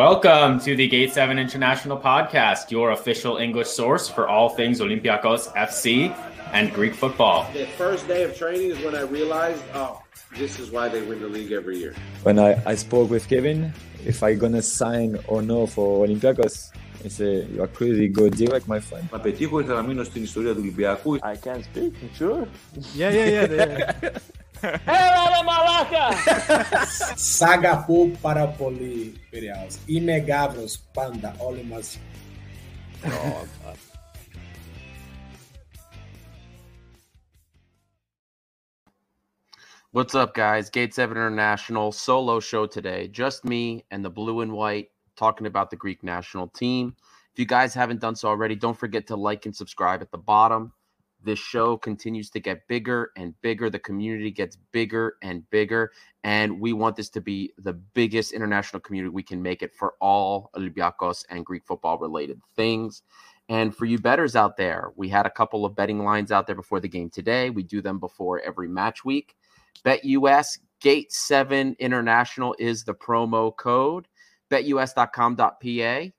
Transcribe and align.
Welcome 0.00 0.58
to 0.60 0.74
the 0.74 0.88
Gate 0.88 1.12
7 1.12 1.38
International 1.38 1.98
Podcast, 1.98 2.70
your 2.70 2.90
official 2.92 3.36
English 3.36 3.68
source 3.68 4.08
for 4.08 4.26
all 4.26 4.48
things 4.48 4.80
Olympiacos 4.80 5.52
FC 5.54 6.16
and 6.52 6.72
Greek 6.72 6.94
football. 6.94 7.46
The 7.52 7.66
first 7.66 8.08
day 8.08 8.22
of 8.24 8.36
training 8.36 8.70
is 8.70 8.84
when 8.84 8.94
I 8.94 9.02
realized, 9.02 9.62
oh, 9.74 10.02
this 10.36 10.58
is 10.58 10.70
why 10.70 10.88
they 10.88 11.02
win 11.02 11.20
the 11.20 11.28
league 11.28 11.52
every 11.52 11.78
year. 11.78 11.94
When 12.22 12.38
I, 12.38 12.60
I 12.64 12.74
spoke 12.74 13.10
with 13.10 13.28
Kevin, 13.28 13.72
if 14.04 14.22
I 14.22 14.34
gonna 14.34 14.62
sign 14.62 15.18
or 15.28 15.42
no 15.42 15.66
for 15.66 16.06
Olympiacos, 16.06 16.70
he 17.02 17.08
said, 17.08 17.48
you 17.50 17.62
are 17.62 17.68
crazy, 17.68 18.08
go 18.08 18.28
direct, 18.28 18.66
my 18.66 18.80
friend. 18.80 19.08
Να 19.12 19.20
πετύχω 19.20 19.60
ήθελα 19.60 19.80
να 19.80 19.86
μείνω 19.86 20.04
στην 20.04 20.22
ιστορία 20.22 20.52
του 20.52 20.60
Ολυμπιακού. 20.60 21.18
I 21.22 21.36
can 21.46 21.60
speak, 21.62 21.92
sure. 22.18 22.46
Yeah, 22.96 23.10
yeah, 23.10 23.30
yeah. 23.30 23.52
Έλα 23.52 24.39
¡Era 24.61 25.43
malaca! 25.43 26.15
Sagapú 27.17 28.15
para. 28.21 28.53
Inegáveis, 29.87 30.77
panda, 30.93 31.35
olha 31.39 31.63
mais. 31.63 31.99
What's 39.91 40.15
up, 40.15 40.33
guys? 40.33 40.69
Gate 40.69 40.93
7 40.93 41.17
International 41.17 41.91
solo 41.91 42.39
show 42.39 42.65
today. 42.65 43.07
Just 43.07 43.43
me 43.43 43.83
and 43.91 44.05
the 44.05 44.09
blue 44.09 44.41
and 44.41 44.53
white 44.53 44.89
talking 45.17 45.47
about 45.47 45.69
the 45.69 45.75
Greek 45.75 46.03
national 46.03 46.47
team. 46.47 46.95
If 47.33 47.39
you 47.39 47.45
guys 47.45 47.73
haven't 47.73 47.99
done 47.99 48.15
so 48.15 48.29
already, 48.29 48.55
don't 48.55 48.77
forget 48.77 49.07
to 49.07 49.15
like 49.15 49.45
and 49.45 49.55
subscribe 49.55 50.01
at 50.01 50.11
the 50.11 50.17
bottom. 50.17 50.71
This 51.23 51.39
show 51.39 51.77
continues 51.77 52.29
to 52.31 52.39
get 52.39 52.67
bigger 52.67 53.11
and 53.15 53.39
bigger. 53.41 53.69
The 53.69 53.79
community 53.79 54.31
gets 54.31 54.57
bigger 54.71 55.15
and 55.21 55.47
bigger. 55.49 55.91
And 56.23 56.59
we 56.59 56.73
want 56.73 56.95
this 56.95 57.09
to 57.11 57.21
be 57.21 57.53
the 57.57 57.73
biggest 57.73 58.31
international 58.31 58.79
community 58.79 59.13
we 59.13 59.23
can 59.23 59.41
make 59.41 59.61
it 59.61 59.73
for 59.73 59.93
all 60.01 60.49
Olympiacos 60.55 61.25
and 61.29 61.45
Greek 61.45 61.63
football 61.65 61.97
related 61.97 62.41
things. 62.55 63.03
And 63.49 63.75
for 63.75 63.85
you 63.85 63.99
betters 63.99 64.35
out 64.35 64.57
there, 64.57 64.91
we 64.95 65.09
had 65.09 65.25
a 65.25 65.29
couple 65.29 65.65
of 65.65 65.75
betting 65.75 66.03
lines 66.03 66.31
out 66.31 66.47
there 66.47 66.55
before 66.55 66.79
the 66.79 66.87
game 66.87 67.09
today. 67.09 67.49
We 67.49 67.63
do 67.63 67.81
them 67.81 67.99
before 67.99 68.39
every 68.39 68.67
match 68.67 69.03
week. 69.03 69.35
BetUS 69.85 70.59
Gate 70.79 71.11
7 71.11 71.75
International 71.79 72.55
is 72.59 72.83
the 72.83 72.93
promo 72.93 73.55
code. 73.55 74.07
BetUS.com.pa. 74.49 76.11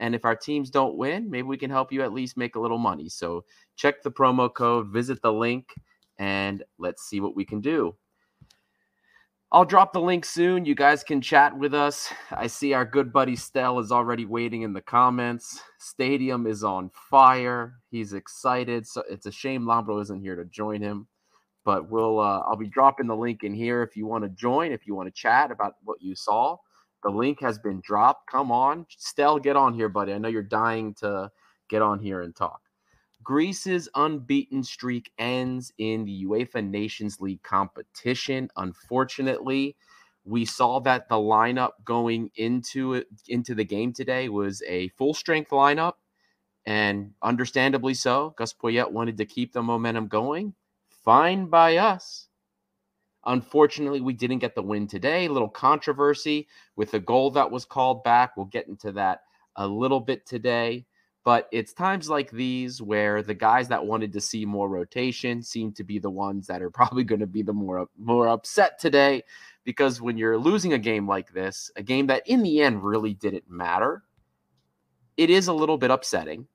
And 0.00 0.14
if 0.14 0.24
our 0.24 0.34
teams 0.34 0.70
don't 0.70 0.96
win, 0.96 1.30
maybe 1.30 1.46
we 1.46 1.58
can 1.58 1.70
help 1.70 1.92
you 1.92 2.02
at 2.02 2.12
least 2.12 2.36
make 2.36 2.56
a 2.56 2.60
little 2.60 2.78
money. 2.78 3.08
So 3.08 3.44
check 3.76 4.02
the 4.02 4.10
promo 4.10 4.52
code, 4.52 4.88
visit 4.88 5.22
the 5.22 5.32
link, 5.32 5.74
and 6.18 6.64
let's 6.78 7.04
see 7.04 7.20
what 7.20 7.36
we 7.36 7.44
can 7.44 7.60
do. 7.60 7.94
I'll 9.52 9.64
drop 9.64 9.92
the 9.92 10.00
link 10.00 10.24
soon. 10.24 10.64
You 10.64 10.76
guys 10.76 11.02
can 11.02 11.20
chat 11.20 11.56
with 11.56 11.74
us. 11.74 12.12
I 12.30 12.46
see 12.46 12.72
our 12.72 12.84
good 12.84 13.12
buddy 13.12 13.34
Stell 13.34 13.80
is 13.80 13.90
already 13.90 14.24
waiting 14.24 14.62
in 14.62 14.72
the 14.72 14.80
comments. 14.80 15.60
Stadium 15.78 16.46
is 16.46 16.62
on 16.62 16.88
fire. 17.10 17.74
He's 17.90 18.12
excited. 18.12 18.86
So 18.86 19.02
it's 19.10 19.26
a 19.26 19.32
shame 19.32 19.64
Lambro 19.64 20.00
isn't 20.02 20.20
here 20.20 20.36
to 20.36 20.44
join 20.44 20.80
him. 20.80 21.08
But 21.64 21.90
we'll 21.90 22.20
uh, 22.20 22.40
I'll 22.46 22.56
be 22.56 22.68
dropping 22.68 23.08
the 23.08 23.16
link 23.16 23.42
in 23.42 23.52
here 23.52 23.82
if 23.82 23.96
you 23.96 24.06
want 24.06 24.24
to 24.24 24.30
join, 24.30 24.72
if 24.72 24.86
you 24.86 24.94
want 24.94 25.08
to 25.08 25.20
chat 25.20 25.50
about 25.50 25.74
what 25.82 26.00
you 26.00 26.14
saw. 26.14 26.56
The 27.02 27.10
link 27.10 27.40
has 27.40 27.58
been 27.58 27.80
dropped. 27.80 28.30
Come 28.30 28.52
on, 28.52 28.86
Stell, 28.90 29.38
get 29.38 29.56
on 29.56 29.74
here, 29.74 29.88
buddy. 29.88 30.12
I 30.12 30.18
know 30.18 30.28
you're 30.28 30.42
dying 30.42 30.94
to 30.94 31.30
get 31.68 31.82
on 31.82 31.98
here 31.98 32.20
and 32.20 32.34
talk. 32.34 32.60
Greece's 33.22 33.88
unbeaten 33.94 34.62
streak 34.62 35.12
ends 35.18 35.72
in 35.78 36.04
the 36.04 36.24
UEFA 36.24 36.66
Nations 36.68 37.20
League 37.20 37.42
competition. 37.42 38.48
Unfortunately, 38.56 39.76
we 40.24 40.44
saw 40.44 40.80
that 40.80 41.08
the 41.08 41.16
lineup 41.16 41.72
going 41.84 42.30
into 42.36 42.94
it 42.94 43.06
into 43.28 43.54
the 43.54 43.64
game 43.64 43.92
today 43.92 44.28
was 44.28 44.62
a 44.66 44.88
full 44.88 45.14
strength 45.14 45.50
lineup, 45.50 45.94
and 46.64 47.12
understandably 47.22 47.94
so. 47.94 48.34
Gus 48.36 48.54
Poyet 48.54 48.90
wanted 48.90 49.18
to 49.18 49.26
keep 49.26 49.52
the 49.52 49.62
momentum 49.62 50.08
going. 50.08 50.54
Fine 51.04 51.46
by 51.46 51.76
us. 51.76 52.29
Unfortunately, 53.26 54.00
we 54.00 54.12
didn't 54.12 54.38
get 54.38 54.54
the 54.54 54.62
win 54.62 54.86
today. 54.86 55.26
A 55.26 55.32
little 55.32 55.48
controversy 55.48 56.48
with 56.76 56.90
the 56.90 57.00
goal 57.00 57.30
that 57.32 57.50
was 57.50 57.64
called 57.64 58.02
back. 58.02 58.36
We'll 58.36 58.46
get 58.46 58.68
into 58.68 58.92
that 58.92 59.22
a 59.56 59.66
little 59.66 60.00
bit 60.00 60.26
today. 60.26 60.86
But 61.22 61.48
it's 61.52 61.74
times 61.74 62.08
like 62.08 62.30
these 62.30 62.80
where 62.80 63.22
the 63.22 63.34
guys 63.34 63.68
that 63.68 63.84
wanted 63.84 64.12
to 64.14 64.22
see 64.22 64.46
more 64.46 64.70
rotation 64.70 65.42
seem 65.42 65.72
to 65.72 65.84
be 65.84 65.98
the 65.98 66.08
ones 66.08 66.46
that 66.46 66.62
are 66.62 66.70
probably 66.70 67.04
going 67.10 67.20
to 67.20 67.26
be 67.26 67.42
the 67.42 67.52
more 67.52 67.86
more 67.98 68.28
upset 68.28 68.78
today 68.78 69.22
because 69.64 70.00
when 70.00 70.16
you're 70.16 70.38
losing 70.38 70.72
a 70.72 70.78
game 70.78 71.06
like 71.06 71.32
this, 71.32 71.70
a 71.76 71.82
game 71.82 72.06
that 72.06 72.26
in 72.26 72.42
the 72.42 72.62
end 72.62 72.82
really 72.82 73.12
didn't 73.14 73.48
matter, 73.50 74.02
it 75.18 75.28
is 75.28 75.48
a 75.48 75.52
little 75.52 75.76
bit 75.76 75.90
upsetting 75.90 76.46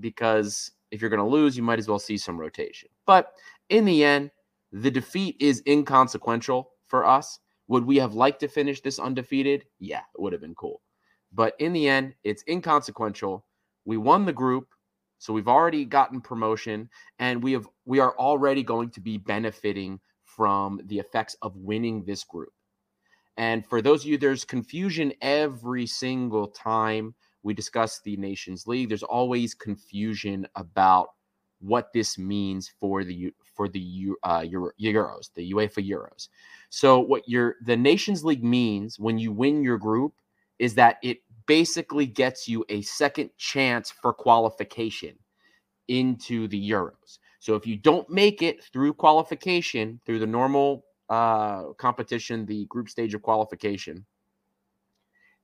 because 0.00 0.72
if 0.90 1.00
you're 1.00 1.10
going 1.10 1.20
to 1.20 1.26
lose, 1.26 1.56
you 1.56 1.62
might 1.62 1.78
as 1.78 1.88
well 1.88 1.98
see 1.98 2.16
some 2.16 2.38
rotation. 2.38 2.88
But 3.04 3.32
in 3.68 3.84
the 3.84 4.02
end, 4.02 4.30
the 4.74 4.90
defeat 4.90 5.36
is 5.38 5.62
inconsequential 5.68 6.72
for 6.86 7.04
us. 7.04 7.38
Would 7.68 7.84
we 7.84 7.96
have 7.96 8.14
liked 8.14 8.40
to 8.40 8.48
finish 8.48 8.80
this 8.80 8.98
undefeated? 8.98 9.64
Yeah, 9.78 10.00
it 10.00 10.20
would 10.20 10.32
have 10.32 10.42
been 10.42 10.56
cool. 10.56 10.82
But 11.32 11.54
in 11.60 11.72
the 11.72 11.88
end, 11.88 12.14
it's 12.24 12.42
inconsequential. 12.48 13.46
We 13.84 13.96
won 13.98 14.24
the 14.24 14.32
group, 14.32 14.68
so 15.18 15.32
we've 15.32 15.48
already 15.48 15.84
gotten 15.84 16.20
promotion, 16.20 16.90
and 17.20 17.42
we 17.42 17.52
have 17.52 17.68
we 17.84 18.00
are 18.00 18.18
already 18.18 18.64
going 18.64 18.90
to 18.90 19.00
be 19.00 19.16
benefiting 19.16 20.00
from 20.24 20.80
the 20.86 20.98
effects 20.98 21.36
of 21.40 21.56
winning 21.56 22.04
this 22.04 22.24
group. 22.24 22.52
And 23.36 23.64
for 23.64 23.80
those 23.80 24.02
of 24.02 24.10
you, 24.10 24.18
there's 24.18 24.44
confusion 24.44 25.12
every 25.22 25.86
single 25.86 26.48
time 26.48 27.14
we 27.44 27.54
discuss 27.54 28.00
the 28.00 28.16
Nations 28.16 28.66
League. 28.66 28.88
There's 28.88 29.02
always 29.04 29.54
confusion 29.54 30.46
about 30.56 31.10
what 31.60 31.92
this 31.92 32.18
means 32.18 32.70
for 32.80 33.04
the 33.04 33.32
for 33.54 33.68
the 33.68 34.08
uh, 34.22 34.44
Euro, 34.46 34.70
Euros, 34.80 35.32
the 35.34 35.52
UEFA 35.52 35.88
Euros. 35.88 36.28
So 36.70 36.98
what 37.00 37.28
your 37.28 37.56
the 37.64 37.76
Nations 37.76 38.24
League 38.24 38.44
means 38.44 38.98
when 38.98 39.18
you 39.18 39.32
win 39.32 39.62
your 39.62 39.78
group 39.78 40.14
is 40.58 40.74
that 40.74 40.98
it 41.02 41.18
basically 41.46 42.06
gets 42.06 42.48
you 42.48 42.64
a 42.68 42.82
second 42.82 43.30
chance 43.36 43.90
for 43.90 44.12
qualification 44.12 45.16
into 45.88 46.48
the 46.48 46.70
Euros. 46.70 47.18
So 47.40 47.54
if 47.54 47.66
you 47.66 47.76
don't 47.76 48.08
make 48.08 48.42
it 48.42 48.64
through 48.72 48.94
qualification 48.94 50.00
through 50.06 50.20
the 50.20 50.26
normal 50.26 50.84
uh, 51.10 51.72
competition, 51.76 52.46
the 52.46 52.64
group 52.66 52.88
stage 52.88 53.14
of 53.14 53.22
qualification, 53.22 54.06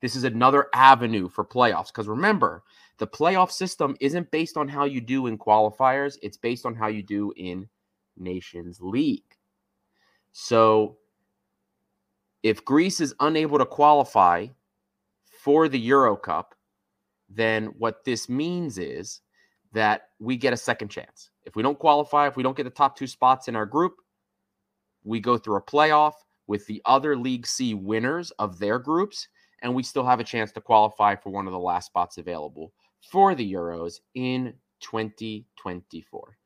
this 0.01 0.17
is 0.17 0.25
another 0.25 0.69
avenue 0.75 1.29
for 1.29 1.45
playoffs. 1.45 1.89
Because 1.89 2.09
remember, 2.09 2.63
the 2.99 3.07
playoff 3.07 3.51
system 3.51 3.97
isn't 4.01 4.31
based 4.31 4.57
on 4.57 4.69
how 4.69 4.85
you 4.85 5.01
do 5.01 5.27
in 5.27 5.39
qualifiers, 5.39 6.19
it's 6.23 6.37
based 6.37 6.67
on 6.67 6.75
how 6.75 6.89
you 6.89 7.03
do 7.03 7.33
in 7.37 7.69
Nations 8.17 8.79
League. 8.81 9.37
So 10.33 10.99
if 12.43 12.65
Greece 12.65 13.01
is 13.01 13.15
unable 13.21 13.59
to 13.59 13.67
qualify 13.67 14.47
for 15.43 15.69
the 15.69 15.79
Euro 15.81 16.17
Cup, 16.17 16.55
then 17.29 17.67
what 17.79 18.05
this 18.05 18.29
means 18.29 18.79
is 18.79 19.21
that 19.73 20.09
we 20.19 20.37
get 20.37 20.53
a 20.53 20.57
second 20.57 20.89
chance. 20.89 21.31
If 21.45 21.57
we 21.57 21.63
don't 21.63 21.79
qualify, 21.79 22.27
if 22.27 22.37
we 22.37 22.43
don't 22.43 22.57
get 22.57 22.65
the 22.65 22.71
top 22.71 22.97
two 22.97 23.07
spots 23.07 23.49
in 23.49 23.57
our 23.57 23.67
group, 23.67 23.97
we 25.05 25.21
go 25.21 25.39
through 25.39 25.57
a 25.57 25.63
playoff 25.63 26.15
with 26.47 26.67
the 26.67 26.83
other 26.85 27.17
League 27.17 27.47
C 27.47 27.75
winners 27.75 28.31
of 28.33 28.59
their 28.59 28.79
groups, 28.79 29.29
and 29.63 29.75
we 29.75 29.83
still 29.83 30.05
have 30.05 30.21
a 30.21 30.25
chance 30.25 30.53
to 30.53 30.61
qualify 30.61 31.15
for 31.15 31.31
one 31.31 31.47
of 31.47 31.53
the 31.53 31.59
last 31.59 31.87
spots 31.87 32.19
available 32.19 32.73
for 33.11 33.35
the 33.35 33.53
Euros 33.53 34.01
in 34.15 34.55
2024. 34.81 36.37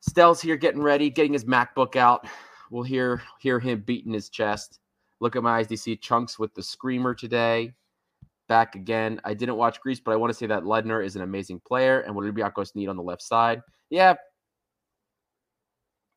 Stell's 0.00 0.40
here 0.40 0.56
getting 0.56 0.82
ready, 0.82 1.08
getting 1.10 1.32
his 1.32 1.44
MacBook 1.44 1.96
out. 1.96 2.26
We'll 2.70 2.82
hear 2.82 3.22
hear 3.40 3.58
him 3.58 3.80
beating 3.80 4.12
his 4.12 4.28
chest. 4.28 4.80
Look 5.20 5.36
at 5.36 5.42
my 5.42 5.58
eyes. 5.58 5.80
See 5.80 5.96
chunks 5.96 6.38
with 6.38 6.54
the 6.54 6.62
screamer 6.62 7.14
today? 7.14 7.72
Back 8.48 8.74
again. 8.74 9.20
I 9.24 9.32
didn't 9.32 9.56
watch 9.56 9.80
Greece, 9.80 10.00
but 10.00 10.12
I 10.12 10.16
want 10.16 10.30
to 10.30 10.38
say 10.38 10.46
that 10.46 10.64
Ledner 10.64 11.04
is 11.04 11.16
an 11.16 11.22
amazing 11.22 11.60
player 11.66 12.00
and 12.00 12.14
what 12.14 12.24
Olympiacos 12.24 12.74
need 12.74 12.88
on 12.88 12.96
the 12.96 13.02
left 13.02 13.22
side. 13.22 13.62
Yeah. 13.88 14.14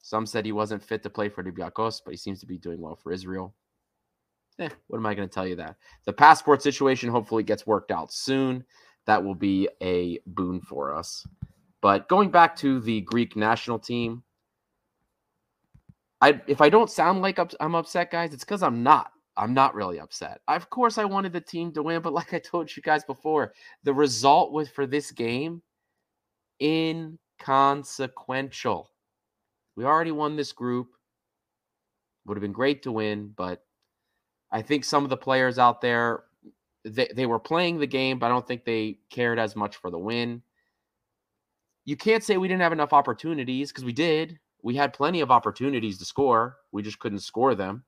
Some 0.02 0.26
said 0.26 0.46
he 0.46 0.52
wasn't 0.52 0.84
fit 0.84 1.04
to 1.04 1.10
play 1.10 1.30
for 1.30 1.44
Olympiacos, 1.44 2.02
but 2.04 2.12
he 2.12 2.18
seems 2.18 2.40
to 2.42 2.46
be 2.46 2.58
doing 2.58 2.82
well 2.82 2.96
for 2.96 3.12
Israel. 3.12 3.54
Eh, 4.60 4.70
what 4.88 4.98
am 4.98 5.06
I 5.06 5.14
going 5.14 5.28
to 5.28 5.34
tell 5.34 5.48
you 5.48 5.56
that? 5.56 5.76
The 6.06 6.14
passport 6.14 6.62
situation 6.62 7.10
hopefully 7.10 7.44
gets 7.44 7.68
worked 7.68 7.92
out 7.92 8.12
soon. 8.12 8.64
That 9.06 9.24
will 9.24 9.36
be 9.36 9.70
a 9.82 10.20
boon 10.26 10.62
for 10.62 10.94
us. 10.94 11.26
But 11.82 12.10
going 12.10 12.32
back 12.32 12.56
to 12.58 12.80
the 12.80 13.02
Greek 13.02 13.36
national 13.36 13.80
team, 13.80 14.24
I 16.20 16.42
if 16.48 16.62
I 16.62 16.70
don't 16.70 16.90
sound 16.90 17.22
like 17.22 17.40
I'm 17.60 17.76
upset, 17.76 18.12
guys, 18.12 18.34
it's 18.34 18.44
because 18.44 18.64
I'm 18.64 18.82
not. 18.82 19.12
I'm 19.38 19.54
not 19.54 19.76
really 19.76 20.00
upset. 20.00 20.42
Of 20.48 20.72
course, 20.72 20.98
I 20.98 21.06
wanted 21.06 21.32
the 21.32 21.42
team 21.42 21.72
to 21.74 21.84
win, 21.84 22.02
but 22.02 22.14
like 22.14 22.34
I 22.34 22.40
told 22.40 22.76
you 22.76 22.82
guys 22.82 23.04
before, 23.04 23.54
the 23.84 23.94
result 23.94 24.52
was 24.52 24.70
for 24.70 24.88
this 24.88 25.12
game 25.12 25.62
inconsequential. 26.62 28.90
We 29.76 29.86
already 29.86 30.12
won 30.12 30.36
this 30.36 30.52
group. 30.52 30.88
Would 32.26 32.36
have 32.36 32.42
been 32.42 32.52
great 32.52 32.84
to 32.84 32.92
win, 32.92 33.32
but 33.38 33.64
I 34.52 34.62
think 34.62 34.84
some 34.84 35.04
of 35.04 35.10
the 35.10 35.18
players 35.18 35.60
out 35.60 35.82
there 35.82 36.24
they, 36.84 37.10
they 37.14 37.26
were 37.26 37.40
playing 37.40 37.80
the 37.80 37.88
game, 37.88 38.20
but 38.20 38.28
I 38.28 38.30
don't 38.30 38.48
think 38.48 38.64
they 38.64 39.00
cared 39.10 39.40
as 39.40 39.56
much 39.56 39.76
for 39.78 39.92
the 39.92 40.00
win. 40.00 40.42
You 41.86 41.98
can't 41.98 42.24
say 42.24 42.38
we 42.38 42.48
didn't 42.48 42.62
have 42.62 42.74
enough 42.74 42.94
opportunities 42.94 43.72
because 43.72 43.86
we 43.86 43.94
did. 43.94 44.40
We 44.62 44.76
had 44.76 44.94
plenty 44.94 45.22
of 45.22 45.32
opportunities 45.32 45.98
to 46.00 46.06
score. 46.06 46.58
We 46.72 46.84
just 46.84 47.00
couldn't 47.00 47.20
score 47.20 47.56
them. 47.56 47.84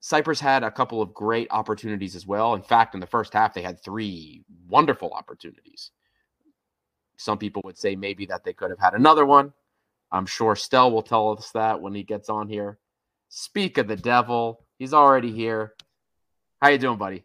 Cyprus 0.00 0.40
had 0.40 0.62
a 0.62 0.70
couple 0.70 1.00
of 1.00 1.14
great 1.14 1.48
opportunities 1.50 2.14
as 2.14 2.26
well. 2.26 2.54
In 2.54 2.62
fact, 2.62 2.94
in 2.94 3.00
the 3.00 3.06
first 3.06 3.32
half, 3.32 3.54
they 3.54 3.62
had 3.62 3.82
three 3.82 4.44
wonderful 4.68 5.10
opportunities. 5.12 5.92
Some 7.16 7.38
people 7.38 7.62
would 7.64 7.78
say 7.78 7.96
maybe 7.96 8.26
that 8.26 8.44
they 8.44 8.52
could 8.52 8.70
have 8.70 8.80
had 8.80 8.94
another 8.94 9.24
one. 9.24 9.52
I'm 10.12 10.26
sure 10.26 10.56
Stell 10.56 10.90
will 10.90 11.02
tell 11.02 11.30
us 11.30 11.50
that 11.52 11.80
when 11.80 11.94
he 11.94 12.02
gets 12.02 12.28
on 12.28 12.48
here. 12.48 12.78
Speak 13.28 13.78
of 13.78 13.88
the 13.88 13.96
devil, 13.96 14.64
he's 14.78 14.94
already 14.94 15.32
here. 15.32 15.74
How 16.60 16.68
you 16.68 16.78
doing, 16.78 16.98
buddy? 16.98 17.24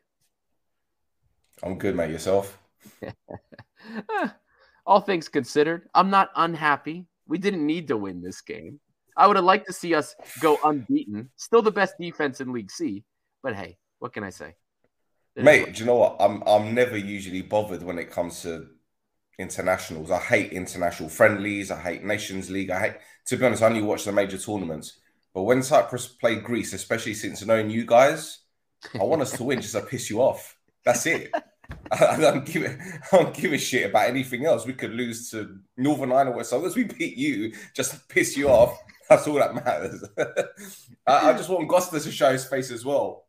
I'm 1.64 1.78
good, 1.78 1.96
mate. 1.96 2.12
Yourself? 2.12 2.58
All 4.86 5.02
things 5.02 5.30
considered, 5.30 5.88
I'm 5.94 6.10
not 6.10 6.30
unhappy. 6.36 7.06
We 7.28 7.38
didn't 7.38 7.66
need 7.66 7.88
to 7.90 7.98
win 7.98 8.22
this 8.22 8.42
game. 8.42 8.80
I 9.16 9.28
would 9.28 9.36
have 9.36 9.46
liked 9.46 9.68
to 9.68 9.74
see 9.74 9.94
us 9.94 10.16
go 10.40 10.58
unbeaten. 10.64 11.30
Still 11.36 11.62
the 11.62 11.72
best 11.72 11.96
defense 12.00 12.42
in 12.42 12.54
League 12.54 12.72
C, 12.72 13.04
but 13.44 13.56
hey, 13.56 13.78
what 14.00 14.14
can 14.14 14.24
I 14.24 14.30
say? 14.30 14.56
It 15.36 15.44
Mate, 15.44 15.74
do 15.74 15.80
you 15.82 15.86
know 15.86 15.96
what? 15.96 16.16
I'm 16.20 16.42
I'm 16.48 16.74
never 16.74 16.98
usually 16.98 17.42
bothered 17.42 17.84
when 17.84 18.00
it 18.00 18.10
comes 18.10 18.42
to 18.44 18.68
internationals. 19.38 20.10
I 20.10 20.20
hate 20.20 20.54
international 20.54 21.10
friendlies. 21.10 21.70
I 21.70 21.80
hate 21.80 22.04
Nations 22.04 22.50
League. 22.50 22.70
I 22.72 22.80
hate 22.80 22.96
to 23.28 23.38
be 23.38 23.46
honest, 23.46 23.62
I 23.62 23.68
only 23.68 23.82
watch 23.82 24.06
the 24.06 24.12
major 24.12 24.38
tournaments. 24.38 25.00
But 25.40 25.46
when 25.46 25.64
Cyprus 25.64 26.06
played 26.06 26.44
Greece, 26.44 26.74
especially 26.74 27.14
since 27.14 27.46
knowing 27.46 27.70
you 27.70 27.86
guys, 27.86 28.40
I 28.94 29.06
want 29.06 29.22
us 29.22 29.32
to 29.38 29.44
win 29.46 29.62
just 29.62 29.74
to 29.74 29.80
piss 29.80 30.10
you 30.10 30.20
off. 30.20 30.58
That's 30.84 31.06
it. 31.06 31.32
I, 31.94 32.18
don't 32.20 32.46
give 32.46 32.64
a, 32.64 32.72
I 32.74 33.16
don't 33.16 33.34
give 33.34 33.54
a 33.54 33.58
shit 33.58 33.90
about 33.90 34.10
anything 34.10 34.46
else. 34.46 34.66
We 34.66 34.74
could 34.74 34.92
lose 34.92 35.32
to 35.32 35.60
Northern 35.78 36.12
Ireland, 36.12 36.38
as 36.42 36.52
long 36.52 36.66
as 36.66 36.76
we 36.76 36.84
beat 36.84 37.16
you, 37.16 37.54
just 37.74 37.92
to 37.92 38.02
piss 38.10 38.36
you 38.36 38.50
off. 38.50 38.78
That's 39.10 39.28
all 39.28 39.36
that 39.36 39.56
matters. 39.56 40.04
I, 41.08 41.30
I, 41.30 41.34
just 41.38 41.48
want 41.48 41.70
Costa 41.70 42.02
to 42.02 42.12
show 42.12 42.34
his 42.34 42.44
face 42.44 42.70
as 42.70 42.84
well. 42.84 43.24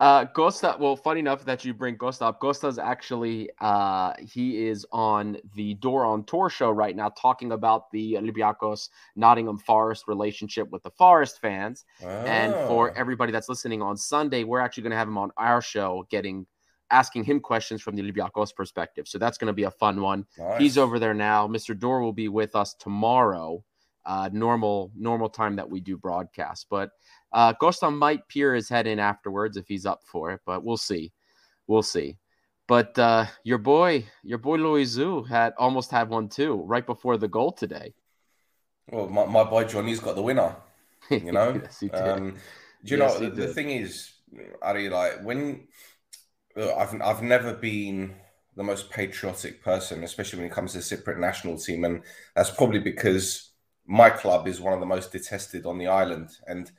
Uh, 0.00 0.26
Costa, 0.26 0.76
well, 0.78 0.94
funny 0.94 1.20
enough 1.20 1.44
that 1.44 1.64
you 1.64 1.74
bring 1.74 1.96
Costa 1.96 2.26
up. 2.26 2.40
Costa's 2.40 2.78
actually, 2.78 3.50
uh, 3.60 4.12
he 4.20 4.66
is 4.66 4.86
on 4.92 5.38
the 5.54 5.74
Door 5.74 6.04
on 6.04 6.24
Tour 6.24 6.48
show 6.48 6.70
right 6.70 6.94
now 6.94 7.08
talking 7.10 7.52
about 7.52 7.90
the 7.90 8.14
Olympiacos 8.14 8.90
Nottingham 9.16 9.58
Forest 9.58 10.06
relationship 10.06 10.70
with 10.70 10.82
the 10.84 10.90
Forest 10.90 11.40
fans. 11.40 11.84
Oh. 12.02 12.08
And 12.08 12.52
for 12.68 12.90
ah. 12.90 12.94
everybody 12.96 13.32
that's 13.32 13.48
listening 13.48 13.82
on 13.82 13.96
Sunday, 13.96 14.44
we're 14.44 14.60
actually 14.60 14.84
going 14.84 14.92
to 14.92 14.96
have 14.96 15.08
him 15.08 15.18
on 15.18 15.32
our 15.36 15.60
show 15.60 16.06
getting 16.10 16.46
asking 16.90 17.24
him 17.24 17.40
questions 17.40 17.82
from 17.82 17.96
the 17.96 18.02
Olympiacos 18.02 18.54
perspective. 18.54 19.06
So 19.06 19.18
that's 19.18 19.36
going 19.36 19.48
to 19.48 19.52
be 19.52 19.64
a 19.64 19.70
fun 19.70 20.00
one. 20.00 20.24
Nice. 20.38 20.60
He's 20.60 20.78
over 20.78 20.98
there 20.98 21.12
now. 21.12 21.46
Mr. 21.46 21.78
Door 21.78 22.02
will 22.02 22.12
be 22.12 22.28
with 22.28 22.56
us 22.56 22.74
tomorrow 22.74 23.62
uh, 24.06 24.30
normal 24.32 24.90
normal 24.96 25.28
time 25.28 25.56
that 25.56 25.68
we 25.68 25.80
do 25.80 25.96
broadcast. 25.96 26.66
But 26.70 26.90
uh, 27.32 27.54
Costa 27.54 27.90
might 27.90 28.26
peer 28.28 28.54
his 28.54 28.68
head 28.68 28.86
in 28.86 28.98
afterwards 28.98 29.56
if 29.56 29.68
he's 29.68 29.86
up 29.86 30.00
for 30.04 30.32
it, 30.32 30.40
but 30.46 30.64
we'll 30.64 30.76
see. 30.76 31.12
We'll 31.66 31.82
see. 31.82 32.18
But 32.66 32.98
uh, 32.98 33.26
your 33.44 33.58
boy, 33.58 34.04
your 34.22 34.38
boy 34.38 34.58
Loizou 34.58 35.26
had 35.26 35.54
almost 35.58 35.90
had 35.90 36.08
one 36.10 36.28
too, 36.28 36.62
right 36.66 36.84
before 36.84 37.16
the 37.16 37.28
goal 37.28 37.52
today. 37.52 37.94
Well, 38.90 39.08
my, 39.08 39.26
my 39.26 39.44
boy 39.44 39.64
Johnny's 39.64 40.00
got 40.00 40.16
the 40.16 40.22
winner. 40.22 40.56
You 41.10 41.32
know, 41.32 41.60
yes, 41.82 41.82
um, 41.94 42.36
do 42.84 42.94
you 42.94 43.00
yes, 43.00 43.20
know 43.20 43.30
the, 43.30 43.46
the, 43.46 43.54
thing 43.54 43.70
is, 43.70 44.10
Ari? 44.62 44.90
Like 44.90 45.22
when 45.22 45.68
look, 46.56 46.76
I've 46.76 47.00
I've 47.00 47.22
never 47.22 47.54
been 47.54 48.14
the 48.56 48.62
most 48.62 48.90
patriotic 48.90 49.62
person, 49.62 50.02
especially 50.04 50.40
when 50.40 50.48
it 50.48 50.52
comes 50.52 50.72
to 50.72 50.78
the 50.78 50.84
Cypriot 50.84 51.18
national 51.18 51.56
team, 51.56 51.84
and 51.84 52.02
that's 52.34 52.50
probably 52.50 52.80
because 52.80 53.47
my 53.88 54.10
club 54.10 54.46
is 54.46 54.60
one 54.60 54.74
of 54.74 54.80
the 54.80 54.86
most 54.86 55.10
detested 55.10 55.64
on 55.64 55.78
the 55.78 55.88
island. 55.88 56.28
And 56.46 56.70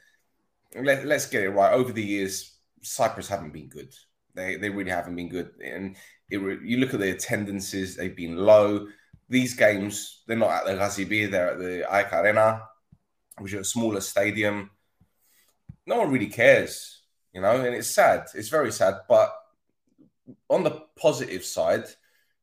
let, 0.80 1.06
us 1.06 1.26
get 1.26 1.44
it 1.44 1.50
right. 1.50 1.74
Over 1.74 1.92
the 1.92 2.04
years, 2.04 2.60
Cyprus 2.82 3.28
haven't 3.28 3.52
been 3.52 3.68
good. 3.68 3.94
They 4.36 4.56
they 4.56 4.70
really 4.70 4.92
haven't 4.92 5.16
been 5.16 5.28
good. 5.28 5.50
And 5.64 5.98
it, 6.30 6.40
you 6.64 6.78
look 6.78 6.94
at 6.94 7.00
the 7.00 7.10
attendances; 7.10 7.96
they've 7.96 8.16
been 8.16 8.38
low. 8.38 8.88
These 9.28 9.56
games, 9.56 10.22
they're 10.28 10.38
not 10.38 10.52
at 10.52 10.66
the 10.66 10.74
Gazibi, 10.74 11.30
they're 11.30 11.52
at 11.52 11.60
the 11.60 11.86
AEK 11.92 12.14
Arena, 12.14 12.62
which 13.40 13.54
is 13.54 13.62
a 13.62 13.64
smaller 13.64 14.02
stadium. 14.02 14.70
No 15.88 15.98
one 15.98 16.12
really 16.12 16.28
cares, 16.28 17.02
you 17.34 17.42
know, 17.42 17.56
and 17.56 17.76
it's 17.76 17.90
sad. 17.90 18.28
It's 18.36 18.50
very 18.50 18.72
sad. 18.72 18.96
But 19.08 19.34
on 20.48 20.64
the 20.64 20.84
positive 20.96 21.44
side, 21.44 21.86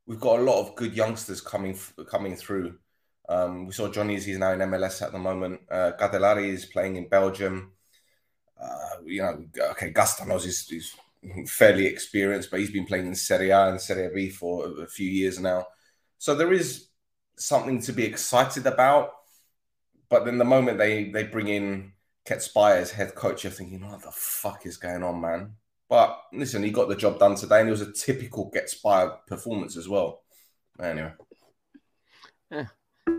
we've 0.06 0.20
got 0.20 0.40
a 0.40 0.42
lot 0.42 0.60
of 0.60 0.74
good 0.74 0.94
youngsters 0.96 1.40
coming 1.40 1.78
coming 2.08 2.34
through. 2.34 2.78
Um, 3.28 3.66
we 3.66 3.72
saw 3.72 3.90
Johnny's, 3.90 4.24
he's 4.24 4.38
now 4.38 4.52
in 4.52 4.60
MLS 4.60 5.02
at 5.02 5.12
the 5.12 5.18
moment. 5.18 5.60
Uh, 5.70 5.92
is 6.38 6.66
playing 6.66 6.96
in 6.96 7.08
Belgium. 7.08 7.72
Uh, 8.60 8.96
you 9.04 9.22
know, 9.22 9.44
okay, 9.70 9.92
Kastanos 9.92 10.46
is, 10.46 10.68
is, 10.70 10.94
fairly 11.48 11.86
experienced, 11.86 12.50
but 12.50 12.60
he's 12.60 12.70
been 12.70 12.86
playing 12.86 13.06
in 13.06 13.14
Serie 13.14 13.50
A 13.50 13.68
and 13.68 13.80
Serie 13.80 14.14
B 14.14 14.30
for 14.30 14.66
a, 14.66 14.70
a 14.82 14.86
few 14.86 15.10
years 15.10 15.40
now. 15.40 15.66
So 16.18 16.34
there 16.34 16.52
is 16.52 16.88
something 17.36 17.80
to 17.82 17.92
be 17.92 18.04
excited 18.04 18.66
about. 18.66 19.10
But 20.08 20.24
then 20.24 20.38
the 20.38 20.44
moment 20.44 20.78
they, 20.78 21.10
they 21.10 21.24
bring 21.24 21.48
in 21.48 21.92
Ketsbaia 22.24 22.76
as 22.76 22.90
head 22.90 23.14
coach, 23.14 23.44
you're 23.44 23.52
thinking, 23.52 23.84
what 23.88 24.02
the 24.02 24.10
fuck 24.12 24.66
is 24.66 24.76
going 24.76 25.02
on, 25.02 25.20
man? 25.20 25.54
But 25.88 26.20
listen, 26.32 26.62
he 26.62 26.70
got 26.70 26.88
the 26.88 26.96
job 26.96 27.18
done 27.18 27.36
today, 27.36 27.60
and 27.60 27.68
it 27.68 27.72
was 27.72 27.80
a 27.80 27.92
typical 27.92 28.50
Ketsbaia 28.50 29.18
performance 29.26 29.76
as 29.76 29.88
well. 29.88 30.22
Anyway. 30.80 31.12
Yeah, 32.50 32.66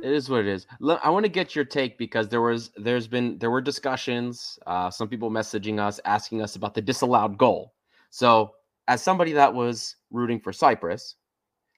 it 0.07 0.11
is 0.11 0.29
what 0.29 0.41
it 0.41 0.47
is. 0.47 0.67
I 1.03 1.09
want 1.09 1.25
to 1.25 1.31
get 1.31 1.55
your 1.55 1.65
take 1.65 1.97
because 1.97 2.29
there 2.29 2.41
was, 2.41 2.71
there's 2.77 3.07
been, 3.07 3.37
there 3.39 3.51
were 3.51 3.61
discussions. 3.61 4.59
Uh, 4.65 4.89
some 4.89 5.07
people 5.07 5.29
messaging 5.29 5.79
us, 5.79 5.99
asking 6.05 6.41
us 6.41 6.55
about 6.55 6.73
the 6.73 6.81
disallowed 6.81 7.37
goal. 7.37 7.73
So, 8.09 8.53
as 8.87 9.03
somebody 9.03 9.33
that 9.33 9.53
was 9.53 9.95
rooting 10.11 10.39
for 10.39 10.53
Cyprus, 10.53 11.15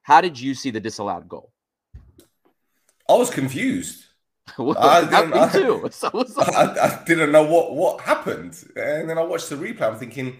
how 0.03 0.21
did 0.21 0.39
you 0.39 0.53
see 0.53 0.69
the 0.69 0.79
disallowed 0.79 1.27
goal? 1.27 1.51
I 3.09 3.13
was 3.13 3.31
confused. 3.31 4.05
well, 4.57 4.77
I 4.77 5.01
didn't, 5.09 5.31
me 5.31 5.49
too. 5.51 5.89
So 5.91 6.11
I, 6.39 6.75
I, 6.81 7.03
didn't 7.05 7.31
know 7.31 7.43
what 7.43 7.75
what 7.75 8.01
happened, 8.01 8.63
and 8.75 9.09
then 9.09 9.17
I 9.17 9.23
watched 9.23 9.49
the 9.49 9.55
replay. 9.55 9.81
I'm 9.81 9.97
thinking 9.97 10.37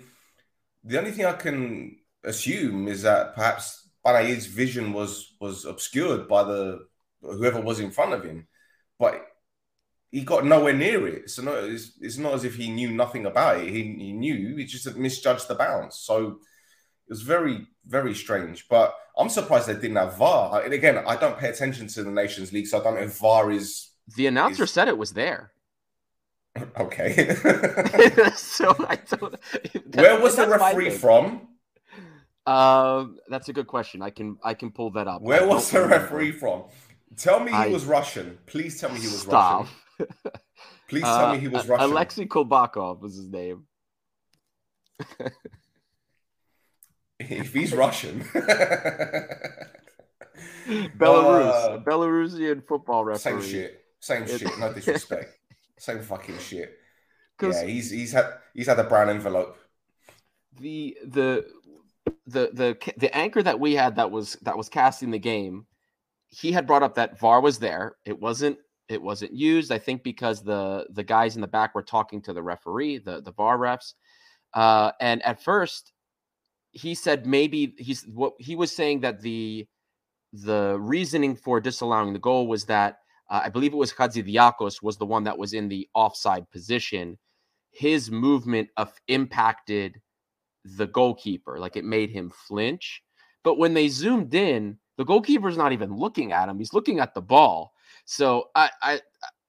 the 0.83 0.99
only 0.99 1.11
thing 1.11 1.25
I 1.25 1.33
can 1.33 1.97
assume 2.23 2.87
is 2.87 3.01
that 3.03 3.35
perhaps 3.35 3.89
Panayi's 4.05 4.45
vision 4.45 4.93
was 4.93 5.35
was 5.39 5.65
obscured 5.65 6.27
by 6.27 6.43
the 6.43 6.87
whoever 7.21 7.61
was 7.61 7.79
in 7.79 7.91
front 7.91 8.13
of 8.13 8.23
him, 8.23 8.47
but 8.97 9.25
he 10.11 10.21
got 10.21 10.45
nowhere 10.45 10.73
near 10.73 11.07
it. 11.07 11.29
So 11.29 11.43
no, 11.43 11.53
it's, 11.53 11.91
it's 12.01 12.17
not 12.17 12.33
as 12.33 12.43
if 12.43 12.55
he 12.55 12.69
knew 12.69 12.91
nothing 12.91 13.25
about 13.25 13.59
it. 13.59 13.69
He, 13.69 13.83
he 13.83 14.13
knew 14.13 14.57
he 14.57 14.65
just 14.65 14.95
misjudged 14.95 15.47
the 15.47 15.55
bounce. 15.55 15.99
So 15.99 16.39
it 17.07 17.09
was 17.09 17.21
very 17.21 17.67
very 17.89 18.13
strange. 18.13 18.67
But 18.69 18.95
I'm 19.17 19.29
surprised 19.29 19.67
they 19.67 19.73
didn't 19.73 19.97
have 19.97 20.17
VAR. 20.17 20.61
And 20.61 20.73
again, 20.73 21.03
I 21.05 21.15
don't 21.15 21.37
pay 21.37 21.49
attention 21.49 21.87
to 21.87 22.03
the 22.03 22.11
Nations 22.11 22.53
League, 22.53 22.67
so 22.67 22.79
I 22.79 22.83
don't 22.83 22.95
know 22.95 23.01
if 23.01 23.17
VAR 23.17 23.51
is. 23.51 23.89
The 24.15 24.27
announcer 24.27 24.63
is... 24.63 24.71
said 24.71 24.87
it 24.87 24.97
was 24.97 25.13
there. 25.13 25.51
Okay. 26.77 27.35
so 28.35 28.75
I 28.79 28.97
don't. 29.09 29.35
Where 29.93 30.19
was 30.19 30.35
the 30.35 30.47
referee 30.47 30.89
from? 30.89 31.47
Uh, 32.45 33.05
that's 33.29 33.47
a 33.47 33.53
good 33.53 33.67
question. 33.67 34.01
I 34.01 34.09
can 34.09 34.37
I 34.43 34.55
can 34.55 34.71
pull 34.71 34.89
that 34.91 35.07
up. 35.07 35.21
Where 35.21 35.47
was 35.47 35.71
the 35.71 35.85
referee 35.85 36.33
from? 36.33 36.63
Tell 37.19 37.41
me 37.41 37.51
he 37.51 37.57
I, 37.57 37.67
was 37.67 37.83
Russian. 37.85 38.37
Please 38.45 38.79
tell 38.79 38.89
me 38.91 38.99
he 38.99 39.07
was 39.07 39.21
stop. 39.21 39.67
Russian. 39.99 40.15
Please 40.87 41.03
tell 41.03 41.25
uh, 41.25 41.33
me 41.33 41.39
he 41.39 41.49
was 41.49 41.67
Russian. 41.67 41.91
Alexei 41.91 42.25
Kulbakov 42.25 43.01
was 43.01 43.15
his 43.15 43.29
name. 43.29 43.65
if 47.19 47.53
he's 47.53 47.73
Russian. 47.73 48.21
Belarus. 50.97 51.51
Uh, 51.51 51.79
Belarusian 51.79 52.65
football 52.65 53.03
referee. 53.03 53.41
Same 53.41 53.41
shit. 53.41 53.83
Same 53.99 54.25
shit. 54.25 54.57
No 54.57 54.71
disrespect. 54.77 55.37
Same 55.77 55.99
fucking 56.01 56.39
shit. 56.39 56.77
Yeah, 57.41 57.65
he's 57.65 57.91
he's 57.91 58.13
had 58.13 58.33
he's 58.53 58.67
had 58.67 58.79
a 58.79 58.83
brown 58.85 59.09
envelope. 59.09 59.57
The 60.59 60.97
the 61.05 61.45
the 62.27 62.49
the 62.53 62.93
the 62.97 63.15
anchor 63.15 63.43
that 63.43 63.59
we 63.59 63.75
had 63.75 63.97
that 63.97 64.09
was 64.09 64.37
that 64.41 64.57
was 64.57 64.69
casting 64.69 65.11
the 65.11 65.19
game 65.19 65.65
he 66.29 66.51
had 66.51 66.67
brought 66.67 66.83
up 66.83 66.95
that 66.95 67.19
VAR 67.19 67.41
was 67.41 67.59
there. 67.59 67.95
It 68.05 68.19
wasn't 68.19 68.57
it 68.87 69.01
wasn't 69.01 69.33
used. 69.33 69.71
I 69.71 69.77
think 69.77 70.03
because 70.03 70.43
the 70.43 70.87
the 70.91 71.03
guys 71.03 71.35
in 71.35 71.41
the 71.41 71.47
back 71.47 71.75
were 71.75 71.83
talking 71.83 72.21
to 72.23 72.33
the 72.33 72.43
referee, 72.43 72.99
the 72.99 73.21
the 73.21 73.31
VAR 73.31 73.57
refs. 73.57 73.93
Uh, 74.53 74.91
and 74.99 75.23
at 75.25 75.43
first, 75.43 75.93
he 76.71 76.95
said 76.95 77.25
maybe 77.25 77.75
he's 77.77 78.03
what 78.03 78.33
he 78.39 78.55
was 78.55 78.75
saying 78.75 79.01
that 79.01 79.21
the 79.21 79.67
the 80.33 80.77
reasoning 80.79 81.35
for 81.35 81.59
disallowing 81.59 82.13
the 82.13 82.19
goal 82.19 82.47
was 82.47 82.65
that 82.65 82.99
uh, 83.29 83.41
I 83.43 83.49
believe 83.49 83.73
it 83.73 83.77
was 83.77 83.93
Hatzidiakos 83.93 84.81
was 84.81 84.97
the 84.97 85.05
one 85.05 85.23
that 85.23 85.37
was 85.37 85.53
in 85.53 85.67
the 85.67 85.87
offside 85.93 86.49
position. 86.51 87.17
His 87.71 88.09
movement 88.09 88.69
of 88.77 88.91
impacted 89.07 89.99
the 90.65 90.87
goalkeeper. 90.87 91.59
Like 91.59 91.75
it 91.75 91.85
made 91.85 92.09
him 92.09 92.31
flinch. 92.47 93.03
But 93.43 93.57
when 93.57 93.73
they 93.73 93.87
zoomed 93.87 94.33
in, 94.33 94.77
the 94.99 95.05
goalkeeper's 95.05 95.55
not 95.55 95.71
even 95.71 95.95
looking 95.95 96.33
at 96.33 96.49
him. 96.49 96.59
He's 96.59 96.73
looking 96.73 96.99
at 96.99 97.13
the 97.13 97.21
ball. 97.21 97.71
So 98.03 98.49
I 98.53 98.69
I 98.81 99.01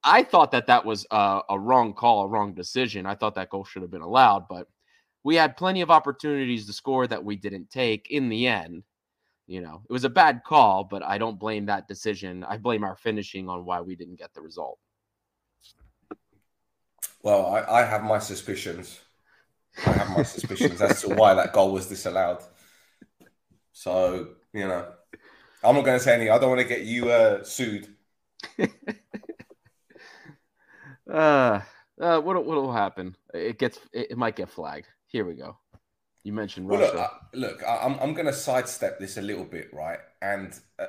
I 0.05 0.23
thought 0.23 0.53
that 0.53 0.69
that 0.69 0.85
was 0.85 1.05
a, 1.11 1.41
a 1.49 1.59
wrong 1.59 1.93
call, 1.93 2.23
a 2.23 2.29
wrong 2.29 2.55
decision. 2.55 3.05
I 3.05 3.17
thought 3.17 3.35
that 3.35 3.51
goal 3.51 3.65
should 3.65 3.83
have 3.83 3.91
been 3.91 4.01
allowed, 4.01 4.47
but 4.49 4.69
we 5.25 5.35
had 5.35 5.57
plenty 5.57 5.81
of 5.81 5.91
opportunities 5.91 6.67
to 6.67 6.73
score 6.73 7.09
that 7.09 7.25
we 7.25 7.35
didn't 7.35 7.69
take 7.69 8.13
in 8.13 8.29
the 8.29 8.47
end. 8.47 8.85
You 9.49 9.61
know, 9.61 9.83
it 9.91 9.93
was 9.93 10.05
a 10.05 10.09
bad 10.09 10.43
call, 10.47 10.85
but 10.85 11.03
I 11.03 11.19
don't 11.19 11.41
blame 11.41 11.67
that 11.67 11.89
decision. 11.89 12.45
I 12.45 12.57
blame 12.57 12.85
our 12.85 12.95
finishing 12.95 13.49
on 13.49 13.65
why 13.65 13.81
we 13.81 13.97
didn't 13.97 14.21
get 14.21 14.33
the 14.33 14.43
result. 14.43 14.79
Well, 17.25 17.47
I, 17.47 17.81
I 17.81 17.85
have 17.85 18.05
my 18.05 18.21
suspicions. 18.21 19.01
I 19.85 19.91
have 19.95 20.17
my 20.17 20.23
suspicions 20.23 20.81
as 20.81 21.01
to 21.03 21.09
why 21.09 21.35
that 21.35 21.53
goal 21.53 21.73
was 21.73 21.89
disallowed. 21.89 22.45
So, 23.73 24.29
you 24.53 24.69
know, 24.69 24.87
I'm 25.63 25.75
not 25.75 25.85
going 25.85 25.99
to 25.99 26.05
say 26.05 26.15
anything. 26.15 26.33
I 26.33 26.39
don't 26.39 26.49
want 26.49 26.61
to 26.63 26.67
get 26.67 26.83
you 26.83 27.11
uh, 27.11 27.43
sued. 27.45 27.89
uh, 31.11 31.61
uh, 32.01 32.21
what 32.21 32.45
what 32.45 32.47
will 32.47 32.73
happen? 32.73 33.17
It 33.35 33.59
gets 33.59 33.79
it, 33.93 34.13
it, 34.13 34.19
might 34.19 34.37
get 34.37 34.49
flagged. 34.49 34.87
Here 35.07 35.25
we 35.25 35.35
go. 35.35 35.59
You 36.25 36.33
mentioned 36.33 36.67
well, 36.67 36.81
Russia. 36.81 37.11
Look, 37.35 37.61
look 37.61 37.69
I'm 37.69 37.99
I'm 38.01 38.15
going 38.15 38.27
to 38.27 38.33
sidestep 38.33 38.99
this 38.99 39.19
a 39.19 39.23
little 39.23 39.45
bit, 39.45 39.69
right? 39.73 39.99
And 40.23 40.59
uh, 40.79 40.87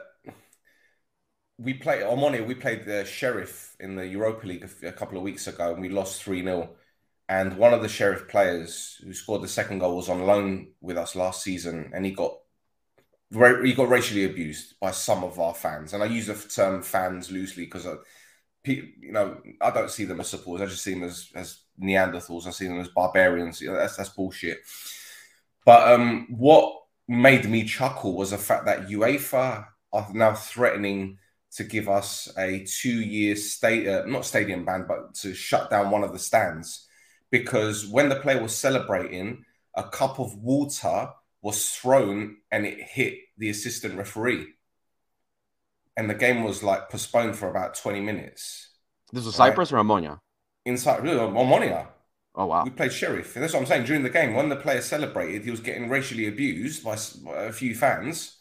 we 1.57 1.73
played 1.73 2.03
Omonia. 2.03 2.45
We 2.45 2.55
played 2.55 2.85
the 2.85 3.03
Sheriff 3.05 3.75
in 3.79 3.95
the 3.95 4.07
Europa 4.07 4.47
League 4.47 4.69
a, 4.83 4.87
a 4.87 4.93
couple 4.93 5.17
of 5.17 5.23
weeks 5.23 5.47
ago, 5.47 5.73
and 5.73 5.81
we 5.81 5.89
lost 5.89 6.23
three 6.23 6.43
0 6.43 6.69
And 7.27 7.57
one 7.57 7.73
of 7.73 7.81
the 7.81 7.89
Sheriff 7.89 8.29
players 8.29 8.99
who 9.03 9.13
scored 9.13 9.41
the 9.41 9.47
second 9.49 9.79
goal 9.79 9.97
was 9.97 10.09
on 10.09 10.25
loan 10.25 10.71
with 10.79 10.97
us 10.97 11.15
last 11.15 11.43
season, 11.43 11.91
and 11.93 12.05
he 12.05 12.11
got 12.11 12.37
he 13.31 13.73
got 13.73 13.89
racially 13.89 14.25
abused 14.25 14.79
by 14.79 14.91
some 14.91 15.23
of 15.23 15.39
our 15.39 15.53
fans, 15.53 15.93
and 15.93 16.03
I 16.03 16.07
use 16.07 16.27
the 16.27 16.35
term 16.35 16.81
fans 16.81 17.31
loosely 17.31 17.63
because, 17.65 17.87
you 18.65 19.11
know, 19.11 19.41
I 19.61 19.71
don't 19.71 19.89
see 19.89 20.05
them 20.05 20.19
as 20.19 20.29
supporters. 20.29 20.67
I 20.67 20.71
just 20.71 20.83
see 20.83 20.93
them 20.93 21.03
as, 21.03 21.29
as 21.33 21.59
Neanderthals. 21.81 22.45
I 22.45 22.51
see 22.51 22.67
them 22.67 22.79
as 22.79 22.89
barbarians. 22.89 23.61
You 23.61 23.69
know, 23.69 23.77
that's 23.77 23.95
that's 23.95 24.09
bullshit. 24.09 24.59
But 25.65 25.93
um, 25.93 26.27
what 26.29 26.75
made 27.07 27.49
me 27.49 27.63
chuckle 27.63 28.15
was 28.15 28.31
the 28.31 28.37
fact 28.37 28.65
that 28.65 28.87
UEFA 28.87 29.65
are 29.93 30.07
now 30.13 30.33
threatening 30.33 31.17
to 31.51 31.63
give 31.63 31.89
us 31.89 32.31
a 32.37 32.65
two-year 32.65 33.35
state, 33.35 33.87
uh, 33.87 34.05
not 34.05 34.25
stadium 34.25 34.65
ban, 34.65 34.85
but 34.87 35.13
to 35.15 35.33
shut 35.33 35.69
down 35.69 35.91
one 35.91 36.03
of 36.03 36.13
the 36.13 36.19
stands 36.19 36.87
because 37.29 37.87
when 37.87 38.09
the 38.09 38.15
player 38.17 38.41
was 38.41 38.55
celebrating, 38.55 39.43
a 39.75 39.83
cup 39.83 40.19
of 40.19 40.35
water 40.35 41.09
was 41.41 41.71
thrown 41.71 42.37
and 42.51 42.65
it 42.65 42.79
hit 42.79 43.17
the 43.37 43.49
assistant 43.49 43.97
referee. 43.97 44.47
And 45.97 46.09
the 46.09 46.15
game 46.15 46.43
was 46.43 46.63
like 46.63 46.89
postponed 46.89 47.35
for 47.35 47.49
about 47.49 47.75
20 47.75 47.99
minutes. 47.99 48.69
This 49.11 49.25
was 49.25 49.37
right? 49.37 49.49
Cyprus 49.49 49.71
or 49.71 49.77
Omonia? 49.77 50.19
Inside, 50.65 51.03
really, 51.03 51.19
Omonia. 51.19 51.87
Oh, 52.33 52.45
wow. 52.45 52.63
We 52.63 52.69
played 52.69 52.93
Sheriff. 52.93 53.35
And 53.35 53.43
that's 53.43 53.53
what 53.53 53.59
I'm 53.59 53.65
saying. 53.65 53.85
During 53.85 54.03
the 54.03 54.09
game, 54.09 54.33
when 54.33 54.49
the 54.49 54.55
player 54.55 54.81
celebrated, 54.81 55.43
he 55.43 55.51
was 55.51 55.59
getting 55.59 55.89
racially 55.89 56.27
abused 56.27 56.83
by 56.83 56.95
a 57.35 57.51
few 57.51 57.75
fans. 57.75 58.37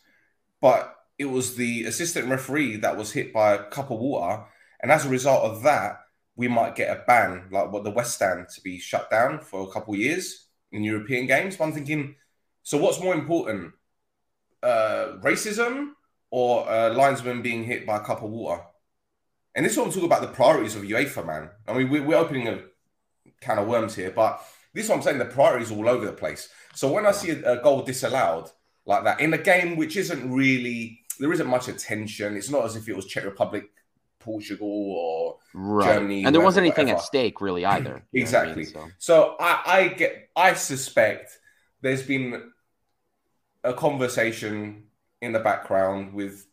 But 0.61 0.95
it 1.19 1.25
was 1.25 1.57
the 1.57 1.85
assistant 1.85 2.29
referee 2.29 2.77
that 2.77 2.97
was 2.97 3.13
hit 3.13 3.33
by 3.33 3.55
a 3.55 3.65
cup 3.65 3.91
of 3.91 3.99
water. 3.99 4.45
And 4.83 4.93
as 4.93 5.05
a 5.05 5.11
result 5.11 5.45
of 5.45 5.63
that, 5.65 5.99
we 6.37 6.47
might 6.49 6.77
get 6.77 6.97
a 6.97 7.03
ban, 7.07 7.49
like 7.51 7.73
what 7.73 7.85
the 7.85 7.91
West 7.91 8.15
Stand, 8.15 8.47
to 8.55 8.61
be 8.63 8.79
shut 8.79 9.11
down 9.11 9.41
for 9.41 9.63
a 9.69 9.73
couple 9.73 9.95
of 9.95 10.01
years 10.01 10.47
in 10.71 10.85
European 10.85 11.27
games. 11.27 11.57
But 11.57 11.65
I'm 11.65 11.73
thinking, 11.73 12.15
so 12.63 12.79
what's 12.79 13.01
more 13.01 13.15
important, 13.15 13.73
uh, 14.63 15.19
racism 15.23 15.93
or 16.31 16.67
a 16.69 16.91
linesman 16.91 17.43
being 17.43 17.65
hit 17.65 17.87
by 17.87 17.97
a 17.97 18.01
cup 18.01 18.23
of 18.23 18.31
water? 18.31 18.63
And 19.55 19.65
this 19.65 19.73
is 19.73 19.79
what 19.79 19.87
I'm 19.87 19.93
talking 19.93 20.07
about 20.07 20.23
the 20.23 20.29
priorities 20.29 20.77
of 20.77 20.83
UEFA, 20.83 21.27
man. 21.27 21.51
I 21.67 21.75
mean, 21.75 21.91
we're, 21.91 22.17
opening 22.17 22.49
a 22.49 22.61
can 23.41 23.59
of 23.59 23.67
worms 23.67 23.95
here, 23.95 24.11
but 24.11 24.45
this 24.73 24.85
is 24.85 24.91
what 24.91 24.97
I'm 24.97 25.03
saying. 25.03 25.19
The 25.19 25.25
priorities 25.25 25.73
all 25.73 25.89
over 25.89 26.07
the 26.07 26.13
place. 26.13 26.49
So 26.75 26.93
when 26.93 27.07
I 27.07 27.11
see 27.11 27.31
a, 27.31 27.59
a 27.59 27.63
goal 27.63 27.83
disallowed 27.83 28.51
like 28.87 29.05
that 29.05 29.21
in 29.21 29.35
a 29.35 29.39
game 29.39 29.77
which 29.77 29.97
isn't 29.97 30.33
really, 30.33 31.01
there 31.19 31.33
isn't 31.33 31.49
much 31.49 31.69
attention. 31.69 32.37
It's 32.37 32.51
not 32.51 32.65
as 32.65 32.77
if 32.77 32.89
it 32.89 32.95
was 32.95 33.07
Czech 33.07 33.25
Republic 33.25 33.71
Portugal 34.21 34.69
or 34.69 35.39
right. 35.53 35.95
Germany. 35.95 36.25
And 36.25 36.35
there 36.35 36.43
wasn't 36.43 36.67
anything 36.67 36.87
whatever. 36.87 37.01
at 37.01 37.05
stake 37.05 37.41
really 37.41 37.65
either. 37.65 38.03
exactly. 38.13 38.53
I 38.53 38.57
mean? 38.57 38.67
so. 38.67 38.89
so 38.99 39.37
I, 39.41 39.63
I, 39.67 39.89
get 39.89 40.31
I 40.37 40.55
suspect 40.55 41.39
there's 41.83 42.03
been 42.03 42.53
a 43.65 43.73
conversation 43.73 44.85
in 45.21 45.33
the 45.33 45.39
background 45.39 46.15
with 46.15 46.47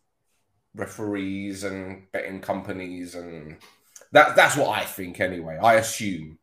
referees 0.74 1.64
and 1.64 2.10
betting 2.12 2.40
companies 2.40 3.14
and 3.14 3.56
that 4.12 4.36
that's 4.36 4.56
what 4.56 4.76
I 4.78 4.84
think 4.84 5.20
anyway. 5.20 5.58
I 5.62 5.74
assume. 5.74 6.38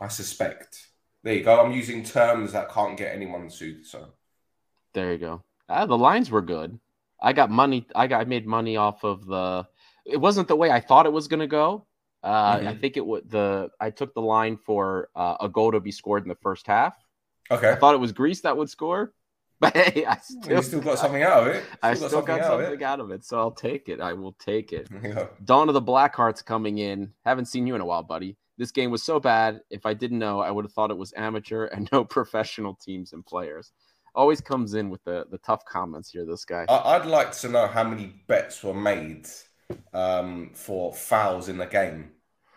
I 0.00 0.08
suspect. 0.08 0.88
There 1.22 1.34
you 1.34 1.44
go. 1.44 1.60
I'm 1.60 1.72
using 1.72 2.02
terms 2.02 2.52
that 2.52 2.70
can't 2.70 2.96
get 2.96 3.14
anyone 3.14 3.50
sued. 3.50 3.86
So 3.86 4.14
there 4.94 5.12
you 5.12 5.18
go. 5.18 5.42
Ah, 5.68 5.86
the 5.86 5.98
lines 5.98 6.30
were 6.30 6.42
good. 6.42 6.78
I 7.20 7.32
got 7.32 7.50
money. 7.50 7.86
I 7.94 8.06
got 8.06 8.22
I 8.22 8.24
made 8.24 8.46
money 8.46 8.76
off 8.76 9.04
of 9.04 9.26
the. 9.26 9.66
It 10.06 10.16
wasn't 10.16 10.48
the 10.48 10.56
way 10.56 10.70
I 10.70 10.80
thought 10.80 11.06
it 11.06 11.12
was 11.12 11.28
going 11.28 11.40
to 11.40 11.46
go. 11.46 11.86
Uh, 12.22 12.56
mm-hmm. 12.56 12.68
I 12.68 12.74
think 12.74 12.96
it 12.96 13.06
would 13.06 13.30
the. 13.30 13.70
I 13.78 13.90
took 13.90 14.14
the 14.14 14.22
line 14.22 14.56
for 14.56 15.10
uh, 15.14 15.36
a 15.40 15.48
goal 15.48 15.72
to 15.72 15.80
be 15.80 15.92
scored 15.92 16.22
in 16.22 16.28
the 16.28 16.34
first 16.36 16.66
half. 16.66 16.94
Okay. 17.50 17.70
I 17.70 17.74
thought 17.74 17.94
it 17.94 17.98
was 17.98 18.12
Greece 18.12 18.42
that 18.42 18.56
would 18.56 18.70
score. 18.70 19.12
But 19.60 19.76
hey, 19.76 20.06
I 20.06 20.16
still, 20.16 20.56
you 20.56 20.62
still 20.62 20.80
got 20.80 20.98
something 20.98 21.22
out 21.22 21.46
of 21.46 21.48
it. 21.48 21.62
Still 21.62 21.78
I 21.82 21.92
still 21.92 22.08
got, 22.08 22.10
something, 22.12 22.26
got 22.26 22.40
out, 22.40 22.60
something 22.62 22.82
out, 22.82 23.00
of 23.00 23.10
it, 23.10 23.24
so 23.26 23.38
I'll 23.38 23.50
take 23.50 23.90
it. 23.90 24.00
I 24.00 24.14
will 24.14 24.32
take 24.32 24.72
it. 24.72 24.88
Yeah. 25.02 25.26
Dawn 25.44 25.68
of 25.68 25.74
the 25.74 25.82
Blackhearts 25.82 26.42
coming 26.42 26.78
in. 26.78 27.12
Haven't 27.26 27.44
seen 27.44 27.66
you 27.66 27.74
in 27.74 27.82
a 27.82 27.84
while, 27.84 28.02
buddy. 28.02 28.38
This 28.56 28.70
game 28.70 28.90
was 28.90 29.02
so 29.02 29.20
bad. 29.20 29.60
If 29.68 29.84
I 29.84 29.92
didn't 29.92 30.18
know, 30.18 30.40
I 30.40 30.50
would 30.50 30.64
have 30.64 30.72
thought 30.72 30.90
it 30.90 30.96
was 30.96 31.12
amateur 31.14 31.66
and 31.66 31.90
no 31.92 32.04
professional 32.16 32.74
teams 32.74 33.12
and 33.12 33.24
players. 33.26 33.72
Always 34.14 34.40
comes 34.40 34.72
in 34.72 34.88
with 34.88 35.04
the 35.04 35.26
the 35.30 35.36
tough 35.36 35.66
comments 35.66 36.10
here. 36.10 36.24
This 36.24 36.46
guy. 36.46 36.64
I'd 36.66 37.04
like 37.04 37.32
to 37.32 37.48
know 37.50 37.66
how 37.66 37.84
many 37.84 38.22
bets 38.28 38.64
were 38.64 38.72
made 38.72 39.28
um, 39.92 40.52
for 40.54 40.94
fouls 40.94 41.50
in 41.50 41.58
the 41.58 41.66
game, 41.66 42.12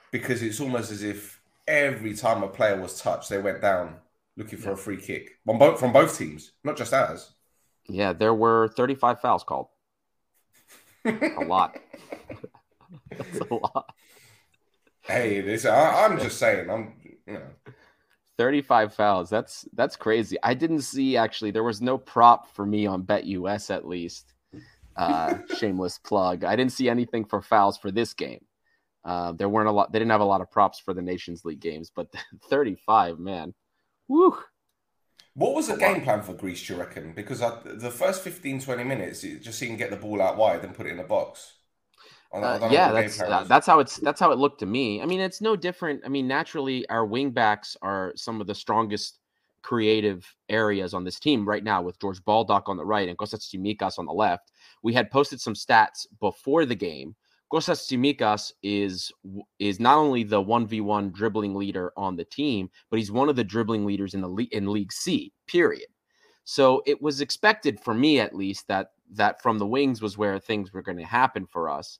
because 0.09 0.41
it's 0.41 0.62
almost 0.62 0.89
as 0.89 1.03
if 1.03 1.41
every 1.67 2.13
time 2.13 2.43
a 2.43 2.47
player 2.47 2.79
was 2.79 3.01
touched, 3.01 3.29
they 3.29 3.39
went 3.39 3.62
down 3.62 3.97
looking 4.37 4.59
for 4.59 4.69
yeah. 4.69 4.73
a 4.73 4.77
free 4.77 4.97
kick 4.97 5.31
from 5.45 5.59
both 5.59 5.79
from 5.79 5.93
both 5.93 6.17
teams, 6.17 6.51
not 6.63 6.77
just 6.77 6.93
ours. 6.93 7.33
Yeah, 7.87 8.13
there 8.13 8.33
were 8.33 8.69
35 8.69 9.19
fouls 9.19 9.43
called. 9.43 9.67
a 11.05 11.43
lot. 11.45 11.77
That's 13.09 13.39
a 13.39 13.53
lot. 13.53 13.93
Hey, 15.01 15.41
this 15.41 15.65
I, 15.65 16.05
am 16.05 16.17
just 16.17 16.37
saying. 16.37 16.69
I'm 16.69 16.93
you 17.27 17.33
know. 17.33 17.73
35 18.37 18.93
fouls. 18.93 19.29
That's 19.29 19.67
that's 19.73 19.95
crazy. 19.95 20.37
I 20.41 20.53
didn't 20.53 20.81
see 20.81 21.17
actually. 21.17 21.51
There 21.51 21.63
was 21.63 21.81
no 21.81 21.97
prop 21.97 22.53
for 22.55 22.65
me 22.65 22.85
on 22.85 23.03
BetUS 23.03 23.69
at 23.69 23.87
least. 23.87 24.33
Uh, 24.95 25.35
shameless 25.57 25.99
plug. 25.99 26.43
I 26.43 26.55
didn't 26.55 26.71
see 26.71 26.89
anything 26.89 27.25
for 27.25 27.41
fouls 27.41 27.77
for 27.77 27.91
this 27.91 28.13
game. 28.13 28.45
Uh, 29.03 29.33
there 29.33 29.49
weren't 29.49 29.67
a 29.67 29.71
lot. 29.71 29.91
They 29.91 29.99
didn't 29.99 30.11
have 30.11 30.21
a 30.21 30.25
lot 30.25 30.41
of 30.41 30.49
props 30.49 30.79
for 30.79 30.93
the 30.93 31.01
Nations 31.01 31.43
League 31.43 31.59
games, 31.59 31.91
but 31.93 32.07
35, 32.49 33.19
man. 33.19 33.53
Woo. 34.07 34.38
What 35.36 35.55
was 35.55 35.67
the 35.67 35.77
game 35.77 36.01
plan 36.01 36.22
for 36.22 36.33
Greece, 36.33 36.65
do 36.65 36.74
you 36.74 36.79
reckon? 36.79 37.13
Because 37.13 37.41
I, 37.41 37.57
the 37.63 37.89
first 37.89 38.22
15, 38.24 38.62
20 38.62 38.83
minutes, 38.83 39.24
it 39.24 39.41
just 39.41 39.57
seemed 39.57 39.79
to 39.79 39.83
get 39.83 39.89
the 39.89 39.98
ball 39.98 40.22
out 40.22 40.38
wide 40.38 40.63
and 40.63 40.75
put 40.75 40.86
it 40.86 40.91
in 40.91 40.98
the 40.98 41.03
box. 41.03 41.53
Uh, 42.31 42.67
yeah, 42.72 42.91
that's 42.91 43.22
uh, 43.22 43.43
that's 43.48 43.67
how 43.67 43.79
it's 43.79 43.98
that's 43.98 44.19
how 44.19 44.31
it 44.31 44.39
looked 44.39 44.60
to 44.60 44.65
me. 44.65 45.01
I 45.01 45.05
mean, 45.05 45.19
it's 45.19 45.39
no 45.39 45.55
different. 45.55 46.01
I 46.03 46.10
mean, 46.10 46.27
naturally, 46.27 46.88
our 46.89 47.05
wingbacks 47.05 47.77
are 47.83 48.12
some 48.15 48.41
of 48.41 48.48
the 48.48 48.55
strongest 48.55 49.19
creative 49.62 50.25
areas 50.50 50.95
on 50.95 51.03
this 51.03 51.19
team 51.19 51.48
right 51.48 51.63
now, 51.63 51.83
with 51.83 52.00
George 52.00 52.24
Baldock 52.25 52.67
on 52.69 52.77
the 52.77 52.86
right 52.86 53.07
and 53.07 53.17
Kostas 53.19 53.53
Tsimikas 53.53 54.00
on 54.00 54.07
the 54.07 54.13
left. 54.13 54.51
We 54.81 54.93
had 54.93 55.12
posted 55.12 55.41
some 55.41 55.53
stats 55.53 56.07
before 56.19 56.65
the 56.65 56.75
game 56.75 57.15
Kostas 57.53 57.86
Tsimikas 57.86 58.51
is 58.63 59.12
is 59.60 59.79
not 59.79 59.98
only 59.98 60.24
the 60.24 60.41
1v1 60.41 61.13
dribbling 61.13 61.53
leader 61.53 61.93
on 61.95 62.15
the 62.15 62.25
team, 62.25 62.67
but 62.89 62.98
he's 62.98 63.12
one 63.12 63.29
of 63.29 63.36
the 63.36 63.43
dribbling 63.43 63.86
leaders 63.86 64.15
in 64.15 64.22
the 64.22 64.48
in 64.51 64.72
League 64.72 64.91
C, 64.91 65.31
period. 65.45 65.86
So 66.45 66.81
it 66.88 67.00
was 67.00 67.22
expected 67.22 67.79
for 67.79 67.93
me 67.93 68.19
at 68.19 68.36
least 68.36 68.67
that 68.69 68.93
that 69.12 69.39
from 69.43 69.60
the 69.60 69.67
wings 69.67 70.01
was 70.01 70.17
where 70.17 70.39
things 70.39 70.74
were 70.74 70.81
going 70.81 70.98
to 70.98 71.03
happen 71.03 71.45
for 71.45 71.69
us. 71.69 72.00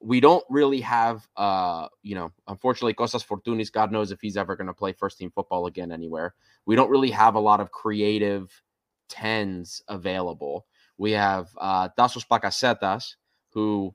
We 0.00 0.18
don't 0.18 0.44
really 0.50 0.80
have 0.80 1.28
uh, 1.36 1.86
you 2.02 2.16
know, 2.16 2.32
unfortunately 2.48 2.94
Kostas 2.94 3.24
Fortounis, 3.24 3.70
God 3.70 3.92
knows 3.92 4.10
if 4.10 4.20
he's 4.20 4.36
ever 4.36 4.56
going 4.56 4.66
to 4.66 4.74
play 4.74 4.92
first 4.92 5.18
team 5.18 5.30
football 5.30 5.66
again 5.66 5.92
anywhere. 5.92 6.34
We 6.66 6.74
don't 6.74 6.90
really 6.90 7.12
have 7.12 7.36
a 7.36 7.40
lot 7.40 7.60
of 7.60 7.70
creative 7.70 8.60
tens 9.08 9.82
available. 9.86 10.66
We 10.98 11.12
have 11.12 11.48
uh 11.58 11.90
Tassos 11.96 12.26
Bakasetas, 12.26 13.14
who 13.50 13.94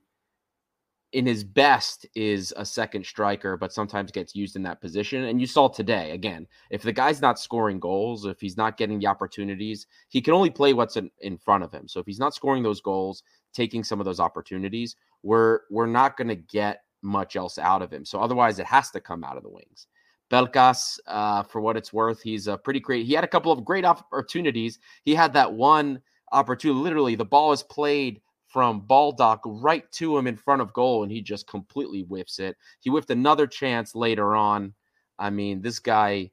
in 1.15 1.25
his 1.25 1.45
best 1.45 2.05
is 2.13 2.53
a 2.57 2.65
second 2.65 3.05
striker, 3.05 3.55
but 3.55 3.71
sometimes 3.71 4.11
gets 4.11 4.35
used 4.35 4.57
in 4.57 4.63
that 4.63 4.81
position. 4.81 5.23
And 5.23 5.39
you 5.39 5.47
saw 5.47 5.69
today 5.69 6.11
again, 6.11 6.45
if 6.71 6.81
the 6.81 6.91
guy's 6.91 7.21
not 7.21 7.39
scoring 7.39 7.79
goals, 7.79 8.25
if 8.25 8.41
he's 8.41 8.57
not 8.57 8.75
getting 8.75 8.99
the 8.99 9.07
opportunities, 9.07 9.87
he 10.09 10.21
can 10.21 10.33
only 10.33 10.49
play 10.49 10.73
what's 10.73 10.97
in, 10.97 11.09
in 11.21 11.37
front 11.37 11.63
of 11.63 11.71
him. 11.71 11.87
So 11.87 12.01
if 12.01 12.05
he's 12.05 12.19
not 12.19 12.35
scoring 12.35 12.63
those 12.63 12.81
goals, 12.81 13.23
taking 13.53 13.81
some 13.81 14.01
of 14.01 14.05
those 14.05 14.19
opportunities, 14.19 14.97
we're 15.23 15.61
we're 15.71 15.85
not 15.85 16.17
going 16.17 16.27
to 16.27 16.35
get 16.35 16.81
much 17.01 17.37
else 17.37 17.57
out 17.57 17.81
of 17.81 17.93
him. 17.93 18.03
So 18.03 18.19
otherwise, 18.19 18.59
it 18.59 18.65
has 18.65 18.91
to 18.91 18.99
come 18.99 19.23
out 19.23 19.37
of 19.37 19.43
the 19.43 19.49
wings. 19.49 19.87
Pelkas, 20.29 20.99
uh, 21.07 21.43
for 21.43 21.61
what 21.61 21.77
it's 21.77 21.93
worth, 21.93 22.21
he's 22.21 22.47
a 22.47 22.57
pretty 22.57 22.81
great. 22.81 23.05
He 23.05 23.13
had 23.13 23.23
a 23.23 23.27
couple 23.27 23.53
of 23.53 23.63
great 23.63 23.85
opportunities. 23.85 24.79
He 25.05 25.15
had 25.15 25.31
that 25.31 25.53
one 25.53 26.01
opportunity. 26.33 26.77
Literally, 26.77 27.15
the 27.15 27.23
ball 27.23 27.53
is 27.53 27.63
played 27.63 28.19
from 28.55 28.79
Baldock 28.79 29.41
right 29.43 29.83
to 29.91 30.17
him 30.17 30.27
in 30.27 30.37
front 30.37 30.61
of 30.61 30.71
goal, 30.71 31.03
and 31.03 31.11
he 31.11 31.21
just 31.21 31.45
completely 31.45 32.03
whiffs 32.03 32.39
it. 32.39 32.55
He 32.79 32.89
whiffed 32.89 33.09
another 33.09 33.47
chance 33.47 33.95
later 33.95 34.33
on. 34.33 34.73
I 35.19 35.29
mean, 35.29 35.61
this 35.61 35.79
guy, 35.79 36.31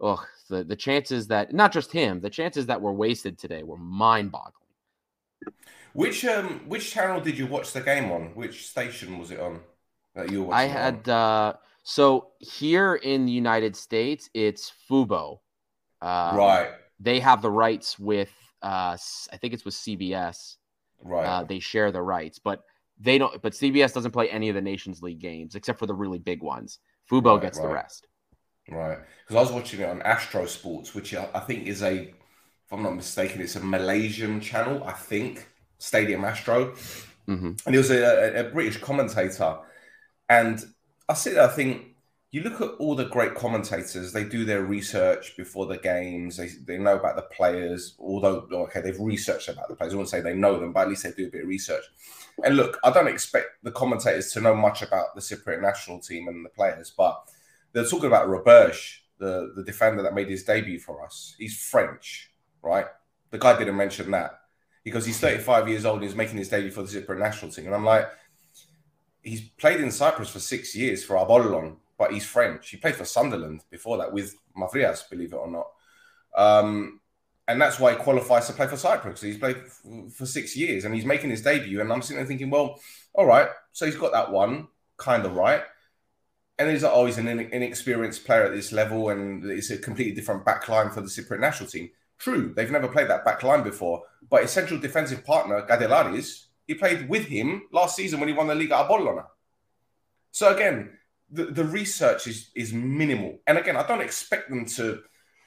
oh, 0.00 0.24
the, 0.48 0.64
the 0.64 0.76
chances 0.76 1.26
that 1.26 1.52
not 1.52 1.70
just 1.70 1.92
him, 1.92 2.22
the 2.22 2.30
chances 2.30 2.64
that 2.68 2.80
were 2.80 2.94
wasted 2.94 3.36
today 3.36 3.64
were 3.64 3.76
mind 3.76 4.32
boggling. 4.32 4.54
Which 5.92 6.24
um 6.24 6.62
which 6.66 6.90
channel 6.90 7.20
did 7.20 7.36
you 7.36 7.46
watch 7.46 7.74
the 7.74 7.82
game 7.82 8.10
on? 8.12 8.34
Which 8.34 8.68
station 8.68 9.18
was 9.18 9.30
it 9.30 9.38
on 9.38 9.60
that 10.14 10.32
you 10.32 10.44
were 10.44 10.54
I 10.54 10.64
had 10.64 11.06
uh 11.06 11.52
so 11.82 12.28
here 12.38 12.94
in 12.94 13.26
the 13.26 13.32
United 13.32 13.76
States 13.76 14.30
it's 14.32 14.72
Fubo. 14.88 15.40
Um, 16.00 16.34
right. 16.34 16.70
They 16.98 17.20
have 17.20 17.42
the 17.42 17.50
rights 17.50 17.98
with 17.98 18.32
uh 18.62 18.96
I 19.30 19.36
think 19.36 19.52
it's 19.52 19.66
with 19.66 19.74
CBS. 19.74 20.56
Right. 21.02 21.26
Uh, 21.26 21.44
they 21.44 21.60
share 21.60 21.92
the 21.92 22.02
rights, 22.02 22.38
but 22.38 22.64
they 22.98 23.18
don't. 23.18 23.40
But 23.40 23.52
CBS 23.52 23.92
doesn't 23.92 24.10
play 24.10 24.28
any 24.28 24.48
of 24.48 24.54
the 24.54 24.62
Nations 24.62 25.02
League 25.02 25.20
games 25.20 25.54
except 25.54 25.78
for 25.78 25.86
the 25.86 25.94
really 25.94 26.18
big 26.18 26.42
ones. 26.42 26.78
Fubo 27.10 27.34
right, 27.34 27.42
gets 27.42 27.58
right. 27.58 27.66
the 27.66 27.72
rest. 27.72 28.06
Right. 28.70 28.98
Because 29.22 29.36
I 29.36 29.40
was 29.40 29.52
watching 29.52 29.80
it 29.80 29.88
on 29.88 30.02
Astro 30.02 30.46
Sports, 30.46 30.94
which 30.94 31.14
I 31.14 31.40
think 31.40 31.66
is 31.66 31.82
a, 31.82 31.94
if 32.02 32.72
I'm 32.72 32.82
not 32.82 32.96
mistaken, 32.96 33.40
it's 33.40 33.56
a 33.56 33.60
Malaysian 33.60 34.40
channel. 34.40 34.84
I 34.84 34.92
think 34.92 35.48
Stadium 35.78 36.24
Astro, 36.24 36.72
mm-hmm. 37.26 37.52
and 37.64 37.74
he 37.74 37.78
was 37.78 37.90
a, 37.90 38.40
a, 38.40 38.44
British 38.50 38.78
commentator, 38.78 39.58
and 40.28 40.62
I 41.08 41.14
sit 41.14 41.34
there, 41.34 41.44
I 41.44 41.48
think 41.48 41.94
you 42.30 42.42
look 42.42 42.60
at 42.60 42.78
all 42.78 42.94
the 42.94 43.06
great 43.06 43.34
commentators, 43.34 44.12
they 44.12 44.24
do 44.24 44.44
their 44.44 44.62
research 44.62 45.34
before 45.36 45.64
the 45.64 45.78
games, 45.78 46.36
they, 46.36 46.48
they 46.66 46.76
know 46.76 46.96
about 46.96 47.16
the 47.16 47.22
players, 47.22 47.94
although, 47.98 48.46
okay, 48.52 48.82
they've 48.82 49.00
researched 49.00 49.48
about 49.48 49.68
the 49.68 49.74
players. 49.74 49.94
I 49.94 49.96
wouldn't 49.96 50.10
say 50.10 50.20
they 50.20 50.34
know 50.34 50.60
them, 50.60 50.72
but 50.72 50.80
at 50.80 50.88
least 50.88 51.04
they 51.04 51.12
do 51.12 51.28
a 51.28 51.30
bit 51.30 51.42
of 51.42 51.48
research. 51.48 51.84
And 52.44 52.56
look, 52.56 52.78
I 52.84 52.90
don't 52.90 53.08
expect 53.08 53.62
the 53.62 53.72
commentators 53.72 54.32
to 54.32 54.42
know 54.42 54.54
much 54.54 54.82
about 54.82 55.14
the 55.14 55.22
Cypriot 55.22 55.62
national 55.62 56.00
team 56.00 56.28
and 56.28 56.44
the 56.44 56.50
players, 56.50 56.92
but 56.94 57.28
they're 57.72 57.86
talking 57.86 58.06
about 58.08 58.28
Roberge, 58.28 58.98
the, 59.18 59.52
the 59.56 59.64
defender 59.64 60.02
that 60.02 60.14
made 60.14 60.28
his 60.28 60.44
debut 60.44 60.78
for 60.78 61.04
us. 61.04 61.34
He's 61.38 61.58
French, 61.58 62.30
right? 62.62 62.86
The 63.30 63.38
guy 63.38 63.58
didn't 63.58 63.76
mention 63.76 64.10
that 64.10 64.40
because 64.84 65.06
he's 65.06 65.18
35 65.18 65.68
years 65.68 65.86
old 65.86 65.96
and 65.96 66.04
he's 66.04 66.14
making 66.14 66.36
his 66.36 66.50
debut 66.50 66.70
for 66.70 66.82
the 66.82 66.88
Cypriot 66.88 67.18
national 67.18 67.50
team. 67.52 67.66
And 67.66 67.74
I'm 67.74 67.84
like, 67.84 68.06
he's 69.22 69.40
played 69.40 69.80
in 69.80 69.90
Cyprus 69.90 70.28
for 70.28 70.40
six 70.40 70.76
years 70.76 71.02
for 71.02 71.16
Apollon 71.16 71.78
but 71.98 72.12
he's 72.12 72.24
French. 72.24 72.70
He 72.70 72.76
played 72.76 72.94
for 72.94 73.04
Sunderland 73.04 73.64
before 73.70 73.98
that 73.98 74.12
with 74.12 74.36
Mavrias, 74.56 75.08
believe 75.10 75.32
it 75.32 75.36
or 75.36 75.50
not. 75.50 75.66
Um, 76.36 77.00
and 77.48 77.60
that's 77.60 77.80
why 77.80 77.92
he 77.92 77.98
qualifies 77.98 78.46
to 78.46 78.52
play 78.52 78.68
for 78.68 78.76
Cyprus. 78.76 79.20
He's 79.20 79.38
played 79.38 79.56
for 80.14 80.26
six 80.26 80.56
years 80.56 80.84
and 80.84 80.94
he's 80.94 81.04
making 81.04 81.30
his 81.30 81.42
debut. 81.42 81.80
And 81.80 81.92
I'm 81.92 82.02
sitting 82.02 82.18
there 82.18 82.26
thinking, 82.26 82.50
well, 82.50 82.78
all 83.14 83.26
right, 83.26 83.48
so 83.72 83.86
he's 83.86 83.96
got 83.96 84.12
that 84.12 84.30
one 84.30 84.68
kind 84.96 85.24
of 85.26 85.34
right. 85.34 85.62
And 86.58 86.70
he's 86.70 86.82
like, 86.82 86.92
oh, 86.94 87.06
he's 87.06 87.18
an 87.18 87.26
inexperienced 87.28 88.24
player 88.24 88.44
at 88.44 88.52
this 88.52 88.70
level 88.70 89.10
and 89.10 89.44
it's 89.50 89.70
a 89.70 89.78
completely 89.78 90.14
different 90.14 90.44
backline 90.44 90.92
for 90.92 91.00
the 91.00 91.08
Cypriot 91.08 91.40
national 91.40 91.70
team. 91.70 91.90
True, 92.18 92.52
they've 92.54 92.70
never 92.70 92.88
played 92.88 93.08
that 93.08 93.24
backline 93.24 93.62
before, 93.62 94.02
but 94.28 94.42
his 94.42 94.50
central 94.50 94.78
defensive 94.78 95.24
partner, 95.24 95.62
Gadelaris, 95.62 96.46
he 96.66 96.74
played 96.74 97.08
with 97.08 97.26
him 97.26 97.62
last 97.72 97.96
season 97.96 98.20
when 98.20 98.28
he 98.28 98.34
won 98.34 98.48
the 98.48 98.54
Liga 98.54 98.74
Apollona. 98.74 99.24
So 100.32 100.54
again, 100.54 100.90
the, 101.30 101.46
the 101.46 101.64
research 101.64 102.26
is 102.26 102.50
is 102.54 102.72
minimal. 102.72 103.38
And 103.46 103.58
again, 103.58 103.76
I 103.76 103.86
don't 103.86 104.00
expect 104.00 104.48
them 104.50 104.64
to 104.76 105.02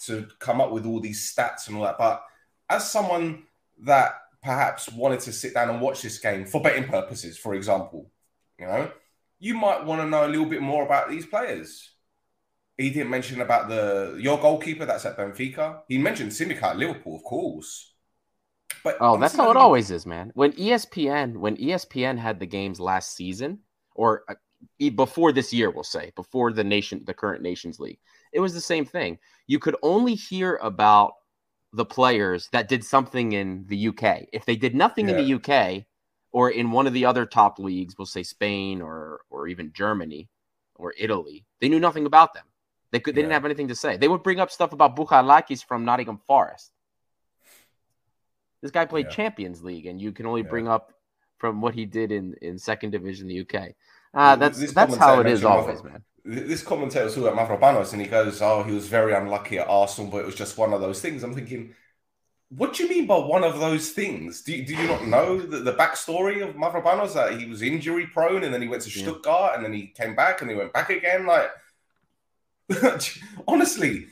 to 0.06 0.28
come 0.39 0.62
up 0.62 0.72
with 0.72 0.86
all 0.86 1.00
these 1.00 1.34
stats 1.34 1.67
and 1.67 1.78
all 1.78 1.84
that. 1.84 1.98
But 1.98 2.24
as 2.70 2.89
someone 2.89 3.44
that 3.84 4.15
perhaps 4.41 4.91
wanted 4.91 5.20
to 5.22 5.32
sit 5.32 5.54
down 5.54 5.70
and 5.70 5.82
watch 5.82 6.02
this 6.02 6.17
game 6.17 6.46
for 6.46 6.62
betting 6.62 6.86
purposes, 6.86 7.38
for 7.38 7.54
example, 7.54 8.12
you 8.60 8.65
know, 8.65 8.91
you 9.39 9.54
might 9.54 9.86
want 9.86 10.02
to 10.02 10.08
know 10.08 10.26
a 10.26 10.30
little 10.30 10.46
bit 10.46 10.62
more 10.62 10.86
about 10.86 11.10
these 11.10 11.26
players. 11.26 11.89
He 12.78 12.89
didn't 12.89 13.10
mention 13.10 13.41
about 13.41 13.70
the 13.70 14.17
your 14.20 14.39
goalkeeper 14.39 14.86
that's 14.86 15.06
at 15.06 15.17
Benfica. 15.17 15.82
He 15.88 15.98
mentioned 15.98 16.32
Tsimikas 16.32 16.63
at 16.63 16.78
Liverpool, 16.78 17.15
of 17.15 17.24
course. 17.24 17.94
But 18.84 18.98
oh, 19.00 19.17
that's 19.17 19.36
how 19.36 19.52
it 19.52 19.58
always 19.58 19.91
is, 19.91 20.06
man. 20.06 20.32
When 20.34 20.54
ESPN 20.54 21.38
when 21.38 21.58
ESPN 21.58 22.17
had 22.17 22.39
the 22.39 22.48
games 22.48 22.80
last 22.80 23.15
season, 23.15 23.60
or 23.94 24.24
uh, 24.28 24.36
before 24.95 25.32
this 25.32 25.54
year, 25.54 25.69
we'll 25.69 25.84
say, 25.84 26.12
before 26.15 26.52
the 26.54 26.63
nation, 26.63 27.04
the 27.06 27.13
current 27.13 27.41
Nations 27.41 27.80
League, 27.80 28.00
it 28.34 28.39
was 28.39 28.54
the 28.54 28.62
same 28.62 28.86
thing. 28.86 29.19
You 29.47 29.60
could 29.60 29.76
only 29.82 30.15
hear 30.15 30.60
about 30.62 31.13
the 31.74 31.86
players 31.86 32.50
that 32.52 32.67
did 32.67 32.84
something 32.84 33.32
in 33.32 33.65
the 33.67 33.88
UK. 33.88 34.26
If 34.34 34.45
they 34.45 34.56
did 34.56 34.76
nothing 34.76 35.08
yeah. 35.08 35.17
in 35.17 35.26
the 35.26 35.34
UK 35.36 35.86
or 36.32 36.50
in 36.50 36.71
one 36.71 36.88
of 36.88 36.93
the 36.93 37.06
other 37.06 37.26
top 37.26 37.60
leagues, 37.60 37.97
we'll 37.97 38.06
say 38.06 38.24
Spain 38.24 38.82
or 38.82 39.21
or 39.30 39.47
even 39.47 39.71
Germany 39.74 40.30
or 40.76 40.93
Italy, 40.97 41.45
they 41.60 41.69
knew 41.69 41.80
nothing 41.80 42.06
about 42.06 42.34
them. 42.34 42.45
They 42.91 43.00
could 43.00 43.15
they 43.15 43.21
yeah. 43.21 43.28
didn't 43.28 43.34
have 43.34 43.45
anything 43.45 43.69
to 43.69 43.76
say. 43.76 43.97
They 43.97 44.08
would 44.08 44.24
bring 44.24 44.39
up 44.39 44.52
stuff 44.52 44.74
about 44.74 44.95
Bouchalakis 44.95 45.63
from 45.65 45.86
Nottingham 45.86 46.19
Forest. 46.28 46.71
This 48.62 48.71
guy 48.71 48.86
played 48.86 49.08
yeah. 49.08 49.15
Champions 49.15 49.63
League, 49.63 49.86
and 49.86 50.00
you 50.00 50.12
can 50.12 50.26
only 50.26 50.43
bring 50.43 50.67
up 50.67 50.93
from 51.38 51.62
what 51.62 51.74
he 51.74 51.86
did 51.86 52.12
in 52.12 52.36
in 52.41 52.58
second 52.58 52.91
division 52.91 53.30
in 53.30 53.36
the 53.36 53.41
UK. 53.41 53.69
Uh, 54.13 54.36
that's 54.36 54.60
this 54.60 54.74
that's 54.74 54.95
how 54.97 55.19
it 55.19 55.28
is 55.28 55.43
always, 55.43 55.84
man. 55.84 56.04
This 56.24 56.62
commentator 56.62 57.06
was 57.06 57.15
talking 57.15 57.30
about 57.30 57.47
Mavropanos, 57.47 57.93
and 57.93 58.02
he 58.02 58.08
goes, 58.08 58.41
"Oh, 58.41 58.63
he 58.63 58.74
was 58.74 58.88
very 58.88 59.13
unlucky 59.13 59.58
at 59.58 59.67
Arsenal, 59.67 60.12
but 60.12 60.17
it 60.19 60.26
was 60.26 60.36
just 60.36 60.58
one 60.58 60.74
of 60.74 60.82
those 60.82 61.02
things." 61.02 61.24
I'm 61.24 61.34
thinking, 61.34 61.74
what 62.50 62.74
do 62.74 62.84
you 62.84 62.89
mean 62.89 63.08
by 63.08 63.17
one 63.17 63.43
of 63.45 63.60
those 63.60 63.91
things? 63.91 64.41
Do 64.41 64.54
you, 64.54 64.65
do 64.65 64.76
you 64.76 64.86
not 64.86 65.08
know 65.08 65.39
the, 65.39 65.60
the 65.60 65.74
backstory 65.74 66.47
of 66.47 66.56
Mavropanos 66.56 67.13
that 67.13 67.39
he 67.39 67.45
was 67.45 67.62
injury 67.62 68.06
prone, 68.08 68.43
and 68.43 68.54
then 68.54 68.62
he 68.62 68.67
went 68.67 68.84
to 68.84 68.89
Stuttgart, 68.89 69.56
and 69.56 69.63
then 69.63 69.71
he 69.71 69.88
came 69.88 70.15
back, 70.15 70.41
and 70.41 70.50
he 70.50 70.58
went 70.58 70.74
back 70.74 70.89
again? 70.89 71.26
Like, 71.26 71.50
honestly, 73.47 74.08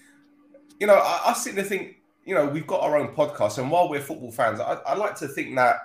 you 0.79 0.87
know, 0.87 0.95
I, 0.95 1.23
I 1.27 1.33
sit 1.33 1.55
there 1.55 1.65
think, 1.65 1.97
you 2.23 2.33
know, 2.33 2.45
we've 2.45 2.65
got 2.65 2.81
our 2.81 2.97
own 2.97 3.13
podcast, 3.13 3.57
and 3.57 3.69
while 3.69 3.89
we're 3.89 3.99
football 3.99 4.31
fans, 4.31 4.61
I, 4.61 4.75
I 4.85 4.95
like 4.95 5.15
to 5.17 5.27
think 5.27 5.55
that 5.57 5.75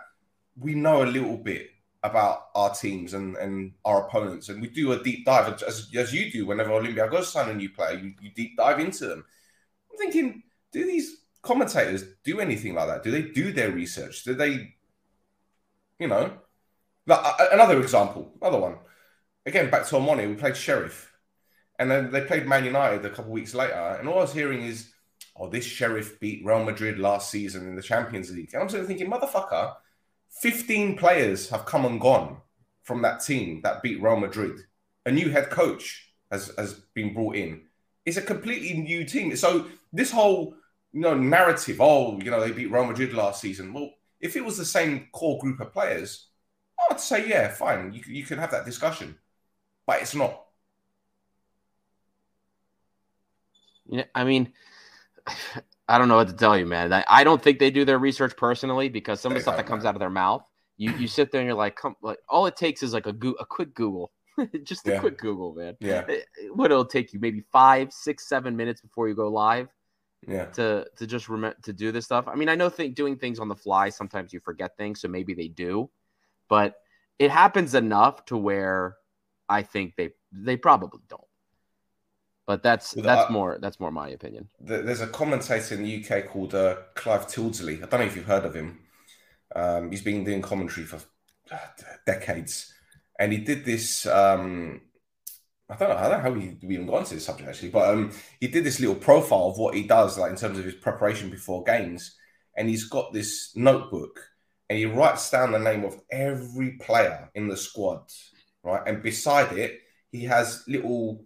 we 0.57 0.75
know 0.77 1.03
a 1.03 1.07
little 1.07 1.37
bit 1.37 1.71
about 2.05 2.49
our 2.55 2.73
teams 2.73 3.15
and, 3.15 3.37
and 3.37 3.73
our 3.85 4.07
opponents. 4.07 4.51
And 4.51 4.61
we 4.61 4.69
do 4.69 4.93
a 4.93 5.03
deep 5.03 5.25
dive, 5.25 5.61
as, 5.67 5.89
as 5.97 6.13
you 6.13 6.31
do 6.31 6.47
whenever 6.47 6.71
Olympiacos 6.71 7.25
sign 7.25 7.51
a 7.51 7.55
new 7.55 7.71
player, 7.71 7.99
you, 7.99 8.13
you 8.21 8.31
deep 8.31 8.57
dive 8.57 8.79
into 8.79 9.07
them. 9.07 9.25
I'm 9.91 9.99
thinking, 9.99 10.43
do 10.71 10.85
these 10.85 11.23
commentators 11.43 12.05
do 12.23 12.41
anything 12.41 12.75
like 12.75 12.89
that? 12.89 13.03
Do 13.03 13.11
they 13.11 13.23
do 13.23 13.53
their 13.53 13.73
research? 13.73 14.23
Do 14.23 14.35
they, 14.35 14.75
you 15.99 16.07
know, 16.09 16.33
like, 17.07 17.37
another 17.53 17.81
example, 17.81 18.33
another 18.41 18.59
one. 18.59 18.77
Again, 19.47 19.71
back 19.71 19.87
to 19.87 19.97
Omoni, 19.97 20.29
we 20.29 20.35
played 20.35 20.57
Sheriff. 20.57 21.11
And 21.79 21.91
then 21.91 22.11
they 22.11 22.21
played 22.21 22.47
Man 22.47 22.65
United 22.65 23.05
a 23.05 23.11
couple 23.11 23.33
weeks 23.33 23.55
later. 23.55 23.97
And 23.99 24.09
all 24.09 24.19
I 24.19 24.23
was 24.23 24.33
hearing 24.33 24.63
is, 24.63 24.93
oh, 25.37 25.49
this 25.49 25.65
Sheriff 25.65 26.21
beat 26.21 26.45
Real 26.45 26.65
Madrid 26.65 26.99
last 26.99 27.31
season 27.31 27.67
in 27.67 27.75
the 27.75 27.83
Champions 27.83 28.31
League. 28.31 28.51
And 28.53 28.63
I'm 28.63 28.69
sort 28.69 28.83
of 28.83 28.87
thinking, 28.87 29.11
motherfucker, 29.11 29.75
15 30.41 30.97
players 30.97 31.49
have 31.49 31.65
come 31.65 31.85
and 31.85 32.01
gone 32.01 32.39
from 32.83 33.03
that 33.03 33.23
team 33.25 33.61
that 33.63 33.83
beat 33.83 34.03
Real 34.03 34.17
Madrid. 34.17 34.61
A 35.07 35.11
new 35.11 35.31
head 35.31 35.51
coach 35.51 36.09
has, 36.31 36.53
has 36.59 36.75
been 36.95 37.15
brought 37.15 37.37
in. 37.37 37.63
It's 38.05 38.17
a 38.17 38.23
completely 38.23 38.75
new 38.75 39.05
team. 39.05 39.35
So 39.37 39.67
this 39.93 40.11
whole 40.11 40.55
you 40.93 41.01
know 41.01 41.15
narrative, 41.15 41.81
oh, 41.81 42.19
you 42.21 42.31
know, 42.31 42.41
they 42.41 42.53
beat 42.53 42.71
Real 42.71 42.85
Madrid 42.87 43.13
last 43.13 43.41
season. 43.41 43.73
Well, 43.73 43.91
if 44.21 44.37
it 44.37 44.45
was 44.45 44.57
the 44.57 44.65
same 44.65 45.09
core 45.13 45.39
group 45.41 45.61
of 45.61 45.73
players, 45.73 46.29
I'd 46.91 47.01
say, 47.01 47.29
yeah, 47.29 47.49
fine. 47.49 47.93
You, 47.93 48.03
you 48.07 48.25
can 48.25 48.39
have 48.39 48.51
that 48.53 48.65
discussion. 48.65 49.19
But 49.87 50.03
it's 50.03 50.15
not. 50.15 50.41
I 54.15 54.25
mean, 54.25 54.53
I 55.89 55.99
don't 55.99 56.09
know 56.09 56.17
what 56.17 56.29
to 56.29 56.35
tell 56.35 56.57
you, 56.57 56.67
man. 56.67 56.93
I, 56.93 57.05
I 57.09 57.25
don't 57.25 57.43
think 57.43 57.59
they 57.59 57.71
do 57.71 57.85
their 57.85 57.99
research 57.99 58.37
personally 58.37 58.89
because 58.89 59.21
some 59.21 59.33
of 59.33 59.37
the 59.37 59.43
stuff 59.43 59.57
that 59.57 59.67
comes 59.67 59.85
out 59.85 59.95
of 59.95 60.01
their 60.01 60.11
mouth, 60.11 60.43
you 60.77 60.93
you 60.97 61.07
sit 61.07 61.31
there 61.31 61.41
and 61.41 61.47
you're 61.47 61.57
like, 61.57 61.77
come, 61.77 61.95
like 62.03 62.19
all 62.29 62.47
it 62.47 62.57
takes 62.57 62.83
is 62.83 62.93
like 62.93 63.07
a 63.07 63.13
go- 63.13 63.37
a 63.39 63.45
quick 63.45 63.75
Google, 63.75 64.11
just 64.63 64.87
a 64.89 64.93
yeah. 64.93 65.01
quick 65.01 65.19
Google, 65.19 65.55
man. 65.55 65.77
Yeah. 65.81 66.05
Eh, 66.09 66.13
eh, 66.13 66.49
what 66.55 66.71
it'll 66.71 66.87
take 66.87 67.13
you 67.13 67.21
maybe 67.21 67.45
five, 67.53 67.93
six, 67.93 68.29
seven 68.29 68.57
minutes 68.57 68.81
before 68.81 69.09
you 69.09 69.15
go 69.15 69.29
live. 69.29 69.69
Yeah. 70.27 70.47
To 70.47 70.87
to 70.97 71.07
just 71.07 71.29
remember 71.29 71.59
to 71.65 71.73
do 71.75 71.93
this 71.93 72.07
stuff. 72.07 72.27
I 72.29 72.35
mean, 72.35 72.49
I 72.49 72.55
know 72.55 72.71
th- 72.71 72.95
doing 72.95 73.17
things 73.17 73.39
on 73.39 73.49
the 73.49 73.55
fly 73.55 73.91
sometimes 73.91 74.33
you 74.33 74.41
forget 74.41 74.77
things, 74.79 75.03
so 75.03 75.09
maybe 75.09 75.35
they 75.35 75.49
do, 75.49 75.91
but 76.49 76.77
it 77.19 77.31
happens 77.31 77.75
enough 77.75 78.25
to 78.27 78.37
where 78.39 78.97
I 79.51 79.63
think 79.63 79.97
they 79.97 80.11
they 80.33 80.57
probably 80.57 81.01
don't. 81.09 81.23
But 82.47 82.63
that's 82.63 82.93
that's 82.93 83.31
more 83.31 83.59
that's 83.61 83.81
more 83.81 83.91
my 83.91 84.11
opinion. 84.11 84.49
There's 84.61 85.01
a 85.01 85.07
commentator 85.07 85.75
in 85.75 85.83
the 85.83 86.05
UK 86.05 86.27
called 86.27 86.55
uh, 86.55 86.77
Clive 86.95 87.27
Tyldesley. 87.27 87.83
I 87.83 87.87
don't 87.87 88.01
know 88.01 88.07
if 88.07 88.17
you've 88.17 88.27
heard 88.27 88.45
of 88.45 88.55
him. 88.55 88.81
Um, 89.57 89.91
he's 89.91 90.03
been 90.03 90.25
doing 90.25 90.43
commentary 90.43 90.87
for 90.87 91.01
uh, 91.51 91.57
decades, 92.07 92.73
and 93.19 93.33
he 93.33 93.39
did 93.39 93.65
this. 93.65 94.05
Um, 94.05 94.83
I 95.71 95.77
don't 95.77 95.89
know. 95.89 95.97
I 95.97 96.03
don't 96.03 96.11
know 96.11 96.31
how 96.31 96.35
he 96.35 96.57
even 96.63 96.87
got 96.87 97.01
into 97.01 97.15
this 97.15 97.25
subject 97.25 97.49
actually, 97.49 97.71
but 97.71 97.89
um, 97.89 98.13
he 98.41 98.49
did 98.49 98.65
this 98.65 98.79
little 98.79 98.97
profile 98.97 99.49
of 99.49 99.57
what 99.57 99.75
he 99.75 99.85
does, 99.85 100.19
like 100.19 100.31
in 100.31 100.37
terms 100.37 100.59
of 100.59 100.67
his 100.67 100.75
preparation 100.75 101.31
before 101.31 101.65
games, 101.65 102.15
and 102.57 102.69
he's 102.69 102.85
got 102.85 103.15
this 103.15 103.53
notebook, 103.57 104.21
and 104.69 104.79
he 104.79 104.85
writes 104.85 105.31
down 105.31 105.53
the 105.53 105.59
name 105.59 105.85
of 105.85 105.99
every 106.11 106.73
player 106.73 107.31
in 107.35 107.49
the 107.49 107.57
squad, 107.57 108.03
right, 108.63 108.83
and 108.87 109.03
beside 109.03 109.57
it 109.57 109.81
he 110.15 110.25
has 110.25 110.63
little 110.69 111.25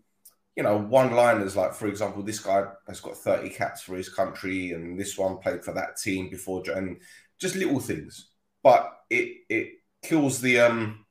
you 0.59 0.65
know, 0.65 0.77
one 0.77 1.13
liners 1.13 1.57
like, 1.57 1.73
for 1.73 1.87
example, 1.87 2.21
this 2.21 2.41
guy 2.41 2.65
has 2.89 2.99
got 2.99 3.17
30 3.17 3.51
caps 3.51 3.81
for 3.83 3.95
his 3.95 4.09
country, 4.09 4.73
and 4.73 4.99
this 4.99 5.17
one 5.17 5.39
played 5.39 5.65
for 5.65 5.73
that 5.75 5.97
team 5.97 6.29
before, 6.29 6.65
and 6.75 6.97
just 7.39 7.55
little 7.55 7.79
things. 7.79 8.31
But 8.61 8.93
it 9.09 9.37
it 9.49 9.69
kills 10.03 10.41
the 10.41 10.59
um 10.59 11.07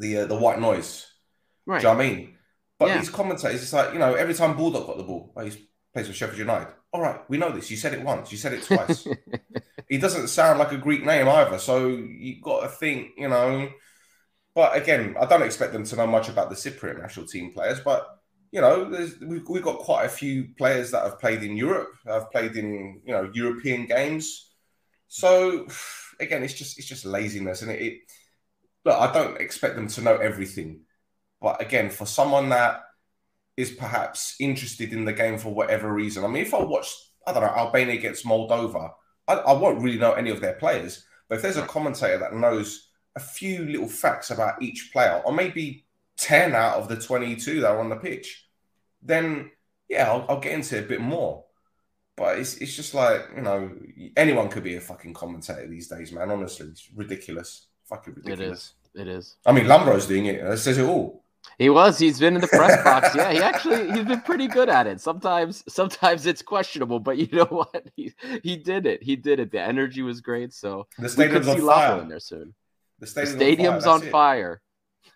the 0.00 0.18
uh, 0.18 0.26
the 0.26 0.34
white 0.34 0.58
noise. 0.58 1.06
Right. 1.64 1.80
Do 1.80 1.86
you 1.86 1.94
know 1.94 2.00
I 2.00 2.04
mean? 2.08 2.34
But 2.76 2.88
yeah. 2.88 2.98
these 2.98 3.08
commentators, 3.08 3.62
it's 3.62 3.72
like, 3.72 3.92
you 3.92 4.00
know, 4.00 4.14
every 4.14 4.34
time 4.34 4.56
Baldock 4.56 4.84
got 4.84 4.96
the 4.96 5.04
ball, 5.04 5.32
he 5.44 5.52
plays 5.92 6.08
for 6.08 6.12
Sheffield 6.12 6.38
United. 6.38 6.74
All 6.92 7.02
right, 7.02 7.20
we 7.28 7.38
know 7.38 7.52
this. 7.52 7.70
You 7.70 7.76
said 7.76 7.94
it 7.94 8.02
once, 8.02 8.32
you 8.32 8.38
said 8.38 8.54
it 8.54 8.64
twice. 8.64 9.06
he 9.88 9.98
doesn't 9.98 10.26
sound 10.26 10.58
like 10.58 10.72
a 10.72 10.76
Greek 10.76 11.04
name 11.04 11.28
either. 11.28 11.58
So 11.58 11.86
you've 11.86 12.42
got 12.42 12.62
to 12.62 12.68
think, 12.68 13.10
you 13.16 13.28
know. 13.28 13.70
But 14.56 14.76
again, 14.76 15.14
I 15.20 15.26
don't 15.26 15.42
expect 15.42 15.72
them 15.72 15.84
to 15.84 15.94
know 15.94 16.08
much 16.08 16.28
about 16.28 16.50
the 16.50 16.56
Cypriot 16.56 17.00
national 17.00 17.26
team 17.26 17.52
players, 17.52 17.78
but 17.78 18.19
you 18.52 18.60
know, 18.60 18.90
we've, 19.20 19.48
we've 19.48 19.62
got 19.62 19.78
quite 19.78 20.04
a 20.04 20.08
few 20.08 20.48
players 20.58 20.90
that 20.90 21.04
have 21.04 21.20
played 21.20 21.42
in 21.42 21.56
Europe, 21.56 21.92
have 22.06 22.30
played 22.30 22.56
in 22.56 23.00
you 23.04 23.12
know 23.12 23.30
European 23.32 23.86
games. 23.86 24.50
So 25.08 25.66
again, 26.18 26.42
it's 26.42 26.54
just 26.54 26.78
it's 26.78 26.88
just 26.88 27.04
laziness, 27.04 27.62
and 27.62 27.70
it, 27.70 27.80
it 27.80 27.98
look, 28.84 28.96
I 28.96 29.12
don't 29.12 29.40
expect 29.40 29.76
them 29.76 29.88
to 29.88 30.02
know 30.02 30.16
everything, 30.16 30.80
but 31.40 31.60
again, 31.62 31.90
for 31.90 32.06
someone 32.06 32.48
that 32.48 32.82
is 33.56 33.70
perhaps 33.70 34.36
interested 34.40 34.92
in 34.92 35.04
the 35.04 35.12
game 35.12 35.38
for 35.38 35.52
whatever 35.54 35.92
reason, 35.92 36.24
I 36.24 36.28
mean, 36.28 36.42
if 36.42 36.54
I 36.54 36.62
watch, 36.62 36.92
I 37.26 37.32
don't 37.32 37.42
know, 37.42 37.48
Albania 37.48 37.94
against 37.94 38.24
Moldova, 38.24 38.90
I, 39.28 39.34
I 39.34 39.52
won't 39.52 39.82
really 39.82 39.98
know 39.98 40.12
any 40.12 40.30
of 40.30 40.40
their 40.40 40.54
players, 40.54 41.04
but 41.28 41.36
if 41.36 41.42
there's 41.42 41.56
a 41.56 41.66
commentator 41.66 42.18
that 42.18 42.34
knows 42.34 42.88
a 43.16 43.20
few 43.20 43.64
little 43.66 43.88
facts 43.88 44.30
about 44.30 44.62
each 44.62 44.90
player, 44.92 45.22
or 45.24 45.32
maybe 45.32 45.86
10 46.20 46.54
out 46.54 46.78
of 46.78 46.88
the 46.88 46.96
22 46.96 47.62
that 47.62 47.70
are 47.70 47.80
on 47.80 47.88
the 47.88 47.96
pitch, 47.96 48.46
then 49.02 49.50
yeah, 49.88 50.10
I'll, 50.10 50.24
I'll 50.28 50.40
get 50.40 50.52
into 50.52 50.76
it 50.76 50.84
a 50.84 50.88
bit 50.88 51.00
more. 51.00 51.44
But 52.16 52.38
it's, 52.38 52.56
it's 52.58 52.76
just 52.76 52.94
like, 52.94 53.22
you 53.34 53.42
know, 53.42 53.70
anyone 54.16 54.48
could 54.48 54.62
be 54.62 54.76
a 54.76 54.80
fucking 54.80 55.14
commentator 55.14 55.66
these 55.66 55.88
days, 55.88 56.12
man. 56.12 56.30
Honestly, 56.30 56.66
it's 56.66 56.88
ridiculous. 56.94 57.66
Fucking 57.86 58.14
ridiculous. 58.14 58.74
It 58.94 59.00
is. 59.00 59.08
It 59.08 59.08
is. 59.08 59.36
I 59.46 59.52
mean, 59.52 59.64
Lambro's 59.64 60.06
doing 60.06 60.26
it. 60.26 60.44
That 60.44 60.58
says 60.58 60.76
it 60.76 60.84
all. 60.84 61.24
He 61.58 61.70
was. 61.70 61.98
He's 61.98 62.20
been 62.20 62.34
in 62.34 62.42
the 62.42 62.48
press 62.48 62.84
box. 62.84 63.14
Yeah, 63.14 63.32
he 63.32 63.38
actually 63.38 63.90
he's 63.92 64.04
been 64.04 64.20
pretty 64.20 64.46
good 64.46 64.68
at 64.68 64.86
it. 64.86 65.00
Sometimes 65.00 65.64
sometimes 65.68 66.26
it's 66.26 66.42
questionable, 66.42 67.00
but 67.00 67.16
you 67.16 67.28
know 67.32 67.44
what? 67.48 67.86
He 67.96 68.12
he 68.42 68.56
did 68.56 68.84
it. 68.84 69.02
He 69.02 69.16
did 69.16 69.40
it. 69.40 69.50
The 69.50 69.60
energy 69.60 70.02
was 70.02 70.20
great. 70.20 70.52
So 70.52 70.86
the 70.98 71.08
stadium's 71.08 71.48
on 71.48 71.60
fire. 71.60 72.02
in 72.02 72.08
there 72.08 72.20
soon. 72.20 72.54
The, 72.98 73.06
stadium's, 73.06 73.32
the 73.32 73.38
stadium's 73.38 73.86
on 73.86 74.00
fire. 74.00 74.06
On 74.06 74.10
fire 74.10 74.62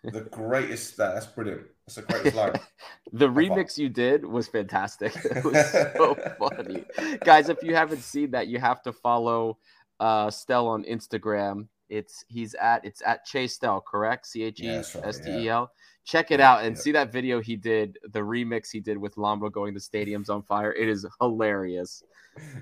the 0.03 0.23
greatest. 0.23 0.97
That, 0.97 1.15
that's 1.15 1.27
brilliant. 1.27 1.63
That's 1.87 1.97
the 1.97 2.03
greatest 2.03 2.37
line. 2.37 2.53
the 3.13 3.29
remix 3.29 3.79
you 3.79 3.89
did 3.89 4.25
was 4.25 4.49
fantastic. 4.49 5.15
It 5.25 5.45
was 5.45 5.71
so 5.97 6.17
funny, 6.39 6.85
guys. 7.25 7.49
If 7.49 7.63
you 7.63 7.75
haven't 7.75 8.03
seen 8.03 8.31
that, 8.33 8.49
you 8.49 8.59
have 8.59 8.83
to 8.83 8.93
follow 8.93 9.59
uh 10.01 10.31
Stel 10.31 10.69
on 10.69 10.85
Instagram. 10.85 11.69
It's 11.89 12.25
he's 12.29 12.55
at 12.55 12.85
it's 12.85 13.03
at 13.05 13.25
Chase 13.25 13.55
Stel, 13.55 13.81
correct? 13.81 14.27
C 14.27 14.43
H 14.45 14.61
E 14.61 14.69
S 14.69 15.21
T 15.21 15.31
E 15.31 15.49
L. 15.49 15.71
Check 16.05 16.31
it 16.31 16.41
out 16.41 16.65
and 16.65 16.77
yeah. 16.77 16.83
see 16.83 16.93
that 16.93 17.13
video 17.13 17.41
he 17.41 17.57
did, 17.57 17.99
the 18.13 18.21
remix 18.21 18.71
he 18.71 18.79
did 18.79 18.99
with 18.99 19.15
Lambro 19.15 19.51
going 19.51 19.73
the 19.73 19.81
stadium's 19.81 20.29
on 20.29 20.43
fire. 20.43 20.73
It 20.73 20.87
is 20.87 21.07
hilarious. 21.19 22.03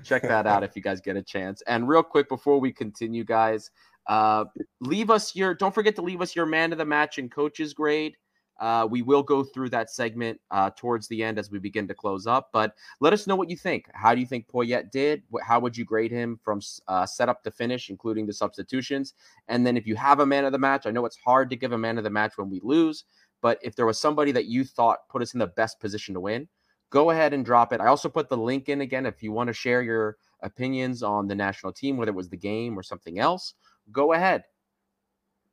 Check 0.03 0.21
that 0.23 0.45
out 0.45 0.63
if 0.63 0.75
you 0.75 0.81
guys 0.81 1.01
get 1.01 1.17
a 1.17 1.21
chance. 1.21 1.61
And 1.67 1.87
real 1.87 2.03
quick 2.03 2.29
before 2.29 2.59
we 2.59 2.71
continue, 2.71 3.23
guys, 3.23 3.71
uh, 4.07 4.45
leave 4.79 5.09
us 5.09 5.35
your, 5.35 5.53
don't 5.53 5.73
forget 5.73 5.95
to 5.95 6.01
leave 6.01 6.21
us 6.21 6.35
your 6.35 6.45
man 6.45 6.71
of 6.71 6.77
the 6.77 6.85
match 6.85 7.17
and 7.17 7.31
coaches 7.31 7.73
grade. 7.73 8.15
Uh, 8.59 8.87
we 8.89 9.01
will 9.01 9.23
go 9.23 9.43
through 9.43 9.69
that 9.69 9.89
segment 9.89 10.39
uh, 10.51 10.69
towards 10.77 11.07
the 11.07 11.23
end 11.23 11.39
as 11.39 11.49
we 11.49 11.57
begin 11.57 11.87
to 11.87 11.93
close 11.93 12.27
up. 12.27 12.49
But 12.53 12.75
let 12.99 13.11
us 13.11 13.25
know 13.25 13.35
what 13.35 13.49
you 13.49 13.57
think. 13.57 13.89
How 13.93 14.13
do 14.13 14.21
you 14.21 14.27
think 14.27 14.47
Poyet 14.47 14.91
did? 14.91 15.23
How 15.43 15.59
would 15.59 15.75
you 15.75 15.85
grade 15.85 16.11
him 16.11 16.39
from 16.43 16.61
uh, 16.87 17.05
setup 17.05 17.43
to 17.43 17.51
finish, 17.51 17.89
including 17.89 18.27
the 18.27 18.33
substitutions? 18.33 19.15
And 19.47 19.65
then 19.65 19.75
if 19.75 19.87
you 19.87 19.95
have 19.95 20.19
a 20.19 20.25
man 20.25 20.45
of 20.45 20.51
the 20.51 20.59
match, 20.59 20.85
I 20.85 20.91
know 20.91 21.05
it's 21.05 21.17
hard 21.17 21.49
to 21.49 21.55
give 21.55 21.71
a 21.71 21.77
man 21.77 21.97
of 21.97 22.03
the 22.03 22.09
match 22.09 22.37
when 22.37 22.49
we 22.49 22.59
lose, 22.63 23.05
but 23.41 23.59
if 23.61 23.75
there 23.75 23.87
was 23.87 23.99
somebody 23.99 24.31
that 24.31 24.45
you 24.45 24.63
thought 24.63 25.09
put 25.09 25.21
us 25.21 25.33
in 25.33 25.39
the 25.39 25.47
best 25.47 25.79
position 25.79 26.13
to 26.13 26.21
win, 26.21 26.47
go 26.91 27.09
ahead 27.09 27.33
and 27.33 27.43
drop 27.43 27.73
it. 27.73 27.81
I 27.81 27.87
also 27.87 28.07
put 28.07 28.29
the 28.29 28.37
link 28.37 28.69
in 28.69 28.81
again 28.81 29.07
if 29.07 29.23
you 29.23 29.31
want 29.31 29.47
to 29.47 29.53
share 29.53 29.81
your 29.81 30.17
opinions 30.41 31.01
on 31.01 31.27
the 31.27 31.35
national 31.35 31.73
team, 31.73 31.97
whether 31.97 32.11
it 32.11 32.15
was 32.15 32.29
the 32.29 32.37
game 32.37 32.77
or 32.77 32.83
something 32.83 33.17
else 33.17 33.55
go 33.91 34.13
ahead. 34.13 34.43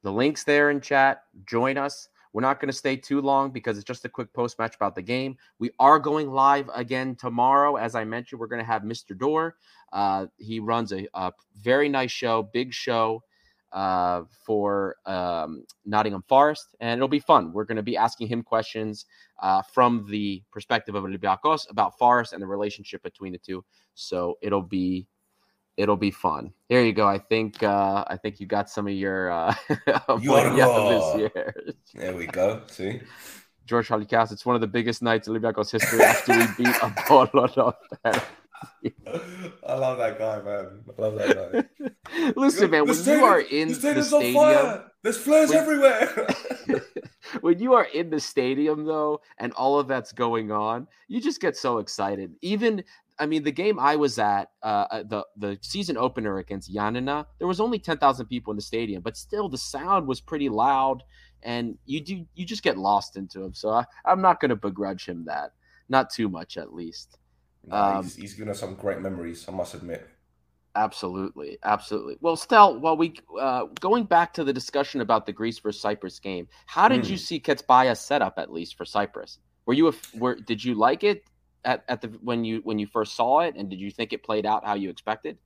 The 0.02 0.12
link's 0.12 0.44
there 0.44 0.70
in 0.70 0.80
chat. 0.80 1.24
Join 1.46 1.76
us. 1.76 2.08
We're 2.32 2.42
not 2.42 2.60
going 2.60 2.68
to 2.68 2.76
stay 2.76 2.96
too 2.96 3.20
long 3.20 3.50
because 3.50 3.76
it's 3.76 3.84
just 3.84 4.04
a 4.04 4.08
quick 4.08 4.32
post 4.32 4.58
match 4.58 4.76
about 4.76 4.94
the 4.94 5.02
game. 5.02 5.36
We 5.58 5.70
are 5.78 5.98
going 5.98 6.30
live 6.30 6.70
again 6.74 7.16
tomorrow. 7.16 7.76
As 7.76 7.94
I 7.94 8.04
mentioned, 8.04 8.40
we're 8.40 8.46
going 8.46 8.62
to 8.62 8.66
have 8.66 8.82
Mr. 8.82 9.18
Door. 9.18 9.56
Uh, 9.92 10.26
he 10.38 10.60
runs 10.60 10.92
a, 10.92 11.08
a, 11.14 11.32
very 11.56 11.88
nice 11.88 12.12
show, 12.12 12.48
big 12.52 12.72
show 12.72 13.22
uh, 13.72 14.22
for 14.44 14.96
um, 15.06 15.64
Nottingham 15.84 16.22
Forest, 16.28 16.76
and 16.78 16.98
it'll 16.98 17.08
be 17.08 17.18
fun. 17.18 17.52
We're 17.52 17.64
going 17.64 17.76
to 17.76 17.82
be 17.82 17.96
asking 17.96 18.28
him 18.28 18.42
questions 18.42 19.06
uh, 19.42 19.62
from 19.62 20.06
the 20.08 20.42
perspective 20.52 20.94
of 20.94 21.04
Olympiacos 21.04 21.68
about 21.68 21.98
Forest 21.98 22.32
and 22.32 22.40
the 22.40 22.46
relationship 22.46 23.02
between 23.02 23.32
the 23.32 23.38
two. 23.38 23.64
So 23.94 24.38
it'll 24.40 24.62
be 24.62 25.08
it'll 25.76 25.96
be 25.96 26.10
fun. 26.10 26.52
There 26.68 26.84
you 26.84 26.92
go. 26.92 27.06
I 27.06 27.18
think 27.18 27.62
uh, 27.62 28.04
I 28.06 28.16
think 28.16 28.40
you 28.40 28.46
got 28.46 28.68
some 28.70 28.86
of 28.86 28.92
your 28.92 29.30
uh, 29.30 29.54
this 29.68 31.16
year. 31.16 31.54
There 31.94 32.16
we 32.16 32.26
go. 32.26 32.62
See. 32.68 33.00
George 33.70 33.86
Halicas, 33.86 34.32
it's 34.32 34.44
one 34.44 34.56
of 34.56 34.60
the 34.60 34.66
biggest 34.66 35.00
nights 35.00 35.28
in 35.28 35.34
Olympiacos 35.34 35.70
history 35.70 36.02
after 36.02 36.36
we 36.36 36.64
beat 36.64 36.74
a 36.82 36.86
Apollo. 36.98 37.76
I 38.04 39.74
love 39.74 39.98
that 39.98 40.18
guy, 40.18 40.42
man. 40.42 40.82
I 40.88 41.00
love 41.00 41.14
that 41.14 41.68
guy. 41.78 42.32
Listen, 42.36 42.68
man, 42.68 42.84
when 42.84 42.94
stadium, 42.94 43.20
you 43.20 43.26
are 43.26 43.40
in 43.40 43.68
the, 43.68 43.74
stadium, 43.74 44.82
there's 45.04 45.18
flares 45.18 45.50
when, 45.50 45.58
everywhere. 45.58 46.26
when 47.42 47.60
you 47.60 47.74
are 47.74 47.84
in 47.84 48.10
the 48.10 48.18
stadium, 48.18 48.84
though, 48.84 49.20
and 49.38 49.52
all 49.52 49.78
of 49.78 49.86
that's 49.86 50.10
going 50.10 50.50
on, 50.50 50.88
you 51.06 51.20
just 51.20 51.40
get 51.40 51.56
so 51.56 51.78
excited. 51.78 52.34
Even 52.42 52.82
I 53.20 53.26
mean, 53.26 53.42
the 53.42 53.52
game 53.52 53.78
I 53.78 53.96
was 53.96 54.18
at, 54.18 54.50
uh, 54.62 54.86
uh, 54.90 55.02
the 55.02 55.24
the 55.36 55.58
season 55.60 55.98
opener 55.98 56.38
against 56.38 56.74
Giannina, 56.74 57.26
there 57.38 57.46
was 57.46 57.60
only 57.60 57.78
ten 57.78 57.98
thousand 57.98 58.26
people 58.26 58.50
in 58.50 58.56
the 58.56 58.62
stadium, 58.62 59.02
but 59.02 59.16
still 59.16 59.48
the 59.48 59.58
sound 59.58 60.08
was 60.08 60.20
pretty 60.20 60.48
loud, 60.48 61.02
and 61.42 61.76
you 61.84 62.00
do 62.00 62.24
you 62.34 62.46
just 62.46 62.62
get 62.62 62.78
lost 62.78 63.16
into 63.16 63.42
him. 63.42 63.52
So 63.52 63.68
I, 63.68 63.84
am 64.06 64.22
not 64.22 64.40
going 64.40 64.48
to 64.48 64.56
begrudge 64.56 65.06
him 65.06 65.26
that, 65.26 65.52
not 65.90 66.08
too 66.10 66.30
much 66.30 66.56
at 66.56 66.72
least. 66.72 67.18
Um, 67.70 68.02
he's, 68.02 68.16
he's 68.16 68.34
given 68.34 68.48
us 68.48 68.60
some 68.60 68.74
great 68.74 69.00
memories, 69.00 69.44
I 69.46 69.52
must 69.52 69.74
admit. 69.74 70.08
Absolutely, 70.76 71.58
absolutely. 71.64 72.16
Well, 72.20 72.36
Stel, 72.36 72.78
while 72.80 72.96
we 72.96 73.14
uh, 73.38 73.64
going 73.80 74.04
back 74.04 74.32
to 74.34 74.44
the 74.44 74.52
discussion 74.52 75.02
about 75.02 75.26
the 75.26 75.32
Greece 75.32 75.58
versus 75.58 75.82
Cyprus 75.82 76.18
game, 76.18 76.48
how 76.66 76.88
did 76.88 77.02
mm. 77.02 77.10
you 77.10 77.16
see 77.18 77.38
Ketsbaia 77.38 77.96
set 77.96 78.22
up 78.22 78.34
at 78.38 78.52
least 78.52 78.78
for 78.78 78.86
Cyprus? 78.86 79.38
Were 79.66 79.74
you 79.74 79.88
a, 79.88 79.92
were 80.14 80.36
did 80.36 80.64
you 80.64 80.74
like 80.74 81.04
it? 81.04 81.24
At, 81.64 81.84
at 81.88 82.00
the 82.00 82.08
when 82.22 82.44
you 82.44 82.60
when 82.64 82.78
you 82.78 82.86
first 82.86 83.14
saw 83.14 83.40
it, 83.40 83.54
and 83.56 83.68
did 83.70 83.80
you 83.80 83.90
think 83.90 84.12
it 84.12 84.22
played 84.22 84.46
out 84.46 84.64
how 84.64 84.74
you 84.74 84.90
expected? 84.90 85.38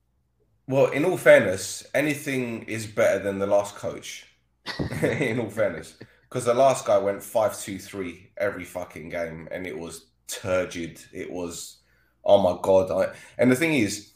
Well, 0.67 0.87
in 0.87 1.05
all 1.05 1.17
fairness, 1.17 1.85
anything 1.93 2.63
is 2.63 2.87
better 2.87 3.19
than 3.19 3.39
the 3.39 3.47
last 3.47 3.75
coach. 3.75 4.27
in 5.01 5.39
all 5.39 5.49
fairness, 5.49 5.95
because 6.23 6.45
the 6.45 6.53
last 6.53 6.85
guy 6.85 6.97
went 6.97 7.21
five 7.21 7.59
two 7.59 7.77
three 7.77 8.31
every 8.37 8.63
fucking 8.63 9.09
game, 9.09 9.47
and 9.51 9.67
it 9.67 9.77
was 9.77 10.07
turgid. 10.27 10.99
It 11.13 11.31
was, 11.31 11.77
oh 12.23 12.41
my 12.41 12.59
god! 12.61 12.91
I, 12.91 13.15
and 13.37 13.51
the 13.51 13.55
thing 13.55 13.75
is, 13.75 14.11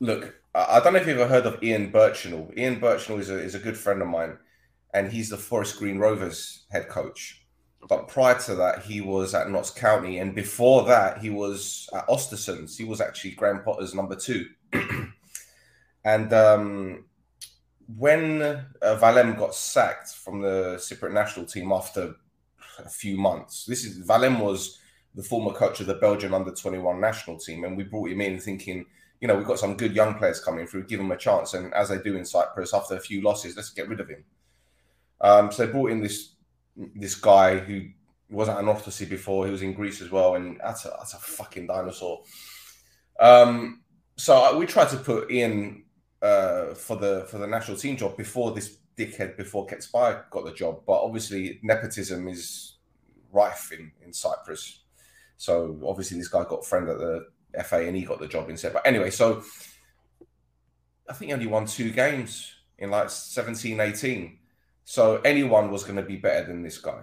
look, 0.00 0.34
I, 0.54 0.76
I 0.76 0.80
don't 0.80 0.94
know 0.94 0.98
if 0.98 1.06
you've 1.06 1.18
ever 1.18 1.32
heard 1.32 1.46
of 1.46 1.62
Ian 1.62 1.92
Burchnall. 1.92 2.56
Ian 2.58 2.80
Burchnall 2.80 3.20
is 3.20 3.30
a 3.30 3.38
is 3.38 3.54
a 3.54 3.60
good 3.60 3.76
friend 3.76 4.02
of 4.02 4.08
mine, 4.08 4.38
and 4.92 5.12
he's 5.12 5.30
the 5.30 5.36
Forest 5.36 5.78
Green 5.78 5.98
Rovers 5.98 6.66
head 6.70 6.88
coach. 6.88 7.45
But 7.88 8.08
prior 8.08 8.38
to 8.40 8.54
that, 8.56 8.82
he 8.82 9.00
was 9.00 9.34
at 9.34 9.48
Notts 9.50 9.70
County, 9.70 10.18
and 10.18 10.34
before 10.34 10.84
that, 10.84 11.18
he 11.18 11.30
was 11.30 11.88
at 11.94 12.06
Östersunds. 12.08 12.76
He 12.76 12.84
was 12.84 13.00
actually 13.00 13.32
Graham 13.32 13.62
Potter's 13.62 13.94
number 13.94 14.16
two. 14.16 14.46
and 16.04 16.32
um, 16.32 17.04
when 17.96 18.42
uh, 18.42 18.64
Walem 18.82 19.38
got 19.38 19.54
sacked 19.54 20.10
from 20.10 20.40
the 20.40 20.76
Cypriot 20.78 21.12
national 21.12 21.46
team 21.46 21.70
after 21.70 22.16
a 22.78 22.88
few 22.88 23.16
months, 23.16 23.64
this 23.66 23.84
is 23.84 24.06
Walem 24.06 24.40
was 24.40 24.80
the 25.14 25.22
former 25.22 25.52
coach 25.52 25.80
of 25.80 25.86
the 25.86 25.94
Belgian 25.94 26.34
under 26.34 26.50
21 26.50 27.00
national 27.00 27.38
team, 27.38 27.64
and 27.64 27.76
we 27.76 27.84
brought 27.84 28.10
him 28.10 28.20
in 28.20 28.40
thinking, 28.40 28.84
you 29.20 29.28
know, 29.28 29.36
we've 29.36 29.46
got 29.46 29.60
some 29.60 29.76
good 29.76 29.94
young 29.94 30.14
players 30.14 30.40
coming 30.40 30.66
through, 30.66 30.86
give 30.86 31.00
him 31.00 31.12
a 31.12 31.16
chance. 31.16 31.54
And 31.54 31.72
as 31.72 31.88
they 31.88 31.98
do 31.98 32.16
in 32.16 32.24
Cyprus, 32.24 32.74
after 32.74 32.96
a 32.96 33.00
few 33.00 33.22
losses, 33.22 33.56
let's 33.56 33.70
get 33.70 33.88
rid 33.88 34.00
of 34.00 34.08
him. 34.08 34.24
Um, 35.20 35.50
so 35.50 35.64
they 35.64 35.72
brought 35.72 35.90
in 35.90 36.02
this 36.02 36.35
this 36.94 37.14
guy 37.14 37.58
who 37.58 37.88
wasn't 38.28 38.58
an 38.58 38.68
Orthodoxy 38.68 39.06
before. 39.06 39.46
He 39.46 39.52
was 39.52 39.62
in 39.62 39.72
Greece 39.72 40.00
as 40.00 40.10
well, 40.10 40.34
and 40.34 40.60
that's 40.62 40.84
a 40.84 40.94
that's 40.98 41.14
a 41.14 41.18
fucking 41.18 41.66
dinosaur. 41.66 42.22
Um, 43.18 43.82
so 44.16 44.56
we 44.58 44.66
tried 44.66 44.88
to 44.90 44.96
put 44.96 45.30
in 45.30 45.84
uh, 46.22 46.74
for 46.74 46.96
the 46.96 47.26
for 47.30 47.38
the 47.38 47.46
national 47.46 47.76
team 47.76 47.96
job 47.96 48.16
before 48.16 48.52
this 48.52 48.78
dickhead 48.96 49.36
before 49.36 49.66
Ketsbaia 49.66 50.28
got 50.30 50.44
the 50.44 50.52
job, 50.52 50.82
but 50.86 51.02
obviously 51.02 51.60
nepotism 51.62 52.28
is 52.28 52.76
rife 53.32 53.72
in 53.72 53.92
in 54.04 54.12
Cyprus. 54.12 54.80
So 55.36 55.78
obviously 55.86 56.18
this 56.18 56.28
guy 56.28 56.44
got 56.44 56.60
a 56.60 56.66
friend 56.66 56.88
at 56.88 56.98
the 56.98 57.26
FA 57.64 57.86
and 57.86 57.96
he 57.96 58.02
got 58.02 58.20
the 58.20 58.26
job 58.26 58.48
instead. 58.48 58.72
But 58.72 58.86
anyway, 58.86 59.10
so 59.10 59.42
I 61.08 61.12
think 61.12 61.28
he 61.28 61.34
only 61.34 61.46
won 61.46 61.66
two 61.66 61.90
games 61.90 62.54
in 62.78 62.90
like 62.90 63.10
17, 63.10 63.80
18. 63.80 64.38
So 64.88 65.20
anyone 65.24 65.72
was 65.72 65.82
going 65.82 65.96
to 65.96 66.02
be 66.02 66.14
better 66.14 66.46
than 66.46 66.62
this 66.62 66.78
guy. 66.78 67.00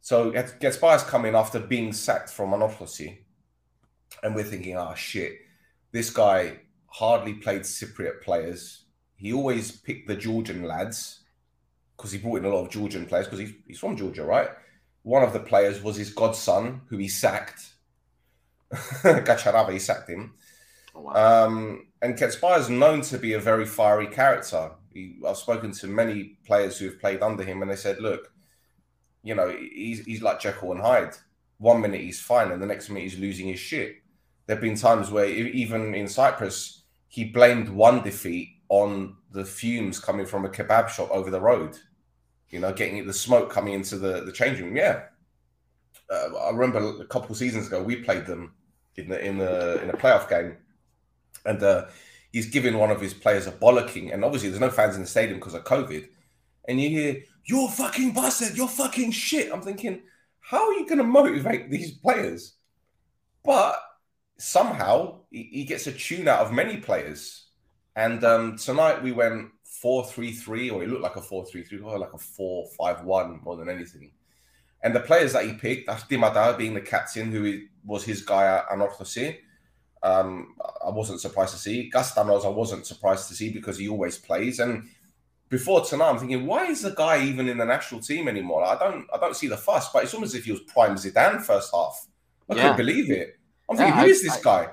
So 0.00 0.32
Ketsbaia's 0.32 1.04
coming 1.04 1.36
after 1.36 1.60
being 1.60 1.92
sacked 1.92 2.30
from 2.30 2.50
Anorthosis. 2.50 3.16
And 4.24 4.34
we're 4.34 4.42
thinking, 4.42 4.76
oh 4.76 4.94
shit, 4.96 5.34
this 5.92 6.10
guy 6.10 6.58
hardly 6.86 7.34
played 7.34 7.62
Cypriot 7.62 8.22
players. 8.22 8.86
He 9.14 9.32
always 9.32 9.70
picked 9.70 10.08
the 10.08 10.16
Georgian 10.16 10.64
lads 10.64 11.20
because 11.96 12.10
he 12.10 12.18
brought 12.18 12.38
in 12.38 12.46
a 12.46 12.48
lot 12.48 12.64
of 12.64 12.70
Georgian 12.70 13.06
players 13.06 13.26
because 13.26 13.38
he's, 13.38 13.52
he's 13.68 13.78
from 13.78 13.96
Georgia, 13.96 14.24
right? 14.24 14.48
One 15.02 15.22
of 15.22 15.32
the 15.32 15.38
players 15.38 15.80
was 15.80 15.94
his 15.94 16.10
godson, 16.10 16.80
who 16.88 16.96
he 16.96 17.06
sacked. 17.06 17.62
Kacharava, 18.72 19.72
he 19.72 19.78
sacked 19.78 20.10
him. 20.10 20.34
Oh, 20.92 21.02
wow. 21.02 21.46
um, 21.46 21.86
and 22.02 22.16
Ketsbaia 22.16 22.58
is 22.58 22.70
known 22.70 23.02
to 23.02 23.18
be 23.18 23.34
a 23.34 23.40
very 23.40 23.66
fiery 23.66 24.06
character. 24.06 24.70
He, 24.92 25.20
I've 25.26 25.36
spoken 25.36 25.72
to 25.72 25.86
many 25.86 26.38
players 26.46 26.78
who 26.78 26.86
have 26.86 27.00
played 27.00 27.22
under 27.22 27.42
him, 27.42 27.62
and 27.62 27.70
they 27.70 27.76
said, 27.76 28.00
"Look, 28.00 28.32
you 29.22 29.34
know, 29.34 29.48
he's 29.50 30.04
he's 30.04 30.22
like 30.22 30.40
Jekyll 30.40 30.72
and 30.72 30.80
Hyde. 30.80 31.14
One 31.58 31.80
minute 31.80 32.00
he's 32.00 32.20
fine, 32.20 32.50
and 32.50 32.62
the 32.62 32.66
next 32.66 32.88
minute 32.88 33.04
he's 33.04 33.18
losing 33.18 33.48
his 33.48 33.60
shit." 33.60 33.96
There've 34.46 34.60
been 34.60 34.76
times 34.76 35.10
where, 35.10 35.26
even 35.26 35.94
in 35.94 36.08
Cyprus, 36.08 36.82
he 37.06 37.24
blamed 37.24 37.68
one 37.68 38.02
defeat 38.02 38.48
on 38.68 39.16
the 39.30 39.44
fumes 39.44 40.00
coming 40.00 40.26
from 40.26 40.44
a 40.44 40.48
kebab 40.48 40.88
shop 40.88 41.10
over 41.10 41.30
the 41.30 41.40
road. 41.40 41.78
You 42.48 42.58
know, 42.58 42.72
getting 42.72 43.06
the 43.06 43.12
smoke 43.12 43.50
coming 43.50 43.74
into 43.74 43.96
the 43.96 44.24
the 44.24 44.32
change 44.32 44.58
room. 44.58 44.76
Yeah, 44.76 45.02
uh, 46.10 46.34
I 46.36 46.50
remember 46.50 47.00
a 47.00 47.06
couple 47.06 47.34
seasons 47.34 47.68
ago 47.68 47.82
we 47.82 47.96
played 47.96 48.26
them 48.26 48.54
in 48.96 49.08
the 49.08 49.24
in 49.24 49.38
the 49.38 49.82
in 49.82 49.90
a 49.90 49.92
playoff 49.92 50.28
game, 50.28 50.56
and 51.44 51.62
uh, 51.62 51.86
he's 52.32 52.46
giving 52.46 52.78
one 52.78 52.90
of 52.90 53.00
his 53.00 53.14
players 53.14 53.46
a 53.46 53.52
bollocking, 53.52 54.12
and 54.12 54.24
obviously 54.24 54.48
there's 54.48 54.60
no 54.60 54.70
fans 54.70 54.96
in 54.96 55.02
the 55.02 55.08
stadium 55.08 55.38
because 55.38 55.54
of 55.54 55.64
COVID, 55.64 56.08
and 56.68 56.80
you 56.80 56.88
hear 56.88 57.22
you're 57.44 57.68
fucking 57.68 58.12
bastard, 58.12 58.56
you're 58.56 58.68
fucking 58.68 59.10
shit. 59.10 59.52
I'm 59.52 59.62
thinking, 59.62 60.02
how 60.40 60.68
are 60.68 60.74
you 60.74 60.86
going 60.86 60.98
to 60.98 61.04
motivate 61.04 61.70
these 61.70 61.92
players? 61.92 62.54
But 63.44 63.80
somehow 64.38 65.20
he, 65.30 65.64
gets 65.64 65.86
a 65.86 65.92
tune 65.92 66.28
out 66.28 66.40
of 66.40 66.52
many 66.52 66.76
players, 66.76 67.46
and 67.96 68.22
um, 68.24 68.56
tonight 68.56 69.02
we 69.02 69.12
went 69.12 69.48
four 69.64 70.04
three 70.04 70.32
three, 70.32 70.70
or 70.70 70.82
it 70.82 70.88
looked 70.88 71.02
like 71.02 71.16
a 71.16 71.22
four 71.22 71.46
three 71.46 71.62
three, 71.62 71.80
or 71.80 71.98
like 71.98 72.12
a 72.12 72.18
four 72.18 72.68
five 72.78 73.04
one 73.04 73.40
more 73.42 73.56
than 73.56 73.68
anything. 73.68 74.12
And 74.82 74.94
the 74.94 75.00
players 75.00 75.34
that 75.34 75.44
he 75.44 75.52
picked, 75.52 75.86
that's 75.86 76.04
Dimada 76.04 76.56
being 76.56 76.72
the 76.74 76.80
captain, 76.80 77.30
who 77.30 77.62
was 77.84 78.02
his 78.02 78.22
guy 78.22 78.46
at 78.46 78.68
Anorthosis, 78.70 79.36
um, 80.02 80.54
I 80.84 80.90
wasn't 80.90 81.20
surprised 81.20 81.52
to 81.52 81.58
see. 81.58 81.90
Kastanos, 81.92 82.44
I 82.44 82.48
wasn't 82.48 82.86
surprised 82.86 83.28
to 83.28 83.34
see 83.34 83.50
because 83.50 83.78
he 83.78 83.88
always 83.88 84.18
plays. 84.18 84.58
And 84.60 84.88
before 85.48 85.84
tonight, 85.84 86.10
I'm 86.10 86.18
thinking, 86.18 86.46
why 86.46 86.66
is 86.66 86.82
the 86.82 86.90
guy 86.90 87.22
even 87.24 87.48
in 87.48 87.58
the 87.58 87.64
national 87.64 88.00
team 88.00 88.28
anymore? 88.28 88.64
I 88.64 88.78
don't, 88.78 89.06
I 89.12 89.18
don't 89.18 89.36
see 89.36 89.46
the 89.46 89.56
fuss. 89.56 89.92
But 89.92 90.04
it's 90.04 90.14
almost 90.14 90.34
as 90.34 90.40
if 90.40 90.44
he 90.46 90.52
was 90.52 90.62
prime 90.62 90.96
Zidane 90.96 91.42
first 91.42 91.74
half. 91.74 92.06
I 92.48 92.54
yeah. 92.54 92.62
couldn't 92.62 92.76
believe 92.78 93.10
it. 93.10 93.38
I'm 93.68 93.76
thinking, 93.76 93.94
yeah, 93.94 94.00
who 94.00 94.06
I, 94.06 94.10
is 94.10 94.22
this 94.22 94.38
I, 94.38 94.42
guy? 94.42 94.68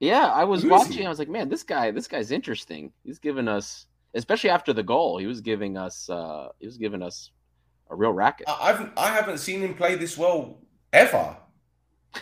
Yeah, 0.00 0.26
I 0.26 0.44
was 0.44 0.62
who 0.62 0.70
watching. 0.70 1.06
I 1.06 1.08
was 1.08 1.18
like, 1.18 1.28
man, 1.28 1.48
this 1.48 1.62
guy, 1.62 1.90
this 1.90 2.08
guy's 2.08 2.32
interesting. 2.32 2.92
He's 3.04 3.20
giving 3.20 3.46
us, 3.46 3.86
especially 4.14 4.50
after 4.50 4.72
the 4.72 4.82
goal, 4.82 5.18
he 5.18 5.26
was 5.26 5.40
giving 5.40 5.76
us, 5.76 6.10
uh, 6.10 6.48
he 6.58 6.66
was 6.66 6.76
giving 6.76 7.02
us 7.02 7.30
a 7.88 7.94
real 7.94 8.12
racket. 8.12 8.48
I've 8.48 8.90
I 8.96 9.10
haven't 9.10 9.38
seen 9.38 9.60
him 9.60 9.74
play 9.74 9.94
this 9.94 10.18
well 10.18 10.58
ever, 10.92 11.36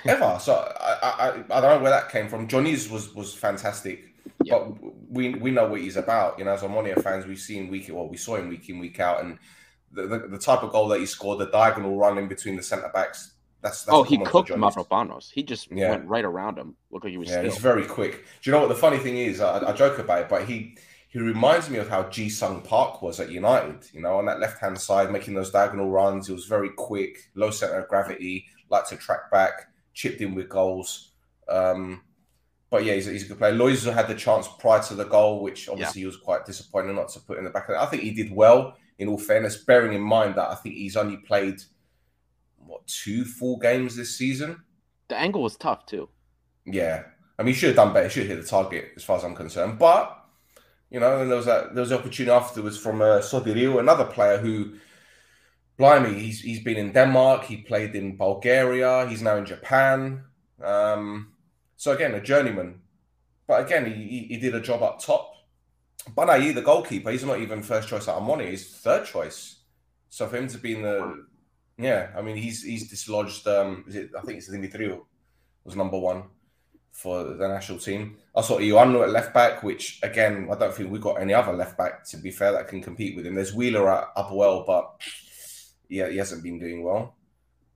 ever. 0.04 0.38
so 0.40 0.54
I, 0.80 0.94
I 1.02 1.28
I 1.50 1.60
don't 1.60 1.76
know 1.76 1.82
where 1.82 1.90
that 1.90 2.10
came 2.10 2.28
from. 2.28 2.48
Johnny's 2.48 2.88
was 2.88 3.14
was 3.14 3.34
fantastic, 3.34 4.14
but 4.48 4.72
we 5.10 5.34
we 5.34 5.50
know 5.50 5.68
what 5.68 5.80
he's 5.80 5.96
about. 5.96 6.38
You 6.38 6.44
know, 6.44 6.52
as 6.52 6.62
Omonia 6.62 7.02
fans, 7.02 7.26
we've 7.26 7.38
seen 7.38 7.68
week 7.68 7.88
well, 7.90 8.08
we 8.08 8.16
saw 8.16 8.36
him 8.36 8.48
week 8.48 8.68
in 8.68 8.78
week 8.78 9.00
out, 9.00 9.22
and 9.22 9.38
the, 9.92 10.06
the, 10.06 10.18
the 10.28 10.38
type 10.38 10.62
of 10.62 10.70
goal 10.70 10.88
that 10.88 11.00
he 11.00 11.06
scored, 11.06 11.38
the 11.38 11.46
diagonal 11.46 11.96
run 11.96 12.18
in 12.18 12.28
between 12.28 12.56
the 12.56 12.62
centre 12.62 12.90
backs. 12.92 13.34
That's, 13.62 13.84
that's 13.84 13.94
oh, 13.94 14.02
he 14.02 14.16
cooked 14.18 14.48
Mavropanos. 14.50 15.30
He 15.30 15.42
just 15.42 15.70
yeah. 15.70 15.90
went 15.90 16.06
right 16.06 16.24
around 16.24 16.56
him. 16.56 16.76
Looked 16.90 17.04
like 17.04 17.10
he 17.10 17.18
was. 17.18 17.28
Yeah, 17.28 17.40
still. 17.40 17.50
he's 17.50 17.60
very 17.60 17.84
quick. 17.84 18.24
Do 18.40 18.50
you 18.50 18.52
know 18.52 18.60
what 18.60 18.70
the 18.70 18.74
funny 18.74 18.96
thing 18.96 19.18
is? 19.18 19.40
I, 19.40 19.68
I 19.68 19.72
joke 19.72 19.98
about 19.98 20.22
it, 20.22 20.28
but 20.30 20.44
he 20.44 20.78
he 21.08 21.18
reminds 21.18 21.68
me 21.68 21.78
of 21.78 21.88
how 21.88 22.04
Ji-sung 22.04 22.62
Park 22.62 23.02
was 23.02 23.18
at 23.18 23.30
United, 23.30 23.84
you 23.92 24.00
know, 24.00 24.18
on 24.18 24.26
that 24.26 24.38
left 24.38 24.60
hand 24.60 24.80
side, 24.80 25.10
making 25.10 25.34
those 25.34 25.50
diagonal 25.50 25.90
runs. 25.90 26.28
He 26.28 26.32
was 26.32 26.46
very 26.46 26.70
quick, 26.70 27.30
low 27.34 27.50
center 27.50 27.80
of 27.80 27.88
gravity, 27.88 28.46
like 28.70 28.86
to 28.88 28.96
track 28.96 29.28
back, 29.30 29.69
chipped 29.94 30.20
in 30.20 30.34
with 30.34 30.48
goals. 30.48 31.12
Um, 31.48 32.02
but 32.70 32.84
yeah, 32.84 32.94
he's, 32.94 33.06
he's 33.06 33.24
a 33.24 33.28
good 33.28 33.38
player. 33.38 33.52
Loizou 33.52 33.92
had 33.92 34.08
the 34.08 34.14
chance 34.14 34.48
prior 34.58 34.82
to 34.84 34.94
the 34.94 35.04
goal, 35.04 35.42
which 35.42 35.68
obviously 35.68 36.00
yeah. 36.00 36.04
he 36.04 36.06
was 36.06 36.16
quite 36.16 36.46
disappointed 36.46 36.94
not 36.94 37.08
to 37.10 37.20
put 37.20 37.38
in 37.38 37.44
the 37.44 37.50
back. 37.50 37.68
I 37.70 37.86
think 37.86 38.02
he 38.02 38.12
did 38.12 38.32
well, 38.32 38.76
in 38.98 39.08
all 39.08 39.18
fairness, 39.18 39.64
bearing 39.64 39.92
in 39.92 40.02
mind 40.02 40.36
that 40.36 40.50
I 40.50 40.54
think 40.54 40.76
he's 40.76 40.96
only 40.96 41.16
played, 41.16 41.60
what, 42.58 42.86
two 42.86 43.24
full 43.24 43.56
games 43.58 43.96
this 43.96 44.16
season? 44.16 44.62
The 45.08 45.16
angle 45.16 45.42
was 45.42 45.56
tough, 45.56 45.86
too. 45.86 46.08
Yeah. 46.64 47.02
I 47.38 47.42
mean, 47.42 47.54
he 47.54 47.58
should 47.58 47.68
have 47.68 47.76
done 47.76 47.92
better. 47.92 48.06
He 48.06 48.12
should 48.12 48.28
have 48.28 48.36
hit 48.36 48.44
the 48.44 48.48
target, 48.48 48.92
as 48.96 49.02
far 49.02 49.16
as 49.16 49.24
I'm 49.24 49.34
concerned. 49.34 49.78
But 49.78 50.16
you 50.90 50.98
know, 50.98 51.20
and 51.20 51.30
there 51.30 51.36
was 51.36 51.46
that 51.46 51.74
there 51.74 51.82
was 51.82 51.92
an 51.92 51.98
opportunity 51.98 52.30
afterwards 52.30 52.76
from 52.76 53.00
uh, 53.00 53.20
Sotiriou, 53.20 53.78
another 53.78 54.04
player 54.04 54.38
who, 54.38 54.74
blimey, 55.80 56.14
he's 56.14 56.40
he's 56.40 56.62
been 56.62 56.76
in 56.76 56.92
Denmark, 56.92 57.44
he 57.44 57.56
played 57.56 57.94
in 57.96 58.16
Bulgaria, 58.16 59.08
he's 59.08 59.22
now 59.22 59.36
in 59.36 59.46
Japan. 59.46 60.24
Um, 60.62 61.32
so 61.76 61.92
again, 61.92 62.14
a 62.14 62.20
journeyman, 62.20 62.82
but 63.48 63.64
again, 63.64 63.86
he, 63.86 64.26
he 64.30 64.36
did 64.36 64.54
a 64.54 64.60
job 64.60 64.82
up 64.82 65.02
top. 65.02 65.34
Banai, 66.16 66.54
the 66.54 66.62
goalkeeper, 66.62 67.10
he's 67.10 67.24
not 67.24 67.40
even 67.40 67.62
first 67.62 67.88
choice 67.88 68.08
at 68.08 68.16
Amoni, 68.16 68.50
he's 68.50 68.76
third 68.76 69.06
choice. 69.06 69.56
So 70.10 70.26
for 70.26 70.36
him 70.36 70.48
to 70.48 70.58
be 70.58 70.74
in 70.74 70.82
the, 70.82 71.26
yeah, 71.78 72.10
I 72.16 72.20
mean, 72.20 72.36
he's 72.36 72.62
he's 72.62 72.90
dislodged. 72.90 73.46
Um, 73.46 73.84
is 73.88 73.96
it? 73.96 74.10
I 74.16 74.20
think 74.22 74.38
it's 74.38 74.50
Dimitriou 74.50 75.00
was 75.64 75.76
number 75.76 75.98
one 75.98 76.24
for 76.92 77.24
the 77.24 77.48
national 77.48 77.78
team. 77.78 78.16
I 78.36 78.42
saw 78.42 78.58
Ioannou 78.58 79.02
at 79.02 79.10
left 79.10 79.32
back, 79.32 79.62
which 79.62 80.00
again, 80.02 80.48
I 80.52 80.56
don't 80.56 80.74
think 80.74 80.90
we've 80.90 81.00
got 81.00 81.20
any 81.20 81.32
other 81.32 81.52
left 81.52 81.78
back 81.78 82.04
to 82.10 82.16
be 82.16 82.30
fair 82.30 82.52
that 82.52 82.68
can 82.68 82.82
compete 82.82 83.16
with 83.16 83.26
him. 83.26 83.34
There's 83.34 83.54
Wheeler 83.54 83.90
at 83.90 84.32
well, 84.32 84.64
but 84.66 85.00
yeah, 85.90 86.08
he 86.08 86.16
hasn't 86.16 86.42
been 86.42 86.58
doing 86.58 86.82
well. 86.82 87.16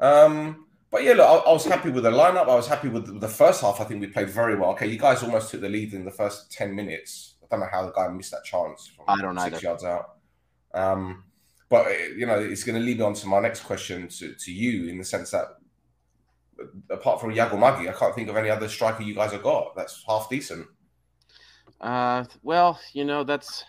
Um, 0.01 0.67
but 0.91 1.03
yeah, 1.03 1.15
look, 1.15 1.27
I, 1.27 1.51
I, 1.51 1.53
was 1.53 1.67
happy 1.67 1.91
with 1.91 2.05
the 2.05 2.11
lineup. 2.11 2.49
I 2.49 2.55
was 2.55 2.69
happy 2.69 2.89
with 2.89 3.21
the 3.21 3.29
first 3.29 3.61
half. 3.61 3.81
I 3.81 3.85
think 3.85 4.01
we 4.01 4.07
played 4.07 4.31
very 4.31 4.55
well. 4.57 4.71
Okay, 4.71 4.87
you 4.87 4.99
guys 4.99 5.23
almost 5.23 5.51
took 5.51 5.61
the 5.61 5.69
lead 5.69 5.93
in 5.93 6.05
the 6.05 6.11
first 6.11 6.53
ten 6.53 6.75
minutes. 6.75 7.35
I 7.43 7.47
don't 7.51 7.61
know 7.61 7.69
how 7.71 7.85
the 7.85 7.93
guy 7.93 8.09
missed 8.09 8.31
that 8.31 8.45
chance. 8.45 8.93
I 9.07 9.21
don't 9.21 9.35
know. 9.35 9.43
Six 9.43 9.57
either. 9.57 9.67
yards 9.67 9.85
out. 9.85 10.11
Um, 10.73 11.25
but 11.69 11.87
you 12.17 12.27
know, 12.27 12.39
it's 12.39 12.65
going 12.65 12.79
to 12.79 12.85
lead 12.85 12.99
me 12.99 13.05
on 13.05 13.15
to 13.15 13.27
my 13.27 13.41
next 13.41 13.61
question 13.61 14.09
to, 14.09 14.35
to 14.35 14.53
you 14.53 14.89
in 14.89 14.99
the 14.99 15.05
sense 15.05 15.31
that 15.33 15.47
apart 16.91 17.21
from 17.21 17.33
Iago 17.33 17.57
Maggi, 17.57 17.89
I 17.89 17.93
can't 17.93 18.15
think 18.15 18.29
of 18.29 18.37
any 18.37 18.51
other 18.51 18.69
striker 18.69 19.03
you 19.03 19.15
guys 19.15 19.33
have 19.33 19.43
got 19.43 19.75
that's 19.75 20.05
half 20.07 20.29
decent. 20.29 20.67
Uh, 21.81 22.25
well, 22.43 22.79
you 22.93 23.05
know 23.05 23.25
that's 23.25 23.65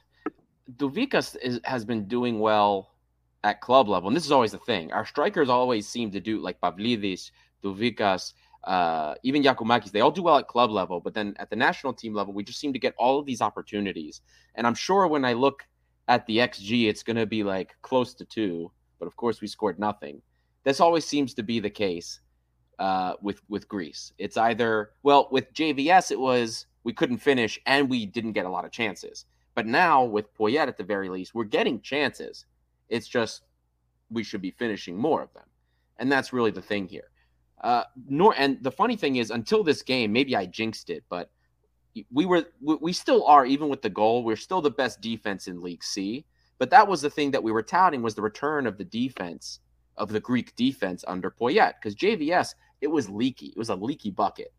Douvikas 0.78 1.36
is, 1.42 1.60
has 1.64 1.86
been 1.86 2.08
doing 2.08 2.40
well 2.40 2.95
at 3.46 3.62
club 3.62 3.88
level, 3.88 4.10
and 4.10 4.18
this 4.18 4.26
is 4.26 4.32
always 4.32 4.52
the 4.52 4.58
thing. 4.58 4.92
Our 4.92 5.06
strikers 5.06 5.50
always 5.50 5.88
seem 5.88 6.10
to 6.12 6.20
do 6.20 6.40
like 6.40 6.60
Pavlidis, 6.60 7.30
Douvikas, 7.64 8.34
uh, 8.64 9.14
even 9.22 9.44
Giakoumakis, 9.44 9.92
They 9.92 10.02
all 10.02 10.10
do 10.10 10.24
well 10.24 10.38
at 10.38 10.48
club 10.48 10.72
level, 10.72 11.00
but 11.00 11.14
then 11.14 11.36
at 11.38 11.52
the 11.52 11.56
national 11.56 11.94
team 11.94 12.16
level, 12.16 12.34
we 12.34 12.44
just 12.44 12.60
seem 12.60 12.74
to 12.74 12.80
get 12.80 12.96
all 12.98 13.20
of 13.20 13.28
these 13.28 13.42
opportunities. 13.42 14.22
And 14.56 14.66
I'm 14.66 14.74
sure 14.74 15.06
when 15.06 15.24
I 15.24 15.34
look 15.34 15.64
at 16.08 16.26
the 16.26 16.40
XG, 16.40 16.90
it's 16.90 17.04
going 17.04 17.18
to 17.18 17.28
be 17.28 17.44
like 17.44 17.76
close 17.84 18.16
to 18.16 18.26
two, 18.26 18.72
but 18.98 19.06
of 19.06 19.16
course 19.16 19.42
we 19.42 19.48
scored 19.48 19.78
nothing. 19.78 20.24
This 20.64 20.80
always 20.80 21.06
seems 21.06 21.36
to 21.36 21.44
be 21.44 21.60
the 21.60 21.70
case 21.70 22.22
uh, 22.80 23.14
with 23.22 23.42
with 23.48 23.68
Greece. 23.68 24.12
It's 24.18 24.38
either 24.38 24.92
well 25.04 25.30
with 25.32 25.54
JVS 25.54 26.10
it 26.10 26.20
was 26.20 26.66
we 26.84 26.94
couldn't 26.94 27.20
finish 27.20 27.60
and 27.68 27.88
we 27.88 28.08
didn't 28.08 28.34
get 28.34 28.48
a 28.48 28.50
lot 28.50 28.66
of 28.66 28.72
chances. 28.72 29.26
But 29.54 29.68
now 29.68 30.04
with 30.04 30.34
Poyet 30.34 30.68
at 30.68 30.78
the 30.78 30.84
very 30.84 31.10
least, 31.10 31.36
we're 31.36 31.44
getting 31.44 31.80
chances. 31.82 32.46
It's 32.90 33.08
just 33.08 33.44
we 34.10 34.24
should 34.24 34.42
be 34.42 34.52
finishing 34.52 34.98
more 34.98 35.22
of 35.22 35.34
them. 35.34 35.46
And 35.98 36.12
that's 36.12 36.34
really 36.34 36.52
the 36.52 36.62
thing 36.62 36.88
here. 36.88 37.10
Uh, 37.62 37.84
nor 38.08 38.36
and 38.38 38.62
the 38.62 38.72
funny 38.72 38.96
thing 38.96 39.16
is, 39.16 39.32
until 39.32 39.64
this 39.64 39.82
game, 39.82 40.12
maybe 40.12 40.36
I 40.36 40.46
jinxed 40.46 40.90
it, 40.90 41.04
but 41.10 41.30
we 42.12 42.26
were 42.26 42.46
we 42.62 42.92
still 42.92 43.26
are 43.26 43.46
even 43.46 43.70
with 43.70 43.82
the 43.82 43.90
goal. 43.90 44.24
We're 44.24 44.36
still 44.36 44.62
the 44.62 44.70
best 44.72 45.02
defense 45.02 45.48
in 45.48 45.62
League 45.62 45.84
C. 45.84 46.26
But 46.58 46.70
that 46.70 46.88
was 46.88 47.02
the 47.02 47.10
thing 47.10 47.32
that 47.32 47.44
we 47.44 47.52
were 47.52 47.64
touting 47.64 48.02
was 48.02 48.16
the 48.16 48.22
return 48.22 48.68
of 48.68 48.78
the 48.78 48.86
defense 48.86 49.60
of 49.98 50.10
the 50.10 50.20
Greek 50.20 50.56
defense 50.56 51.04
under 51.08 51.32
Poyet 51.32 51.74
because 51.80 51.96
JVS 51.96 52.54
it 52.82 52.88
was 52.88 53.10
leaky. 53.10 53.48
It 53.48 53.58
was 53.58 53.70
a 53.70 53.76
leaky 53.76 54.12
bucket. 54.12 54.54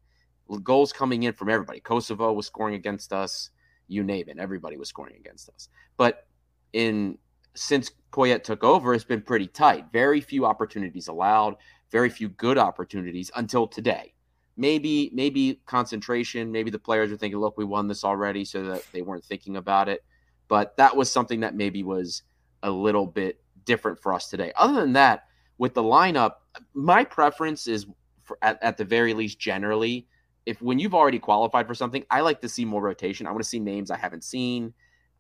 Goals 0.62 0.92
coming 0.92 1.24
in 1.24 1.32
from 1.32 1.48
everybody. 1.50 1.80
Kosovo 1.80 2.32
was 2.32 2.46
scoring 2.46 2.74
against 2.74 3.12
us. 3.12 3.50
You 3.88 4.02
name 4.02 4.28
it, 4.28 4.38
everybody 4.38 4.76
was 4.76 4.88
scoring 4.88 5.16
against 5.16 5.48
us. 5.50 5.68
But 5.96 6.26
in 6.72 7.18
since 7.56 7.90
Poyet 8.12 8.44
took 8.44 8.62
over, 8.62 8.94
it's 8.94 9.04
been 9.04 9.22
pretty 9.22 9.46
tight. 9.46 9.86
Very 9.92 10.20
few 10.20 10.46
opportunities 10.46 11.08
allowed. 11.08 11.56
Very 11.90 12.10
few 12.10 12.28
good 12.28 12.58
opportunities 12.58 13.30
until 13.36 13.66
today. 13.66 14.14
Maybe 14.56 15.10
maybe 15.12 15.60
concentration. 15.66 16.50
Maybe 16.50 16.70
the 16.70 16.78
players 16.78 17.12
are 17.12 17.16
thinking, 17.16 17.38
"Look, 17.38 17.58
we 17.58 17.64
won 17.64 17.88
this 17.88 18.04
already," 18.04 18.44
so 18.44 18.64
that 18.64 18.84
they 18.92 19.02
weren't 19.02 19.24
thinking 19.24 19.56
about 19.56 19.88
it. 19.88 20.04
But 20.48 20.76
that 20.76 20.96
was 20.96 21.10
something 21.10 21.40
that 21.40 21.54
maybe 21.54 21.82
was 21.82 22.22
a 22.62 22.70
little 22.70 23.06
bit 23.06 23.40
different 23.64 24.00
for 24.00 24.14
us 24.14 24.30
today. 24.30 24.52
Other 24.56 24.80
than 24.80 24.94
that, 24.94 25.24
with 25.58 25.74
the 25.74 25.82
lineup, 25.82 26.32
my 26.72 27.04
preference 27.04 27.66
is 27.66 27.86
for, 28.22 28.38
at, 28.40 28.62
at 28.62 28.76
the 28.76 28.84
very 28.84 29.12
least 29.12 29.38
generally 29.38 30.06
if 30.46 30.62
when 30.62 30.78
you've 30.78 30.94
already 30.94 31.18
qualified 31.18 31.66
for 31.66 31.74
something, 31.74 32.04
I 32.08 32.20
like 32.20 32.40
to 32.40 32.48
see 32.48 32.64
more 32.64 32.80
rotation. 32.80 33.26
I 33.26 33.32
want 33.32 33.42
to 33.42 33.48
see 33.48 33.58
names 33.58 33.90
I 33.90 33.98
haven't 33.98 34.24
seen. 34.24 34.72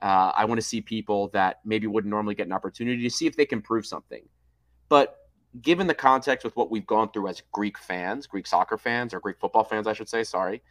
Uh, 0.02 0.32
I 0.34 0.44
want 0.44 0.60
to 0.60 0.66
see 0.66 0.80
people 0.80 1.28
that 1.28 1.60
maybe 1.64 1.86
wouldn't 1.86 2.10
normally 2.10 2.34
get 2.34 2.46
an 2.46 2.52
opportunity 2.52 3.02
to 3.02 3.10
see 3.10 3.26
if 3.26 3.36
they 3.36 3.46
can 3.46 3.62
prove 3.62 3.86
something. 3.86 4.22
But 4.88 5.16
given 5.62 5.86
the 5.86 5.94
context 5.94 6.44
with 6.44 6.54
what 6.56 6.70
we've 6.70 6.86
gone 6.86 7.10
through 7.10 7.28
as 7.28 7.42
Greek 7.52 7.78
fans, 7.78 8.26
Greek 8.26 8.46
soccer 8.46 8.76
fans, 8.76 9.14
or 9.14 9.20
Greek 9.20 9.38
football 9.38 9.64
fans, 9.64 9.86
I 9.86 9.92
should 9.92 10.08
say, 10.08 10.22
sorry, 10.22 10.62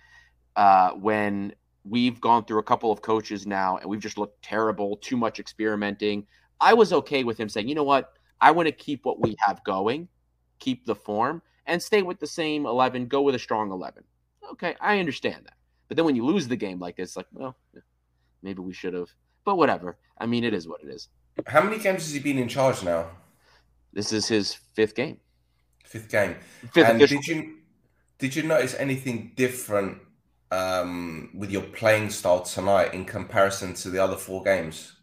uh, 0.56 0.92
when 0.92 1.54
we've 1.84 2.20
gone 2.22 2.46
through 2.46 2.60
a 2.60 2.64
couple 2.64 2.92
of 2.92 3.02
coaches 3.02 3.46
now 3.46 3.78
and 3.78 3.90
we've 3.90 4.00
just 4.00 4.18
looked 4.18 4.42
terrible, 4.42 4.98
too 4.98 5.18
much 5.18 5.40
experimenting, 5.40 6.26
I 6.62 6.74
was 6.74 6.94
okay 6.94 7.24
with 7.24 7.40
him 7.40 7.50
saying, 7.50 7.68
you 7.68 7.76
know 7.76 7.84
what? 7.84 8.14
I 8.42 8.52
want 8.52 8.68
to 8.68 8.72
keep 8.72 9.06
what 9.06 9.22
we 9.22 9.36
have 9.40 9.64
going, 9.64 10.08
keep 10.60 10.86
the 10.86 10.96
form, 10.96 11.42
and 11.66 11.82
stay 11.82 12.02
with 12.02 12.20
the 12.20 12.28
same 12.28 12.66
11, 12.66 13.08
go 13.08 13.22
with 13.22 13.36
a 13.36 13.40
strong 13.40 13.72
11. 13.72 14.04
Okay, 14.52 14.76
I 14.80 15.00
understand 15.00 15.46
that. 15.46 15.54
But 15.88 15.98
then 15.98 16.06
when 16.06 16.16
you 16.16 16.26
lose 16.26 16.48
the 16.48 16.56
game 16.56 16.80
like 16.80 16.98
this, 16.98 17.16
like, 17.16 17.28
well, 17.32 17.56
maybe 18.41 18.62
we 18.62 18.74
should 18.74 18.93
have. 18.93 19.10
But 19.43 19.58
whatever. 19.58 19.98
I 20.17 20.26
mean, 20.26 20.43
it 20.43 20.54
is 20.54 20.67
what 20.67 20.82
it 20.84 20.89
is. 20.89 21.10
How 21.45 21.62
many 21.62 21.78
games 21.78 22.04
has 22.04 22.13
he 22.13 22.19
been 22.19 22.38
in 22.38 22.48
charge 22.48 22.84
now? 22.84 23.10
This 23.93 24.12
is 24.12 24.28
his 24.28 24.54
fifth 24.54 24.95
game. 24.95 25.17
Fifth 25.84 26.10
game. 26.10 26.36
Fifth 26.74 26.89
and 26.89 27.00
did 27.00 27.12
you 27.12 27.56
did 28.17 28.36
you 28.36 28.43
notice 28.43 28.76
anything 28.76 29.34
different 29.36 30.00
um, 30.52 31.30
with 31.34 31.52
your 31.52 31.62
playing 31.62 32.10
style 32.10 32.41
tonight 32.41 32.93
in 32.93 33.06
comparison 33.06 33.74
to 33.76 33.89
the 33.89 34.02
other 34.02 34.15
four 34.15 34.43
games? 34.43 34.93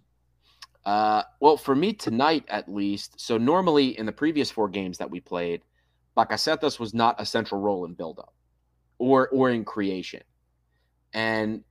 Uh, 0.84 1.22
well, 1.40 1.56
for 1.56 1.74
me 1.74 1.92
tonight 1.92 2.44
at 2.48 2.72
least. 2.72 3.20
So 3.20 3.38
normally 3.38 3.98
in 3.98 4.06
the 4.06 4.12
previous 4.12 4.50
four 4.50 4.68
games 4.68 4.98
that 4.98 5.10
we 5.10 5.20
played, 5.20 5.62
Bakasetas 6.16 6.78
was 6.78 6.92
not 6.92 7.20
a 7.20 7.26
central 7.26 7.60
role 7.60 7.84
in 7.84 7.94
buildup 7.94 8.34
or 8.98 9.28
or 9.28 9.50
in 9.50 9.64
creation. 9.64 10.22
And 11.14 11.64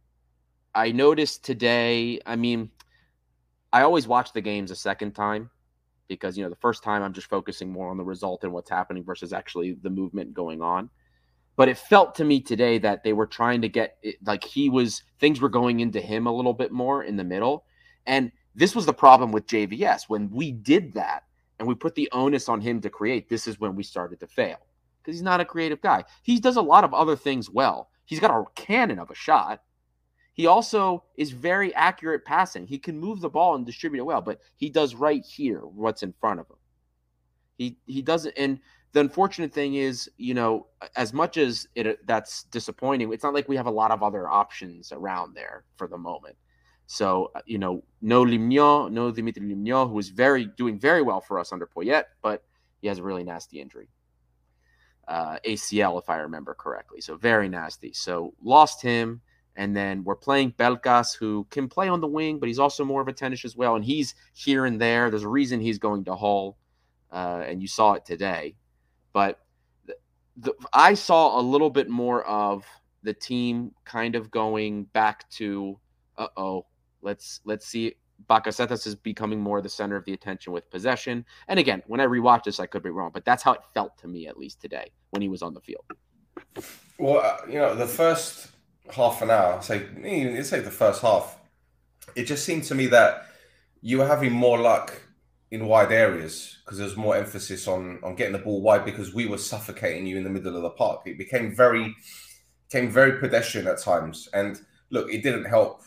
I 0.73 0.91
noticed 0.91 1.43
today, 1.43 2.19
I 2.25 2.36
mean, 2.36 2.69
I 3.73 3.81
always 3.81 4.07
watch 4.07 4.34
the 4.34 4.41
games 4.41 4.71
a 4.71 4.75
second 4.75 5.13
time 5.13 5.49
because 6.07 6.38
you 6.38 6.43
know 6.43 6.49
the 6.49 6.57
first 6.57 6.84
time 6.84 7.03
I'm 7.03 7.13
just 7.13 7.29
focusing 7.29 7.71
more 7.71 7.89
on 7.89 7.97
the 7.97 8.03
result 8.03 8.43
and 8.43 8.51
what's 8.51 8.69
happening 8.69 9.03
versus 9.03 9.31
actually 9.31 9.77
the 9.81 9.89
movement 9.89 10.34
going 10.34 10.62
on. 10.62 10.89
But 11.55 11.69
it 11.69 11.77
felt 11.77 12.15
to 12.15 12.25
me 12.25 12.41
today 12.41 12.77
that 12.79 13.03
they 13.03 13.13
were 13.13 13.25
trying 13.25 13.62
to 13.62 13.69
get 13.69 13.97
like 14.25 14.43
he 14.43 14.69
was 14.69 15.03
things 15.19 15.39
were 15.39 15.49
going 15.49 15.79
into 15.79 16.01
him 16.01 16.27
a 16.27 16.34
little 16.34 16.53
bit 16.53 16.71
more 16.71 17.03
in 17.03 17.15
the 17.15 17.23
middle. 17.23 17.65
And 18.05 18.31
this 18.55 18.75
was 18.75 18.86
the 18.86 18.93
problem 18.93 19.31
with 19.31 19.47
JVS. 19.47 20.03
When 20.10 20.29
we 20.29 20.51
did 20.51 20.93
that 20.93 21.23
and 21.60 21.67
we 21.67 21.75
put 21.75 21.95
the 21.95 22.10
onus 22.12 22.49
on 22.49 22.60
him 22.60 22.81
to 22.81 22.89
create, 22.89 23.29
this 23.29 23.47
is 23.47 23.60
when 23.60 23.75
we 23.75 23.84
started 23.84 24.19
to 24.19 24.27
fail 24.27 24.57
because 25.01 25.17
he's 25.17 25.23
not 25.23 25.39
a 25.39 25.45
creative 25.45 25.81
guy. 25.81 26.03
He 26.23 26.39
does 26.39 26.57
a 26.57 26.62
lot 26.62 26.84
of 26.84 26.93
other 26.93 27.15
things 27.15 27.49
well. 27.49 27.89
He's 28.05 28.19
got 28.19 28.31
a 28.31 28.43
cannon 28.55 28.99
of 28.99 29.10
a 29.10 29.15
shot. 29.15 29.62
He 30.34 30.48
also 30.48 31.04
is 31.17 31.32
very 31.32 31.74
accurate 31.76 32.26
passing. 32.26 32.65
He 32.65 32.80
can 32.80 33.00
move 33.00 33.20
the 33.20 33.30
ball 33.30 33.56
and 33.56 33.65
distribute 33.65 34.02
it 34.02 34.06
well, 34.06 34.22
but 34.22 34.39
he 34.56 34.70
does 34.70 34.96
right 34.96 35.24
here 35.26 35.60
what's 35.60 36.04
in 36.04 36.13
front 36.20 36.39
of 36.39 36.50
him. 36.50 36.58
He 37.58 37.78
he 37.86 38.02
doesn't 38.02 38.34
and 38.38 38.60
the 38.94 39.00
unfortunate 39.00 39.54
thing 39.54 39.76
is, 39.76 40.10
you 40.17 40.34
know, 40.34 40.67
as 40.96 41.13
much 41.13 41.38
as 41.38 41.67
it 41.76 42.06
that's 42.06 42.44
disappointing, 42.44 43.12
it's 43.13 43.24
not 43.24 43.34
like 43.34 43.48
we 43.48 43.56
have 43.56 43.67
a 43.67 43.72
lot 43.72 43.91
of 43.91 44.04
other 44.04 44.28
options 44.28 44.91
around 44.91 45.34
there 45.34 45.63
for 45.78 45.88
the 45.88 45.98
moment. 45.98 46.36
So, 46.88 47.32
uh, 47.36 47.41
you 47.46 47.58
know, 47.58 47.84
no 48.02 48.26
Limnios, 48.26 48.91
no 48.91 49.12
Dimitri 49.12 49.44
Limnios, 49.44 49.89
who 49.89 49.98
is 49.98 50.10
very 50.10 50.46
doing 50.58 50.78
very 50.78 51.02
well 51.02 51.22
for 51.22 51.39
us 51.39 51.54
under 51.54 51.65
Poyet, 51.65 52.04
but 52.22 52.44
he 52.82 52.88
has 52.89 53.00
a 53.00 53.04
really 53.04 53.24
nasty 53.24 53.62
injury. 53.62 53.88
Uh, 55.08 55.38
ACL, 55.46 56.02
if 56.02 56.10
I 56.10 56.17
remember 56.17 56.54
correctly. 56.54 57.00
So 57.00 57.15
very 57.15 57.48
nasty. 57.48 57.94
So 57.94 58.34
lost 58.44 58.82
him. 58.82 59.22
And 59.56 59.76
then 59.76 60.04
we're 60.04 60.16
playing 60.16 60.54
Pelkas, 60.54 61.16
who 61.16 61.46
can 61.50 61.68
play 61.68 61.88
on 61.88 62.00
the 62.00 62.08
wing, 62.08 62.40
but 62.40 62.48
he's 62.48 62.60
also 62.60 62.86
more 62.86 63.02
of 63.02 63.08
a 63.08 63.14
tennis 63.14 63.44
as 63.46 63.56
well. 63.56 63.76
And 63.76 63.84
he's 63.84 64.16
here 64.34 64.66
and 64.66 64.80
there. 64.80 65.10
There's 65.10 65.24
a 65.24 65.28
reason 65.30 65.60
he's 65.60 65.80
going 65.80 66.06
to 66.06 66.16
Hull, 66.16 66.58
uh, 67.12 67.44
and 67.46 67.62
you 67.62 67.68
saw 67.68 67.94
it 67.94 68.06
today. 68.06 68.56
But 69.14 69.40
the, 69.86 69.96
the, 70.38 70.54
I 70.74 70.94
saw 70.94 71.40
a 71.40 71.44
little 71.44 71.70
bit 71.70 71.90
more 71.90 72.24
of 72.24 72.64
the 73.04 73.14
team 73.14 73.74
kind 73.84 74.16
of 74.16 74.32
going 74.32 74.86
back 74.86 75.30
to, 75.32 75.80
uh 76.18 76.28
oh, 76.38 76.66
Let's 77.02 77.42
let's 77.46 77.66
see. 77.66 77.96
Bakasetas 78.30 78.86
is 78.86 78.94
becoming 78.94 79.42
more 79.42 79.62
the 79.62 79.70
center 79.70 79.96
of 79.96 80.06
the 80.06 80.14
attention 80.14 80.54
with 80.54 80.70
possession. 80.70 81.26
And 81.48 81.58
again, 81.58 81.82
when 81.88 82.00
I 82.00 82.06
rewatch 82.06 82.44
this, 82.44 82.60
I 82.60 82.68
could 82.68 82.84
be 82.84 82.92
wrong, 82.92 83.10
but 83.12 83.26
that's 83.26 83.42
how 83.42 83.54
it 83.54 83.62
felt 83.74 83.98
to 83.98 84.08
me, 84.08 84.28
at 84.28 84.38
least 84.38 84.62
today, 84.62 84.92
when 85.10 85.24
he 85.24 85.28
was 85.28 85.42
on 85.42 85.56
the 85.56 85.62
field. 85.62 85.84
Well, 87.00 87.22
uh, 87.22 87.38
you 87.48 87.56
know, 87.56 87.74
the 87.74 87.88
first 87.88 88.50
half 88.93 89.21
an 89.21 89.30
hour, 89.30 89.62
say, 89.62 89.86
it's 90.04 90.49
say 90.49 90.60
the 90.60 90.71
first 90.71 91.01
half, 91.01 91.39
it 92.15 92.25
just 92.25 92.45
seemed 92.45 92.63
to 92.65 92.75
me 92.75 92.88
that 92.88 93.25
you 93.82 93.97
were 93.97 94.08
having 94.08 94.32
more 94.32 94.60
luck 94.60 95.01
in 95.51 95.65
wide 95.65 95.91
areas 95.91 96.60
because 96.63 96.77
there 96.77 96.88
was 96.88 96.95
more 96.95 97.15
emphasis 97.15 97.67
on 97.67 97.99
on 98.04 98.15
getting 98.15 98.34
the 98.34 98.39
ball 98.39 98.62
wide 98.62 98.86
because 98.86 99.13
we 99.13 99.25
were 99.25 99.38
suffocating 99.38 100.06
you 100.06 100.17
in 100.17 100.23
the 100.23 100.30
middle 100.30 100.56
of 100.56 100.62
the 100.62 100.69
park. 100.69 101.01
It 101.06 101.17
became 101.17 101.54
very 101.56 101.95
became 102.69 102.89
very 102.89 103.19
pedestrian 103.19 103.67
at 103.67 103.80
times, 103.80 104.30
and 104.34 104.62
look, 104.89 105.12
it 105.12 105.23
didn't 105.23 105.45
help 105.45 105.84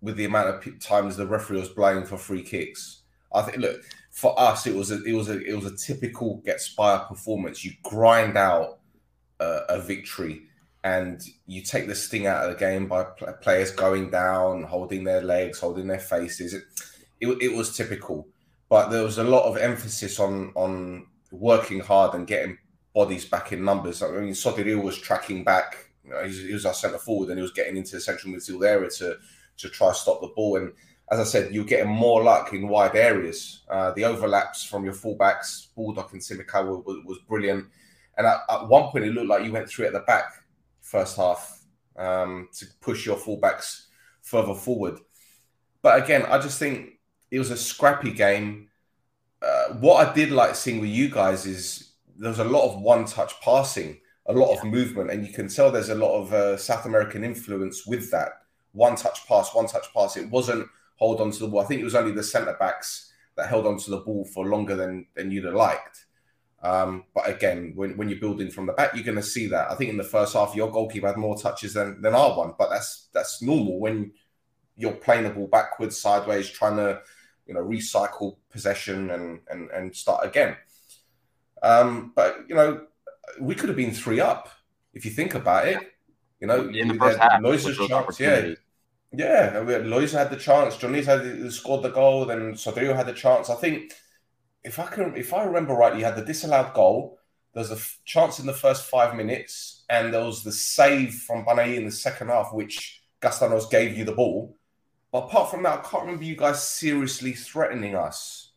with 0.00 0.16
the 0.16 0.26
amount 0.26 0.48
of 0.48 0.80
times 0.80 1.16
the 1.16 1.26
referee 1.26 1.58
was 1.58 1.70
blowing 1.70 2.04
for 2.04 2.18
free 2.18 2.42
kicks. 2.42 3.02
I 3.32 3.42
think 3.42 3.58
look 3.58 3.82
for 4.10 4.38
us 4.38 4.66
it 4.66 4.74
was 4.74 4.90
a 4.90 5.02
it 5.04 5.12
was 5.12 5.28
a 5.28 5.40
it 5.40 5.54
was 5.54 5.66
a 5.66 5.76
typical 5.76 6.42
Ketsbaia 6.46 7.08
performance. 7.08 7.64
You 7.64 7.72
grind 7.82 8.36
out 8.36 8.78
uh, 9.40 9.60
a 9.68 9.80
victory 9.80 10.42
and 10.88 11.22
you 11.46 11.62
take 11.62 11.86
the 11.86 11.94
sting 11.94 12.26
out 12.26 12.44
of 12.44 12.50
the 12.50 12.58
game 12.58 12.86
by 12.88 13.04
players 13.42 13.70
going 13.70 14.10
down, 14.10 14.62
holding 14.62 15.04
their 15.04 15.20
legs, 15.20 15.60
holding 15.60 15.86
their 15.86 15.98
faces. 15.98 16.54
It, 16.54 16.62
it, 17.20 17.28
it 17.42 17.56
was 17.56 17.76
typical, 17.76 18.26
but 18.68 18.88
there 18.88 19.02
was 19.02 19.18
a 19.18 19.24
lot 19.24 19.44
of 19.44 19.56
emphasis 19.56 20.18
on 20.18 20.52
on 20.54 21.06
working 21.30 21.80
hard 21.80 22.14
and 22.14 22.26
getting 22.26 22.56
bodies 22.94 23.26
back 23.26 23.52
in 23.52 23.64
numbers. 23.64 24.02
I 24.02 24.10
mean, 24.10 24.32
Sotiriou 24.32 24.82
was 24.82 24.98
tracking 24.98 25.44
back. 25.44 25.76
You 26.04 26.10
know, 26.10 26.20
he, 26.22 26.28
was, 26.28 26.38
he 26.38 26.54
was 26.54 26.66
our 26.66 26.74
centre 26.74 26.98
forward 26.98 27.28
and 27.28 27.38
he 27.38 27.42
was 27.42 27.52
getting 27.52 27.76
into 27.76 27.96
the 27.96 28.00
central 28.00 28.32
midfield 28.32 28.66
area 28.66 28.90
to 28.90 29.18
to 29.58 29.68
try 29.68 29.92
stop 29.92 30.20
the 30.20 30.28
ball. 30.28 30.56
And 30.56 30.72
as 31.10 31.20
I 31.20 31.24
said, 31.24 31.52
you're 31.52 31.64
getting 31.64 31.92
more 31.92 32.22
luck 32.22 32.52
in 32.52 32.68
wide 32.68 32.96
areas. 32.96 33.62
Uh, 33.68 33.90
the 33.92 34.04
overlaps 34.04 34.64
from 34.64 34.84
your 34.84 34.94
fullbacks, 34.94 35.68
Baldock 35.74 36.12
and 36.12 36.22
Tsimikas, 36.22 36.84
was, 36.84 37.04
was 37.04 37.18
brilliant. 37.28 37.66
And 38.16 38.26
at, 38.26 38.40
at, 38.50 38.68
one 38.68 38.90
point, 38.90 39.04
it 39.04 39.12
looked 39.12 39.28
like 39.28 39.44
you 39.44 39.52
went 39.52 39.68
through 39.68 39.86
at 39.86 39.92
the 39.92 40.00
back 40.00 40.37
first 40.88 41.16
half 41.16 41.60
um, 41.96 42.48
to 42.54 42.66
push 42.80 43.04
your 43.04 43.16
fullbacks 43.16 43.86
further 44.22 44.54
forward. 44.54 44.98
But 45.82 46.02
again, 46.02 46.24
I 46.28 46.38
just 46.38 46.58
think 46.58 46.98
it 47.30 47.38
was 47.38 47.50
a 47.50 47.56
scrappy 47.56 48.12
game. 48.12 48.68
Uh, 49.42 49.74
what 49.74 50.06
I 50.06 50.12
did 50.12 50.30
like 50.30 50.54
seeing 50.54 50.80
with 50.80 50.90
you 50.90 51.10
guys 51.10 51.46
is 51.46 51.92
there 52.16 52.30
was 52.30 52.38
a 52.38 52.44
lot 52.44 52.68
of 52.68 52.80
one-touch 52.80 53.40
passing, 53.42 54.00
a 54.26 54.32
lot 54.32 54.52
yeah. 54.52 54.60
of 54.60 54.64
movement, 54.64 55.10
and 55.10 55.26
you 55.26 55.32
can 55.32 55.48
tell 55.48 55.70
there's 55.70 55.90
a 55.90 55.94
lot 55.94 56.20
of 56.20 56.32
uh, 56.32 56.56
South 56.56 56.86
American 56.86 57.22
influence 57.22 57.86
with 57.86 58.10
that 58.10 58.30
one 58.72 58.96
touch 58.96 59.26
pass, 59.28 59.54
one 59.54 59.66
touch 59.66 59.92
pass. 59.94 60.16
It 60.16 60.30
wasn't 60.30 60.68
hold 60.96 61.20
on 61.20 61.30
to 61.30 61.38
the 61.38 61.48
ball. 61.48 61.60
I 61.60 61.64
think 61.64 61.80
it 61.80 61.84
was 61.84 61.94
only 61.94 62.12
the 62.12 62.22
centre 62.22 62.56
backs 62.58 63.12
that 63.36 63.48
held 63.48 63.66
on 63.66 63.78
to 63.78 63.90
the 63.90 63.98
ball 63.98 64.24
for 64.24 64.46
longer 64.46 64.74
than 64.74 65.06
than 65.14 65.30
you'd 65.30 65.44
have 65.44 65.54
liked. 65.54 66.06
Um, 66.62 67.04
but 67.14 67.28
again, 67.28 67.72
when, 67.76 67.96
when 67.96 68.08
you're 68.08 68.18
building 68.18 68.50
from 68.50 68.66
the 68.66 68.72
back, 68.72 68.94
you're 68.94 69.04
going 69.04 69.16
to 69.16 69.22
see 69.22 69.46
that. 69.48 69.70
I 69.70 69.74
think 69.74 69.90
in 69.90 69.96
the 69.96 70.02
first 70.02 70.34
half, 70.34 70.56
your 70.56 70.70
goalkeeper 70.70 71.06
had 71.06 71.16
more 71.16 71.38
touches 71.38 71.74
than, 71.74 72.00
than 72.02 72.14
our 72.14 72.36
one, 72.36 72.54
but 72.58 72.68
that's 72.68 73.08
that's 73.12 73.40
normal 73.42 73.78
when 73.78 74.12
you're 74.76 74.92
playing 74.92 75.24
the 75.24 75.30
ball 75.30 75.46
backwards, 75.46 76.00
sideways, 76.00 76.48
trying 76.50 76.76
to 76.76 77.00
you 77.46 77.54
know 77.54 77.62
recycle 77.62 78.36
possession 78.50 79.10
and 79.10 79.40
and 79.48 79.70
and 79.70 79.94
start 79.94 80.26
again. 80.26 80.56
Um, 81.62 82.12
but 82.14 82.44
you 82.48 82.54
know, 82.54 82.86
we 83.40 83.54
could 83.54 83.68
have 83.68 83.76
been 83.76 83.92
three 83.92 84.20
up 84.20 84.48
if 84.94 85.04
you 85.04 85.10
think 85.10 85.34
about 85.34 85.68
it. 85.68 85.78
You 86.40 86.46
know, 86.46 86.68
in 86.68 86.88
the 86.88 86.94
first 86.94 87.18
half, 87.18 87.40
chance, 87.88 88.20
yeah. 88.20 88.54
Yeah, 89.10 89.54
Loizou 89.64 90.18
had 90.18 90.30
the 90.30 90.36
chance. 90.36 90.76
Johnny's 90.76 91.06
had 91.06 91.50
scored 91.50 91.82
the 91.82 91.88
goal. 91.88 92.26
Then 92.26 92.52
Sotiriou 92.52 92.94
had 92.94 93.06
the 93.06 93.14
chance. 93.14 93.48
I 93.48 93.54
think 93.54 93.92
if 94.68 94.78
I 94.78 94.86
can, 94.86 95.16
if 95.16 95.32
I 95.32 95.44
remember 95.44 95.72
rightly, 95.72 96.00
you 96.00 96.04
had 96.04 96.16
the 96.16 96.24
disallowed 96.24 96.74
goal. 96.74 97.18
There's 97.54 97.70
a 97.70 97.74
f- 97.74 97.98
chance 98.04 98.38
in 98.38 98.44
the 98.44 98.52
first 98.52 98.84
five 98.84 99.16
minutes, 99.16 99.84
and 99.88 100.12
there 100.12 100.24
was 100.24 100.44
the 100.44 100.52
save 100.52 101.14
from 101.14 101.46
Banai 101.46 101.76
in 101.76 101.86
the 101.86 101.90
second 101.90 102.28
half, 102.28 102.52
which 102.52 103.02
Kastanos 103.22 103.70
gave 103.70 103.96
you 103.96 104.04
the 104.04 104.12
ball. 104.12 104.54
But 105.10 105.24
apart 105.24 105.50
from 105.50 105.62
that, 105.62 105.78
I 105.78 105.88
can't 105.88 106.04
remember 106.04 106.24
you 106.24 106.36
guys 106.36 106.62
seriously 106.62 107.32
threatening 107.32 107.96
us. 107.96 108.52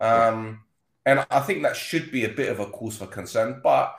Um, 0.00 0.60
and 1.04 1.26
I 1.28 1.40
think 1.40 1.64
that 1.64 1.74
should 1.74 2.12
be 2.12 2.24
a 2.24 2.28
bit 2.28 2.52
of 2.52 2.60
a 2.60 2.66
cause 2.66 2.96
for 2.96 3.08
concern. 3.08 3.60
But 3.64 3.96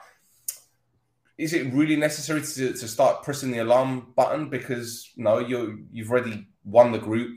is 1.36 1.52
it 1.52 1.74
really 1.74 1.96
necessary 1.96 2.40
to, 2.40 2.72
to 2.72 2.88
start 2.88 3.22
pressing 3.22 3.50
the 3.50 3.58
alarm 3.58 4.14
button? 4.16 4.48
Because 4.48 5.10
no, 5.18 5.40
you 5.40 5.84
you've 5.92 6.10
already 6.10 6.48
won 6.64 6.90
the 6.90 6.98
group. 6.98 7.36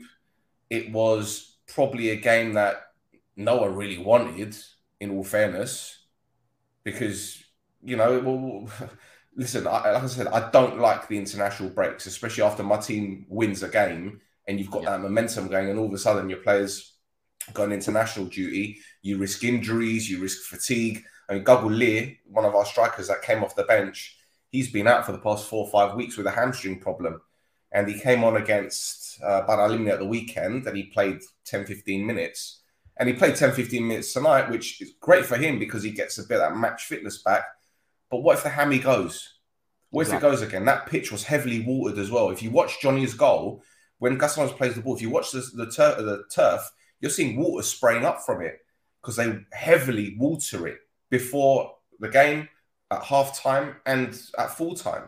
It 0.70 0.90
was 0.90 1.58
probably 1.66 2.08
a 2.08 2.16
game 2.16 2.54
that 2.54 2.91
no 3.36 3.56
one 3.56 3.74
really 3.74 3.98
wanted, 3.98 4.56
in 5.00 5.10
all 5.10 5.24
fairness, 5.24 5.98
because 6.84 7.42
you 7.82 7.96
know, 7.96 8.20
well, 8.20 8.88
listen, 9.36 9.66
I, 9.66 9.92
like 9.92 10.02
I 10.02 10.06
said, 10.06 10.28
I 10.28 10.50
don't 10.50 10.78
like 10.78 11.08
the 11.08 11.18
international 11.18 11.70
breaks, 11.70 12.06
especially 12.06 12.44
after 12.44 12.62
my 12.62 12.78
team 12.78 13.26
wins 13.28 13.62
a 13.62 13.68
game 13.68 14.20
and 14.46 14.58
you've 14.58 14.70
got 14.70 14.82
yeah. 14.82 14.90
that 14.90 15.00
momentum 15.00 15.48
going, 15.48 15.68
and 15.70 15.78
all 15.78 15.86
of 15.86 15.92
a 15.92 15.98
sudden 15.98 16.28
your 16.28 16.40
players 16.40 16.94
go 17.52 17.62
on 17.62 17.72
international 17.72 18.26
duty. 18.26 18.78
You 19.02 19.18
risk 19.18 19.44
injuries, 19.44 20.10
you 20.10 20.20
risk 20.20 20.42
fatigue. 20.42 21.04
I 21.28 21.34
mean, 21.34 21.44
Gago 21.44 21.74
Lee, 21.74 22.20
one 22.24 22.44
of 22.44 22.54
our 22.54 22.64
strikers 22.64 23.08
that 23.08 23.22
came 23.22 23.42
off 23.44 23.56
the 23.56 23.64
bench, 23.64 24.16
he's 24.50 24.70
been 24.70 24.88
out 24.88 25.06
for 25.06 25.12
the 25.12 25.18
past 25.18 25.48
four 25.48 25.64
or 25.66 25.70
five 25.70 25.96
weeks 25.96 26.16
with 26.16 26.26
a 26.26 26.30
hamstring 26.30 26.80
problem. 26.80 27.20
And 27.70 27.88
he 27.88 27.98
came 27.98 28.22
on 28.22 28.36
against 28.36 29.22
uh, 29.22 29.46
Paralimni 29.46 29.90
at 29.90 29.98
the 29.98 30.06
weekend 30.06 30.66
and 30.66 30.76
he 30.76 30.84
played 30.84 31.20
10, 31.46 31.64
15 31.64 32.04
minutes. 32.04 32.61
And 32.98 33.08
he 33.08 33.14
played 33.14 33.36
10, 33.36 33.52
15 33.52 33.86
minutes 33.86 34.12
tonight, 34.12 34.50
which 34.50 34.80
is 34.80 34.94
great 35.00 35.24
for 35.24 35.36
him 35.36 35.58
because 35.58 35.82
he 35.82 35.90
gets 35.90 36.18
a 36.18 36.24
bit 36.24 36.40
of 36.40 36.52
that 36.52 36.56
match 36.56 36.84
fitness 36.84 37.22
back. 37.22 37.44
But 38.10 38.18
what 38.18 38.36
if 38.36 38.42
the 38.42 38.50
hammy 38.50 38.78
goes? 38.78 39.38
What 39.90 40.02
exactly. 40.02 40.28
if 40.28 40.32
it 40.32 40.36
goes 40.36 40.48
again? 40.48 40.64
That 40.66 40.86
pitch 40.86 41.10
was 41.10 41.24
heavily 41.24 41.64
watered 41.66 41.98
as 41.98 42.10
well. 42.10 42.30
If 42.30 42.42
you 42.42 42.50
watch 42.50 42.80
Johnny's 42.80 43.14
goal, 43.14 43.62
when 43.98 44.18
Kastanos 44.18 44.56
plays 44.56 44.74
the 44.74 44.82
ball, 44.82 44.96
if 44.96 45.02
you 45.02 45.10
watch 45.10 45.32
the, 45.32 45.40
the, 45.54 45.70
tur- 45.70 46.02
the 46.02 46.24
turf, 46.30 46.70
you're 47.00 47.10
seeing 47.10 47.36
water 47.36 47.62
spraying 47.62 48.04
up 48.04 48.22
from 48.22 48.42
it 48.42 48.58
because 49.00 49.16
they 49.16 49.38
heavily 49.52 50.16
water 50.18 50.66
it 50.66 50.78
before 51.10 51.74
the 51.98 52.08
game, 52.08 52.48
at 52.90 53.02
half 53.02 53.40
time, 53.40 53.76
and 53.86 54.20
at 54.38 54.56
full 54.56 54.74
time. 54.74 55.04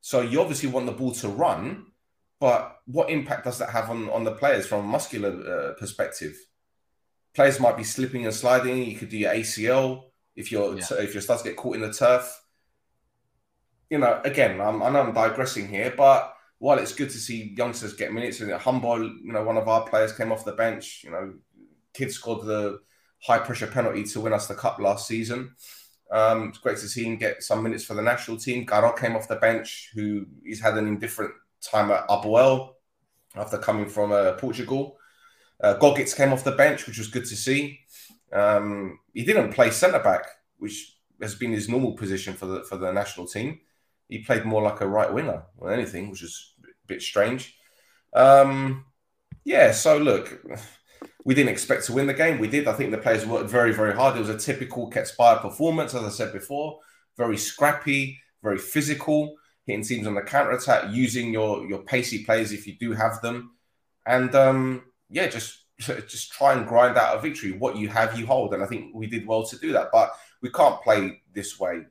So 0.00 0.20
you 0.20 0.40
obviously 0.40 0.68
want 0.68 0.86
the 0.86 0.92
ball 0.92 1.12
to 1.12 1.28
run, 1.28 1.86
but 2.40 2.80
what 2.86 3.10
impact 3.10 3.44
does 3.44 3.58
that 3.58 3.70
have 3.70 3.90
on, 3.90 4.10
on 4.10 4.24
the 4.24 4.32
players 4.32 4.66
from 4.66 4.80
a 4.80 4.88
muscular 4.88 5.30
uh, 5.30 5.78
perspective? 5.78 6.36
Players 7.34 7.60
might 7.60 7.76
be 7.76 7.84
slipping 7.84 8.24
and 8.24 8.34
sliding. 8.34 8.84
You 8.84 8.96
could 8.96 9.08
do 9.08 9.16
your 9.16 9.32
ACL 9.32 10.04
if 10.36 10.52
your 10.52 10.76
yeah. 10.76 10.84
if 10.98 11.14
your 11.14 11.22
studs 11.22 11.42
get 11.42 11.56
caught 11.56 11.76
in 11.76 11.82
the 11.82 11.92
turf. 11.92 12.40
You 13.90 13.98
know, 13.98 14.20
again, 14.24 14.60
I'm, 14.60 14.82
I 14.82 14.88
know 14.90 15.02
I'm 15.02 15.12
digressing 15.12 15.68
here, 15.68 15.92
but 15.96 16.34
while 16.58 16.78
it's 16.78 16.94
good 16.94 17.10
to 17.10 17.18
see 17.18 17.54
youngsters 17.56 17.92
get 17.92 18.12
minutes, 18.12 18.40
and 18.40 18.52
Humble, 18.52 19.02
you 19.02 19.32
know, 19.32 19.42
one 19.42 19.56
of 19.56 19.68
our 19.68 19.84
players 19.84 20.12
came 20.12 20.32
off 20.32 20.44
the 20.44 20.52
bench. 20.52 21.02
You 21.04 21.10
know, 21.10 21.34
kids 21.92 22.14
scored 22.14 22.46
the 22.46 22.80
high 23.22 23.38
pressure 23.38 23.66
penalty 23.66 24.04
to 24.04 24.20
win 24.20 24.32
us 24.32 24.46
the 24.46 24.54
cup 24.54 24.78
last 24.78 25.06
season. 25.06 25.54
Um, 26.10 26.48
it's 26.48 26.58
great 26.58 26.78
to 26.78 26.88
see 26.88 27.04
him 27.04 27.16
get 27.16 27.42
some 27.42 27.62
minutes 27.62 27.84
for 27.84 27.94
the 27.94 28.02
national 28.02 28.36
team. 28.36 28.66
Garo 28.66 28.96
came 28.98 29.16
off 29.16 29.28
the 29.28 29.36
bench, 29.36 29.90
who 29.94 30.26
he's 30.44 30.60
had 30.60 30.76
an 30.76 30.86
indifferent 30.86 31.32
time 31.62 31.90
at 31.90 32.06
Apoel 32.08 32.74
after 33.34 33.56
coming 33.58 33.88
from 33.88 34.12
uh, 34.12 34.32
Portugal. 34.32 34.98
Uh, 35.62 35.78
came 36.16 36.32
off 36.32 36.44
the 36.44 36.52
bench, 36.52 36.86
which 36.86 36.98
was 36.98 37.08
good 37.08 37.24
to 37.24 37.36
see. 37.36 37.80
Um, 38.32 38.98
he 39.14 39.24
didn't 39.24 39.52
play 39.52 39.70
centre 39.70 40.00
back, 40.00 40.26
which 40.58 40.96
has 41.20 41.34
been 41.34 41.52
his 41.52 41.68
normal 41.68 41.92
position 41.92 42.34
for 42.34 42.46
the 42.46 42.64
for 42.64 42.76
the 42.76 42.92
national 42.92 43.26
team. 43.26 43.60
He 44.08 44.18
played 44.18 44.44
more 44.44 44.62
like 44.62 44.80
a 44.80 44.88
right 44.88 45.12
winger 45.12 45.44
or 45.58 45.72
anything, 45.72 46.10
which 46.10 46.22
is 46.22 46.54
a 46.64 46.86
bit 46.86 47.00
strange. 47.00 47.56
Um, 48.12 48.86
yeah, 49.44 49.72
so 49.72 49.98
look, 49.98 50.44
we 51.24 51.34
didn't 51.34 51.52
expect 51.52 51.84
to 51.86 51.92
win 51.92 52.06
the 52.06 52.14
game. 52.14 52.38
We 52.38 52.48
did. 52.48 52.66
I 52.66 52.72
think 52.72 52.90
the 52.90 52.98
players 52.98 53.24
worked 53.24 53.50
very, 53.50 53.72
very 53.72 53.94
hard. 53.94 54.16
It 54.16 54.20
was 54.20 54.28
a 54.28 54.38
typical 54.38 54.90
Ketsbaia 54.90 55.40
performance, 55.40 55.94
as 55.94 56.02
I 56.02 56.10
said 56.10 56.32
before. 56.32 56.80
Very 57.16 57.36
scrappy, 57.36 58.18
very 58.42 58.58
physical, 58.58 59.36
hitting 59.66 59.84
teams 59.84 60.06
on 60.06 60.14
the 60.14 60.22
counter 60.22 60.52
attack, 60.52 60.92
using 60.92 61.32
your 61.32 61.66
your 61.66 61.82
pacey 61.82 62.24
players 62.24 62.52
if 62.52 62.66
you 62.66 62.74
do 62.78 62.92
have 62.92 63.20
them, 63.22 63.52
and 64.06 64.34
um, 64.34 64.82
yeah, 65.12 65.28
just 65.28 65.58
just 65.78 66.32
try 66.32 66.54
and 66.54 66.66
grind 66.66 66.96
out 66.96 67.16
a 67.16 67.20
victory. 67.20 67.52
What 67.52 67.76
you 67.76 67.88
have, 67.88 68.18
you 68.18 68.26
hold, 68.26 68.54
and 68.54 68.62
I 68.62 68.66
think 68.66 68.94
we 68.94 69.06
did 69.06 69.26
well 69.26 69.44
to 69.44 69.58
do 69.58 69.72
that. 69.72 69.90
But 69.92 70.12
we 70.40 70.50
can't 70.50 70.82
play 70.82 71.22
this 71.32 71.60
way 71.60 71.82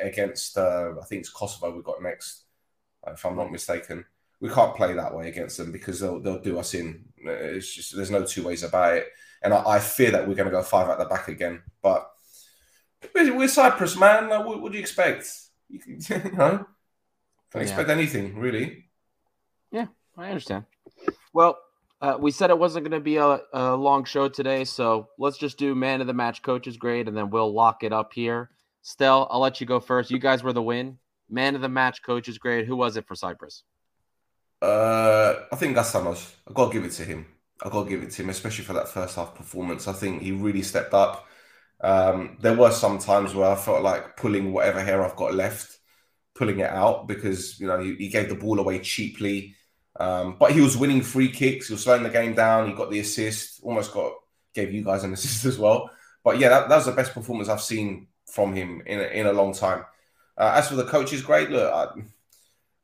against. 0.00 0.58
Uh, 0.58 0.94
I 1.00 1.04
think 1.04 1.20
it's 1.20 1.30
Kosovo 1.30 1.74
we've 1.74 1.84
got 1.84 2.02
next, 2.02 2.44
if 3.06 3.24
I'm 3.24 3.36
not 3.36 3.52
mistaken 3.52 4.04
we 4.44 4.50
can't 4.50 4.76
play 4.76 4.92
that 4.92 5.14
way 5.14 5.28
against 5.28 5.56
them 5.56 5.72
because 5.72 6.00
they'll 6.00 6.20
they'll 6.20 6.38
do 6.38 6.58
us 6.58 6.74
in. 6.74 7.02
It's 7.16 7.72
just 7.72 7.96
there's 7.96 8.10
no 8.10 8.26
two 8.26 8.44
ways 8.44 8.62
about 8.62 8.98
it, 8.98 9.08
and 9.42 9.54
I, 9.54 9.62
I 9.66 9.78
fear 9.78 10.10
that 10.10 10.28
we're 10.28 10.34
going 10.34 10.50
to 10.50 10.54
go 10.54 10.62
five 10.62 10.90
at 10.90 10.98
the 10.98 11.06
back 11.06 11.28
again. 11.28 11.62
But 11.80 12.10
we're, 13.14 13.48
Cyprus, 13.48 13.96
man. 13.96 14.28
Like, 14.28 14.44
what, 14.44 14.60
what, 14.60 14.72
do 14.72 14.76
you 14.76 14.82
expect? 14.82 15.30
You, 15.70 15.80
you 15.86 16.32
know, 16.32 16.66
don't 17.52 17.62
expect 17.62 17.88
yeah. 17.88 17.94
anything 17.94 18.38
really. 18.38 18.84
Yeah, 19.70 19.86
I 20.14 20.28
understand. 20.28 20.64
Well, 21.32 21.58
uh, 22.00 22.16
we 22.18 22.30
said 22.30 22.50
it 22.50 22.58
wasn't 22.58 22.84
going 22.84 22.98
to 22.98 23.04
be 23.04 23.16
a, 23.16 23.40
a, 23.52 23.74
long 23.76 24.04
show 24.04 24.28
today, 24.28 24.64
so 24.64 25.08
let's 25.18 25.38
just 25.38 25.58
do 25.58 25.74
man 25.74 26.00
of 26.00 26.06
the 26.06 26.12
match, 26.12 26.42
coaches 26.42 26.76
grade, 26.76 27.08
and 27.08 27.16
then 27.16 27.30
we'll 27.30 27.52
lock 27.52 27.82
it 27.82 27.92
up 27.92 28.12
here. 28.12 28.50
Stell, 28.82 29.26
I'll 29.30 29.40
let 29.40 29.60
you 29.60 29.66
go 29.66 29.80
first. 29.80 30.10
You 30.10 30.18
guys 30.18 30.42
were 30.42 30.52
the 30.52 30.62
win. 30.62 30.98
Man 31.30 31.54
of 31.54 31.62
the 31.62 31.68
match, 31.68 32.02
coaches 32.02 32.36
grade. 32.36 32.66
Who 32.66 32.76
was 32.76 32.96
it 32.96 33.06
for 33.06 33.14
Cyprus? 33.14 33.62
Uh, 34.60 35.34
I 35.50 35.56
think 35.56 35.76
Kastanos. 35.76 36.32
I 36.48 36.52
got 36.52 36.66
to 36.66 36.72
give 36.72 36.84
it 36.84 36.92
to 36.92 37.04
him. 37.04 37.26
I 37.62 37.70
got 37.70 37.84
to 37.84 37.88
give 37.88 38.02
it 38.02 38.10
to 38.10 38.22
him, 38.22 38.28
especially 38.28 38.64
for 38.64 38.74
that 38.74 38.88
first 38.88 39.16
half 39.16 39.34
performance. 39.34 39.88
I 39.88 39.92
think 39.92 40.22
he 40.22 40.32
really 40.32 40.62
stepped 40.62 40.92
up. 40.92 41.26
Um, 41.80 42.38
there 42.40 42.56
were 42.56 42.70
some 42.70 42.98
times 42.98 43.34
where 43.34 43.50
I 43.50 43.56
felt 43.56 43.82
like 43.82 44.16
pulling 44.16 44.52
whatever 44.52 44.82
hair 44.82 45.04
I've 45.04 45.16
got 45.16 45.34
left, 45.34 45.78
pulling 46.34 46.60
it 46.60 46.70
out 46.70 47.06
because 47.08 47.58
you 47.60 47.66
know 47.66 47.78
he, 47.78 47.94
he 47.96 48.08
gave 48.08 48.28
the 48.28 48.34
ball 48.34 48.58
away 48.58 48.78
cheaply. 48.78 49.54
Um, 49.98 50.36
but 50.38 50.52
he 50.52 50.60
was 50.60 50.76
winning 50.76 51.02
free 51.02 51.30
kicks. 51.30 51.68
He 51.68 51.74
was 51.74 51.82
slowing 51.82 52.02
the 52.02 52.10
game 52.10 52.34
down. 52.34 52.68
He 52.68 52.74
got 52.74 52.90
the 52.90 53.00
assist. 53.00 53.60
Almost 53.62 53.92
got 53.92 54.12
gave 54.54 54.72
you 54.72 54.84
guys 54.84 55.04
an 55.04 55.12
assist 55.14 55.44
as 55.44 55.58
well. 55.58 55.90
But 56.22 56.38
yeah, 56.38 56.48
that, 56.48 56.68
that 56.68 56.76
was 56.76 56.86
the 56.86 56.92
best 56.92 57.14
performance 57.14 57.48
I've 57.48 57.60
seen 57.60 58.08
from 58.26 58.54
him 58.54 58.82
in 58.86 59.00
a, 59.00 59.04
in 59.04 59.26
a 59.26 59.32
long 59.32 59.52
time. 59.52 59.84
Uh, 60.36 60.54
as 60.56 60.68
for 60.68 60.74
the 60.74 60.84
coaches, 60.84 61.22
great. 61.22 61.50
Look, 61.50 61.72
I, 61.72 61.86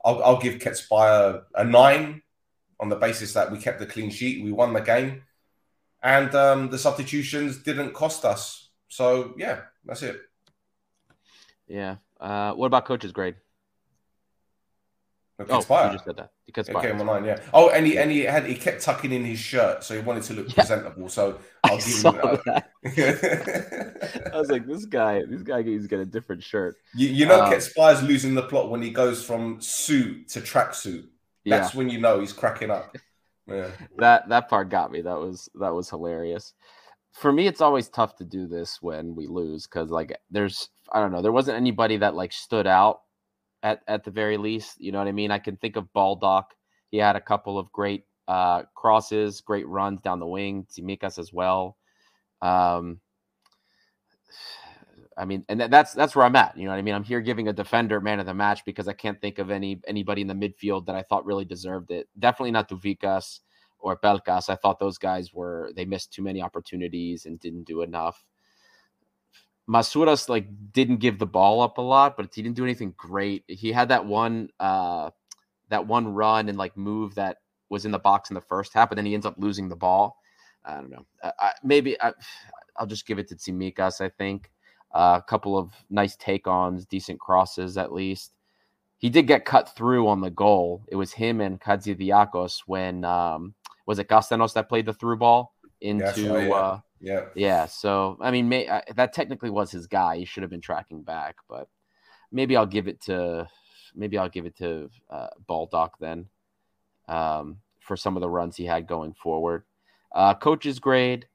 I'll, 0.04 0.22
I'll 0.22 0.40
give 0.40 0.58
Ketsbaia 0.58 1.42
a 1.54 1.64
nine 1.64 2.22
on 2.78 2.88
the 2.88 2.96
basis 2.96 3.34
that 3.34 3.50
we 3.50 3.58
kept 3.58 3.78
the 3.78 3.86
clean 3.86 4.10
sheet, 4.10 4.42
we 4.42 4.52
won 4.52 4.72
the 4.72 4.80
game, 4.80 5.22
and 6.02 6.34
um, 6.34 6.70
the 6.70 6.78
substitutions 6.78 7.58
didn't 7.58 7.92
cost 7.92 8.24
us. 8.24 8.70
So 8.88 9.34
yeah, 9.36 9.60
that's 9.84 10.02
it. 10.02 10.18
Yeah. 11.68 11.96
Uh, 12.18 12.52
what 12.54 12.66
about 12.66 12.86
coach's 12.86 13.12
grade? 13.12 13.36
Oh, 15.48 15.86
you 15.86 15.92
just 15.92 16.04
said 16.04 16.16
that. 16.16 16.30
Because 16.44 16.68
okay, 16.68 16.92
nine, 16.92 17.24
yeah. 17.24 17.40
Oh, 17.54 17.70
and 17.70 17.86
he 17.86 17.96
and 17.96 18.10
he 18.10 18.20
had 18.20 18.44
he 18.44 18.54
kept 18.54 18.82
tucking 18.82 19.12
in 19.12 19.24
his 19.24 19.38
shirt, 19.38 19.84
so 19.84 19.94
he 19.94 20.00
wanted 20.00 20.24
to 20.24 20.34
look 20.34 20.48
yeah. 20.48 20.54
presentable. 20.54 21.08
So 21.08 21.38
I'll 21.64 21.72
I 21.72 21.76
give 21.76 21.84
saw 21.84 22.12
him 22.12 22.38
that. 22.46 22.70
I 24.34 24.38
was 24.38 24.50
like, 24.50 24.66
this 24.66 24.84
guy, 24.84 25.22
this 25.28 25.42
guy 25.42 25.62
he's 25.62 25.86
got 25.86 26.00
a 26.00 26.04
different 26.04 26.42
shirt. 26.42 26.76
You, 26.94 27.08
you 27.08 27.26
know, 27.26 27.42
um, 27.42 27.52
Ketsbaia's 27.52 28.02
losing 28.02 28.34
the 28.34 28.42
plot 28.42 28.70
when 28.70 28.82
he 28.82 28.90
goes 28.90 29.24
from 29.24 29.60
suit 29.60 30.28
to 30.30 30.40
tracksuit. 30.40 31.06
That's 31.46 31.72
yeah. 31.72 31.78
when 31.78 31.88
you 31.88 32.00
know 32.00 32.20
he's 32.20 32.32
cracking 32.32 32.70
up. 32.70 32.96
Yeah. 33.48 33.70
That 33.98 34.28
that 34.28 34.48
part 34.48 34.68
got 34.68 34.92
me. 34.92 35.00
That 35.00 35.18
was 35.18 35.48
that 35.56 35.74
was 35.74 35.90
hilarious. 35.90 36.54
For 37.10 37.32
me, 37.32 37.48
it's 37.48 37.60
always 37.60 37.88
tough 37.88 38.14
to 38.16 38.24
do 38.24 38.46
this 38.46 38.80
when 38.80 39.16
we 39.16 39.26
lose 39.26 39.66
because 39.66 39.90
like 39.90 40.16
there's 40.30 40.68
I 40.92 41.00
don't 41.00 41.10
know, 41.10 41.20
there 41.20 41.32
wasn't 41.32 41.56
anybody 41.56 41.96
that 41.96 42.14
like 42.14 42.32
stood 42.32 42.68
out 42.68 43.00
at 43.62 43.82
at 43.88 44.04
the 44.04 44.10
very 44.10 44.36
least. 44.36 44.80
You 44.80 44.92
know 44.92 44.98
what 44.98 45.08
I 45.08 45.12
mean? 45.12 45.30
I 45.30 45.38
can 45.38 45.56
think 45.56 45.76
of 45.76 45.92
Baldock. 45.92 46.54
He 46.90 46.98
had 46.98 47.16
a 47.16 47.20
couple 47.20 47.58
of 47.58 47.70
great 47.72 48.04
uh, 48.28 48.62
crosses, 48.74 49.40
great 49.40 49.66
runs 49.68 50.00
down 50.00 50.20
the 50.20 50.26
wing. 50.26 50.66
Tsimikas 50.70 51.18
as 51.18 51.32
well. 51.32 51.76
Um, 52.42 53.00
I 55.18 55.26
mean, 55.26 55.44
and 55.50 55.60
that's 55.60 55.92
that's 55.92 56.16
where 56.16 56.24
I'm 56.24 56.36
at. 56.36 56.56
You 56.56 56.64
know 56.64 56.70
what 56.70 56.78
I 56.78 56.82
mean? 56.82 56.94
I'm 56.94 57.04
here 57.04 57.20
giving 57.20 57.48
a 57.48 57.52
defender 57.52 58.00
man 58.00 58.20
of 58.20 58.26
the 58.26 58.32
match 58.32 58.64
because 58.64 58.88
I 58.88 58.94
can't 58.94 59.20
think 59.20 59.38
of 59.38 59.50
any 59.50 59.80
anybody 59.86 60.22
in 60.22 60.28
the 60.28 60.34
midfield 60.34 60.86
that 60.86 60.96
I 60.96 61.02
thought 61.02 61.26
really 61.26 61.44
deserved 61.44 61.90
it. 61.90 62.08
Definitely 62.18 62.52
not 62.52 62.70
Douvikas 62.70 63.40
or 63.80 63.98
Pelkas. 63.98 64.48
I 64.48 64.56
thought 64.56 64.78
those 64.78 64.96
guys 64.96 65.34
were 65.34 65.72
they 65.76 65.84
missed 65.84 66.12
too 66.12 66.22
many 66.22 66.40
opportunities 66.40 67.26
and 67.26 67.38
didn't 67.38 67.64
do 67.64 67.82
enough. 67.82 68.24
Masouras 69.70 70.28
like 70.28 70.46
didn't 70.72 70.96
give 70.96 71.18
the 71.18 71.26
ball 71.26 71.60
up 71.60 71.78
a 71.78 71.82
lot, 71.82 72.16
but 72.16 72.34
he 72.34 72.42
didn't 72.42 72.56
do 72.56 72.64
anything 72.64 72.92
great. 72.96 73.44
He 73.46 73.70
had 73.70 73.88
that 73.90 74.04
one 74.04 74.48
uh 74.58 75.10
that 75.68 75.86
one 75.86 76.08
run 76.08 76.48
and 76.48 76.58
like 76.58 76.76
move 76.76 77.14
that 77.14 77.36
was 77.68 77.84
in 77.84 77.92
the 77.92 77.98
box 77.98 78.30
in 78.30 78.34
the 78.34 78.40
first 78.40 78.74
half, 78.74 78.88
but 78.88 78.96
then 78.96 79.06
he 79.06 79.14
ends 79.14 79.26
up 79.26 79.36
losing 79.38 79.68
the 79.68 79.76
ball. 79.76 80.16
I 80.64 80.74
don't 80.74 80.90
know. 80.90 81.06
I, 81.22 81.52
maybe 81.62 82.00
I, 82.02 82.12
will 82.78 82.86
just 82.86 83.06
give 83.06 83.18
it 83.20 83.28
to 83.28 83.36
Tsimikas. 83.36 84.00
I 84.00 84.08
think 84.08 84.50
uh, 84.92 85.20
a 85.20 85.22
couple 85.22 85.56
of 85.56 85.72
nice 85.88 86.16
take 86.16 86.48
ons, 86.48 86.84
decent 86.84 87.20
crosses 87.20 87.78
at 87.78 87.92
least. 87.92 88.32
He 88.98 89.08
did 89.08 89.28
get 89.28 89.44
cut 89.44 89.74
through 89.74 90.08
on 90.08 90.20
the 90.20 90.30
goal. 90.30 90.84
It 90.88 90.96
was 90.96 91.12
him 91.12 91.40
and 91.40 91.60
Hatzidiakos 91.60 92.62
when 92.66 93.04
um, 93.04 93.54
was 93.86 94.00
it 94.00 94.08
Kastanos 94.08 94.52
that 94.54 94.68
played 94.68 94.86
the 94.86 94.92
through 94.92 95.18
ball 95.18 95.54
into 95.80 96.22
yeah, 96.22 96.38
yeah. 96.38 96.54
Uh, 96.54 96.80
yeah. 97.00 97.26
yeah. 97.34 97.66
So 97.66 98.16
I 98.20 98.30
mean, 98.30 98.48
may, 98.48 98.68
uh, 98.68 98.82
that 98.94 99.12
technically 99.12 99.50
was 99.50 99.70
his 99.70 99.86
guy. 99.86 100.18
He 100.18 100.24
should 100.24 100.42
have 100.42 100.50
been 100.50 100.60
tracking 100.60 101.02
back, 101.02 101.36
but 101.48 101.68
maybe 102.30 102.56
I'll 102.56 102.66
give 102.66 102.88
it 102.88 103.00
to 103.02 103.48
maybe 103.94 104.18
I'll 104.18 104.28
give 104.28 104.46
it 104.46 104.56
to 104.58 104.90
uh, 105.10 105.28
Baldock 105.46 105.98
then 105.98 106.26
um, 107.08 107.58
for 107.80 107.96
some 107.96 108.16
of 108.16 108.20
the 108.20 108.30
runs 108.30 108.56
he 108.56 108.64
had 108.64 108.86
going 108.86 109.14
forward. 109.14 109.64
Uh, 110.14 110.34
coach's 110.34 110.78
grade. 110.78 111.26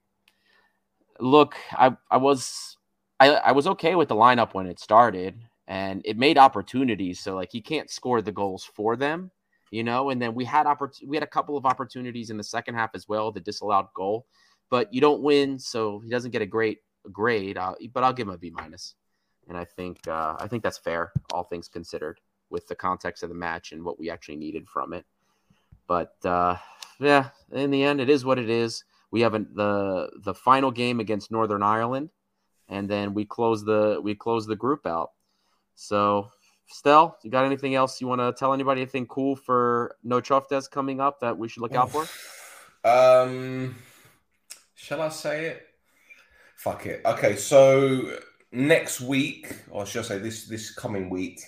Look, 1.18 1.56
I 1.72 1.96
I 2.10 2.18
was 2.18 2.76
I, 3.18 3.30
I 3.30 3.52
was 3.52 3.66
okay 3.68 3.94
with 3.94 4.08
the 4.08 4.14
lineup 4.14 4.54
when 4.54 4.66
it 4.66 4.78
started, 4.78 5.38
and 5.66 6.02
it 6.04 6.18
made 6.18 6.38
opportunities. 6.38 7.20
So 7.20 7.34
like 7.34 7.50
he 7.52 7.60
can't 7.60 7.90
score 7.90 8.20
the 8.22 8.32
goals 8.32 8.64
for 8.64 8.96
them, 8.96 9.30
you 9.70 9.82
know. 9.82 10.10
And 10.10 10.20
then 10.20 10.34
we 10.34 10.44
had 10.44 10.66
oppor- 10.66 11.06
we 11.06 11.16
had 11.16 11.22
a 11.22 11.28
couple 11.28 11.56
of 11.56 11.66
opportunities 11.66 12.30
in 12.30 12.36
the 12.36 12.44
second 12.44 12.74
half 12.74 12.90
as 12.94 13.08
well. 13.08 13.32
The 13.32 13.40
disallowed 13.40 13.86
goal, 13.94 14.26
but 14.70 14.92
you 14.92 15.00
don't 15.00 15.22
win, 15.22 15.58
so 15.58 16.00
he 16.00 16.10
doesn't 16.10 16.30
get 16.30 16.42
a 16.42 16.46
great 16.46 16.78
grade. 17.12 17.58
But 17.92 18.04
I'll 18.04 18.12
give 18.12 18.28
him 18.28 18.34
a 18.34 18.38
B 18.38 18.50
minus, 18.50 18.94
and 19.48 19.56
I 19.56 19.64
think 19.64 20.06
uh, 20.08 20.36
I 20.38 20.48
think 20.48 20.62
that's 20.62 20.78
fair, 20.78 21.12
all 21.32 21.44
things 21.44 21.68
considered, 21.68 22.20
with 22.50 22.66
the 22.66 22.74
context 22.74 23.22
of 23.22 23.28
the 23.28 23.34
match 23.34 23.72
and 23.72 23.84
what 23.84 23.98
we 23.98 24.10
actually 24.10 24.36
needed 24.36 24.68
from 24.68 24.92
it. 24.92 25.04
But 25.86 26.14
uh, 26.24 26.56
yeah, 26.98 27.28
in 27.52 27.70
the 27.70 27.82
end, 27.82 28.00
it 28.00 28.10
is 28.10 28.24
what 28.24 28.38
it 28.38 28.50
is. 28.50 28.84
We 29.10 29.20
have 29.20 29.34
a, 29.34 29.40
the 29.40 30.10
the 30.24 30.34
final 30.34 30.70
game 30.70 31.00
against 31.00 31.30
Northern 31.30 31.62
Ireland, 31.62 32.10
and 32.68 32.88
then 32.88 33.14
we 33.14 33.24
close 33.24 33.64
the 33.64 34.00
we 34.02 34.14
close 34.14 34.46
the 34.46 34.56
group 34.56 34.86
out. 34.86 35.10
So, 35.74 36.30
Stel, 36.66 37.18
you 37.22 37.30
got 37.30 37.44
anything 37.44 37.74
else 37.74 38.00
you 38.00 38.06
want 38.06 38.20
to 38.20 38.32
tell 38.32 38.52
anybody? 38.52 38.80
Anything 38.80 39.06
cool 39.06 39.36
for 39.36 39.96
No 40.02 40.20
Choftes 40.20 40.70
coming 40.70 41.00
up 41.00 41.20
that 41.20 41.36
we 41.36 41.48
should 41.48 41.62
look 41.62 41.74
out 41.74 41.90
for? 41.90 42.06
Um, 42.84 43.74
shall 44.86 45.02
I 45.02 45.08
say 45.08 45.46
it? 45.46 45.66
Fuck 46.56 46.86
it. 46.86 47.02
Okay, 47.04 47.34
so 47.34 48.18
next 48.52 49.00
week, 49.00 49.52
or 49.68 49.84
should 49.84 50.04
I 50.04 50.08
say 50.08 50.18
this 50.18 50.46
this 50.46 50.72
coming 50.72 51.10
week, 51.10 51.40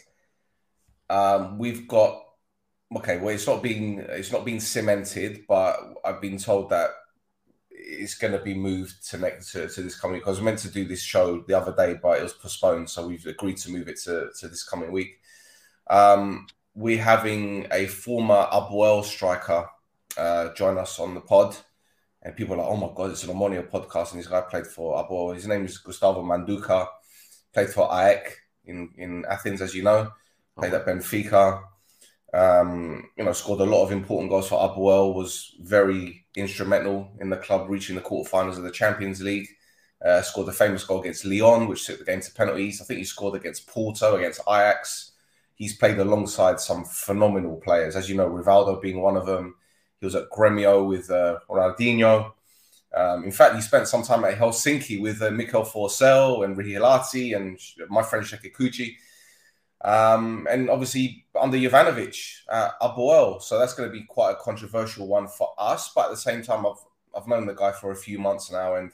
um, 1.08 1.56
we've 1.56 1.86
got 1.86 2.20
okay, 2.96 3.18
well, 3.18 3.32
it's 3.32 3.46
not 3.46 3.62
being 3.62 4.00
it's 4.00 4.32
not 4.32 4.44
being 4.44 4.58
cemented, 4.58 5.44
but 5.46 5.78
I've 6.04 6.20
been 6.20 6.38
told 6.38 6.70
that 6.70 6.90
it's 7.70 8.16
going 8.16 8.32
to 8.32 8.42
be 8.42 8.54
moved 8.54 9.08
to 9.10 9.18
next 9.18 9.52
to, 9.52 9.68
to 9.68 9.82
this 9.82 9.98
coming 9.98 10.18
because 10.18 10.38
I 10.38 10.40
was 10.40 10.44
meant 10.44 10.58
to 10.60 10.70
do 10.70 10.84
this 10.84 11.02
show 11.02 11.44
the 11.46 11.54
other 11.54 11.74
day, 11.76 11.96
but 12.02 12.18
it 12.18 12.24
was 12.24 12.32
postponed, 12.32 12.90
so 12.90 13.06
we've 13.06 13.24
agreed 13.26 13.58
to 13.58 13.70
move 13.70 13.86
it 13.88 14.00
to, 14.04 14.30
to 14.40 14.48
this 14.48 14.64
coming 14.64 14.90
week. 14.90 15.20
Um, 15.88 16.48
we're 16.74 17.02
having 17.02 17.68
a 17.70 17.86
former 17.86 18.48
Apoel 18.50 19.04
striker 19.04 19.66
uh, 20.16 20.52
join 20.54 20.76
us 20.76 20.98
on 20.98 21.14
the 21.14 21.20
pod, 21.20 21.56
and 22.22 22.36
people 22.36 22.54
are 22.54 22.58
like, 22.58 22.68
"Oh 22.68 22.76
my 22.76 22.90
god, 22.94 23.10
it's 23.10 23.24
an 23.24 23.34
Omonia 23.34 23.68
podcast!" 23.68 24.12
And 24.12 24.20
this 24.20 24.28
guy 24.28 24.40
played 24.42 24.66
for 24.66 24.96
Apoel. 25.02 25.34
His 25.34 25.46
name 25.46 25.64
is 25.64 25.78
Gustavo 25.78 26.22
Manduca. 26.22 26.88
Played 27.52 27.70
for 27.70 27.88
AEK 27.88 28.32
in 28.64 28.90
in 28.96 29.24
Athens, 29.28 29.62
as 29.62 29.74
you 29.74 29.82
know. 29.82 30.10
Played 30.56 30.74
at 30.74 30.86
Benfica. 30.86 31.62
Um, 32.34 33.08
you 33.16 33.24
know, 33.24 33.32
scored 33.32 33.60
a 33.60 33.64
lot 33.64 33.84
of 33.84 33.92
important 33.92 34.30
goals 34.30 34.48
for 34.48 34.58
Apoel, 34.58 35.14
was 35.14 35.54
very 35.60 36.26
instrumental 36.36 37.10
in 37.20 37.30
the 37.30 37.38
club 37.38 37.70
reaching 37.70 37.96
the 37.96 38.02
quarterfinals 38.02 38.58
of 38.58 38.64
the 38.64 38.70
Champions 38.70 39.22
League. 39.22 39.48
Uh, 40.04 40.22
scored 40.22 40.48
a 40.48 40.52
famous 40.52 40.84
goal 40.84 41.00
against 41.00 41.24
Lyon, 41.24 41.66
which 41.66 41.86
took 41.86 41.98
the 41.98 42.04
game 42.04 42.20
to 42.20 42.32
penalties. 42.32 42.80
I 42.80 42.84
think 42.84 42.98
he 42.98 43.04
scored 43.04 43.34
against 43.34 43.66
Porto, 43.66 44.16
against 44.16 44.40
Ajax. 44.48 45.12
He's 45.54 45.76
played 45.76 45.98
alongside 45.98 46.60
some 46.60 46.84
phenomenal 46.84 47.56
players, 47.56 47.96
as 47.96 48.08
you 48.08 48.16
know, 48.16 48.28
Rivaldo 48.28 48.80
being 48.80 49.00
one 49.00 49.16
of 49.16 49.26
them. 49.26 49.56
He 50.00 50.06
was 50.06 50.14
at 50.14 50.30
Gremio 50.30 50.86
with 50.86 51.10
uh, 51.10 51.38
Ronaldinho. 51.48 52.32
Um, 52.96 53.24
in 53.24 53.32
fact, 53.32 53.54
he 53.54 53.60
spent 53.60 53.88
some 53.88 54.02
time 54.02 54.24
at 54.24 54.38
Helsinki 54.38 55.00
with 55.00 55.20
uh, 55.20 55.30
Mikael 55.30 55.64
Forssell 55.64 56.44
and 56.44 56.56
Riihilahti 56.56 57.36
and 57.36 57.60
my 57.90 58.02
friend 58.02 58.24
Shekikuchi. 58.24 58.96
Um, 59.80 60.48
and 60.50 60.70
obviously 60.70 61.26
under 61.38 61.56
Jovanovic 61.56 62.16
at 62.50 62.80
Apoel. 62.80 63.42
So 63.42 63.58
that's 63.58 63.74
going 63.74 63.88
to 63.88 63.92
be 63.92 64.04
quite 64.04 64.32
a 64.32 64.36
controversial 64.36 65.06
one 65.06 65.28
for 65.28 65.52
us. 65.58 65.92
But 65.94 66.06
at 66.06 66.10
the 66.10 66.16
same 66.16 66.42
time, 66.42 66.66
I've, 66.66 66.84
I've 67.14 67.28
known 67.28 67.46
the 67.46 67.54
guy 67.54 67.72
for 67.72 67.92
a 67.92 67.96
few 67.96 68.18
months 68.18 68.50
now 68.50 68.76
and 68.76 68.90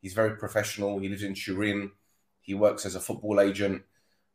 he's 0.00 0.14
very 0.14 0.36
professional. 0.36 0.98
He 0.98 1.08
lives 1.08 1.22
in 1.22 1.34
Turin. 1.34 1.90
He 2.40 2.54
works 2.54 2.86
as 2.86 2.94
a 2.94 3.00
football 3.00 3.40
agent. 3.40 3.82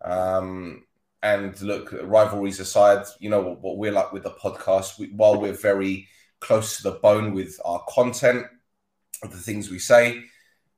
Um, 0.01 0.86
and 1.24 1.59
look, 1.61 1.95
rivalries 2.03 2.59
aside, 2.59 3.05
you 3.19 3.30
know 3.30 3.41
what, 3.41 3.61
what 3.61 3.78
we're 3.78 3.93
like 3.93 4.11
with 4.11 4.24
the 4.24 4.32
podcast. 4.32 4.99
We, 4.99 5.07
while 5.07 5.39
we're 5.39 5.53
very 5.53 6.07
close 6.41 6.78
to 6.78 6.84
the 6.84 6.99
bone 6.99 7.34
with 7.34 7.59
our 7.63 7.84
content, 7.88 8.45
the 9.21 9.30
things 9.30 9.71
we 9.71 9.80
say, 9.80 10.21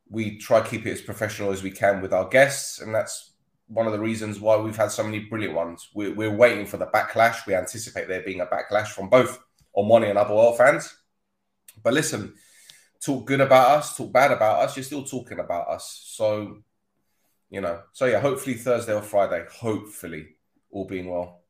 we 0.07 0.37
try 0.37 0.61
to 0.61 0.69
keep 0.69 0.85
it 0.85 0.91
as 0.91 1.01
professional 1.01 1.51
as 1.51 1.63
we 1.63 1.71
can 1.71 1.99
with 1.99 2.13
our 2.13 2.29
guests, 2.29 2.79
and 2.79 2.93
that's 2.93 3.31
one 3.67 3.87
of 3.87 3.91
the 3.91 3.99
reasons 3.99 4.39
why 4.39 4.55
we've 4.55 4.77
had 4.77 4.91
so 4.91 5.03
many 5.03 5.19
brilliant 5.19 5.55
ones. 5.55 5.89
We're, 5.95 6.13
we're 6.13 6.35
waiting 6.35 6.67
for 6.67 6.77
the 6.77 6.85
backlash. 6.85 7.47
We 7.47 7.55
anticipate 7.55 8.07
there 8.07 8.21
being 8.21 8.41
a 8.41 8.45
backlash 8.45 8.89
from 8.89 9.09
both 9.09 9.39
Omonia 9.75 10.11
and 10.11 10.19
Apoel 10.19 10.55
fans. 10.55 10.95
But 11.83 11.93
listen, 11.93 12.35
talk 13.03 13.25
good 13.25 13.41
about 13.41 13.79
us, 13.79 13.97
talk 13.97 14.13
bad 14.13 14.31
about 14.31 14.61
us, 14.63 14.77
you're 14.77 14.83
still 14.83 15.03
talking 15.03 15.39
about 15.39 15.67
us. 15.69 16.03
So, 16.05 16.59
you 17.49 17.61
know, 17.61 17.81
so 17.93 18.05
yeah, 18.05 18.19
hopefully 18.19 18.55
Thursday 18.55 18.93
or 18.93 19.01
Friday, 19.01 19.43
hopefully, 19.51 20.34
all 20.75 20.85
being 20.85 21.09
well. 21.09 21.41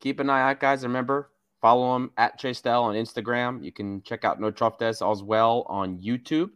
keep 0.00 0.18
an 0.18 0.30
eye 0.30 0.50
out, 0.50 0.60
guys. 0.60 0.82
Remember, 0.82 1.30
follow 1.60 1.94
him 1.94 2.10
at 2.16 2.38
Chase 2.38 2.60
Dell 2.60 2.84
on 2.84 2.94
Instagram. 2.94 3.62
You 3.62 3.70
can 3.70 4.02
check 4.02 4.24
out 4.24 4.40
No 4.40 4.50
Choftes 4.50 5.12
as 5.12 5.22
well 5.22 5.66
on 5.68 5.98
YouTube. 5.98 6.50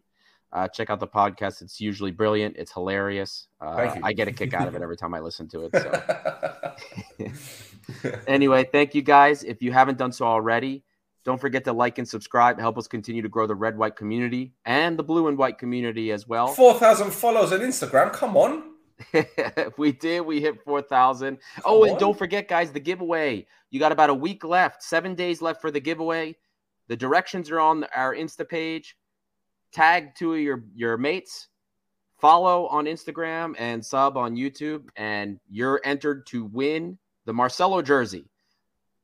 Uh, 0.52 0.68
check 0.68 0.90
out 0.90 1.00
the 1.00 1.06
podcast. 1.06 1.62
It's 1.62 1.80
usually 1.80 2.10
brilliant. 2.10 2.56
It's 2.56 2.72
hilarious. 2.72 3.48
Uh, 3.60 3.96
I 4.02 4.12
get 4.12 4.28
a 4.28 4.32
kick 4.32 4.54
out 4.54 4.68
of 4.68 4.74
it 4.74 4.82
every 4.82 4.96
time 4.96 5.14
I 5.14 5.20
listen 5.20 5.48
to 5.48 5.70
it. 5.70 5.72
So, 8.00 8.12
anyway, 8.26 8.64
thank 8.70 8.94
you 8.94 9.02
guys. 9.02 9.44
If 9.44 9.62
you 9.62 9.72
haven't 9.72 9.98
done 9.98 10.12
so 10.12 10.26
already, 10.26 10.84
don't 11.24 11.40
forget 11.40 11.64
to 11.64 11.72
like 11.72 11.98
and 11.98 12.08
subscribe. 12.08 12.58
Help 12.58 12.78
us 12.78 12.86
continue 12.86 13.22
to 13.22 13.28
grow 13.28 13.46
the 13.46 13.54
red 13.54 13.76
white 13.76 13.96
community 13.96 14.52
and 14.64 14.98
the 14.98 15.02
blue 15.02 15.28
and 15.28 15.38
white 15.38 15.58
community 15.58 16.12
as 16.12 16.28
well. 16.28 16.48
4,000 16.48 17.10
followers 17.10 17.52
on 17.52 17.60
Instagram. 17.60 18.12
Come 18.12 18.36
on. 18.36 18.71
we 19.78 19.92
did. 19.92 20.20
We 20.20 20.40
hit 20.40 20.62
4,000. 20.64 21.38
Oh, 21.64 21.84
and 21.84 21.98
don't 21.98 22.16
forget, 22.16 22.48
guys, 22.48 22.72
the 22.72 22.80
giveaway. 22.80 23.46
You 23.70 23.78
got 23.78 23.92
about 23.92 24.10
a 24.10 24.14
week 24.14 24.44
left, 24.44 24.82
seven 24.82 25.14
days 25.14 25.40
left 25.40 25.60
for 25.60 25.70
the 25.70 25.80
giveaway. 25.80 26.36
The 26.88 26.96
directions 26.96 27.50
are 27.50 27.60
on 27.60 27.84
our 27.94 28.14
Insta 28.14 28.48
page 28.48 28.96
tag 29.72 30.14
two 30.14 30.34
of 30.34 30.40
your 30.40 30.64
your 30.74 30.96
mates, 30.96 31.48
follow 32.20 32.66
on 32.68 32.84
Instagram 32.84 33.54
and 33.58 33.84
sub 33.84 34.16
on 34.16 34.36
YouTube, 34.36 34.88
and 34.96 35.40
you're 35.50 35.80
entered 35.84 36.26
to 36.28 36.44
win 36.44 36.98
the 37.24 37.32
Marcelo 37.32 37.82
jersey. 37.82 38.28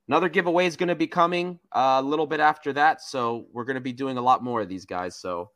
Another 0.07 0.29
giveaway 0.29 0.67
is 0.67 0.77
going 0.77 0.89
to 0.89 0.95
be 0.95 1.07
coming 1.07 1.59
uh, 1.73 1.99
a 1.99 2.03
little 2.03 2.27
bit 2.27 2.41
after 2.41 2.73
that, 2.75 3.03
so 3.03 3.47
we're 3.53 3.65
going 3.65 3.75
to 3.75 3.81
be 3.81 3.93
doing 3.93 4.17
a 4.17 4.23
lot 4.23 4.43
more 4.43 4.63
of 4.63 4.69
these 4.69 4.87
guys. 4.87 5.17
So 5.17 5.51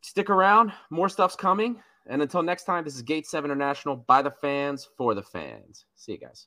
stick 0.00 0.30
around, 0.30 0.72
more 0.90 1.08
stuff's 1.08 1.36
coming. 1.36 1.80
And 2.08 2.22
until 2.22 2.42
next 2.42 2.64
time, 2.64 2.84
this 2.84 2.96
is 2.96 3.02
Gate 3.02 3.26
7 3.26 3.50
International 3.50 3.94
by 3.94 4.22
the 4.22 4.30
fans 4.30 4.88
for 4.96 5.14
the 5.14 5.22
fans. 5.22 5.84
See 5.94 6.12
you 6.12 6.18
guys. 6.18 6.46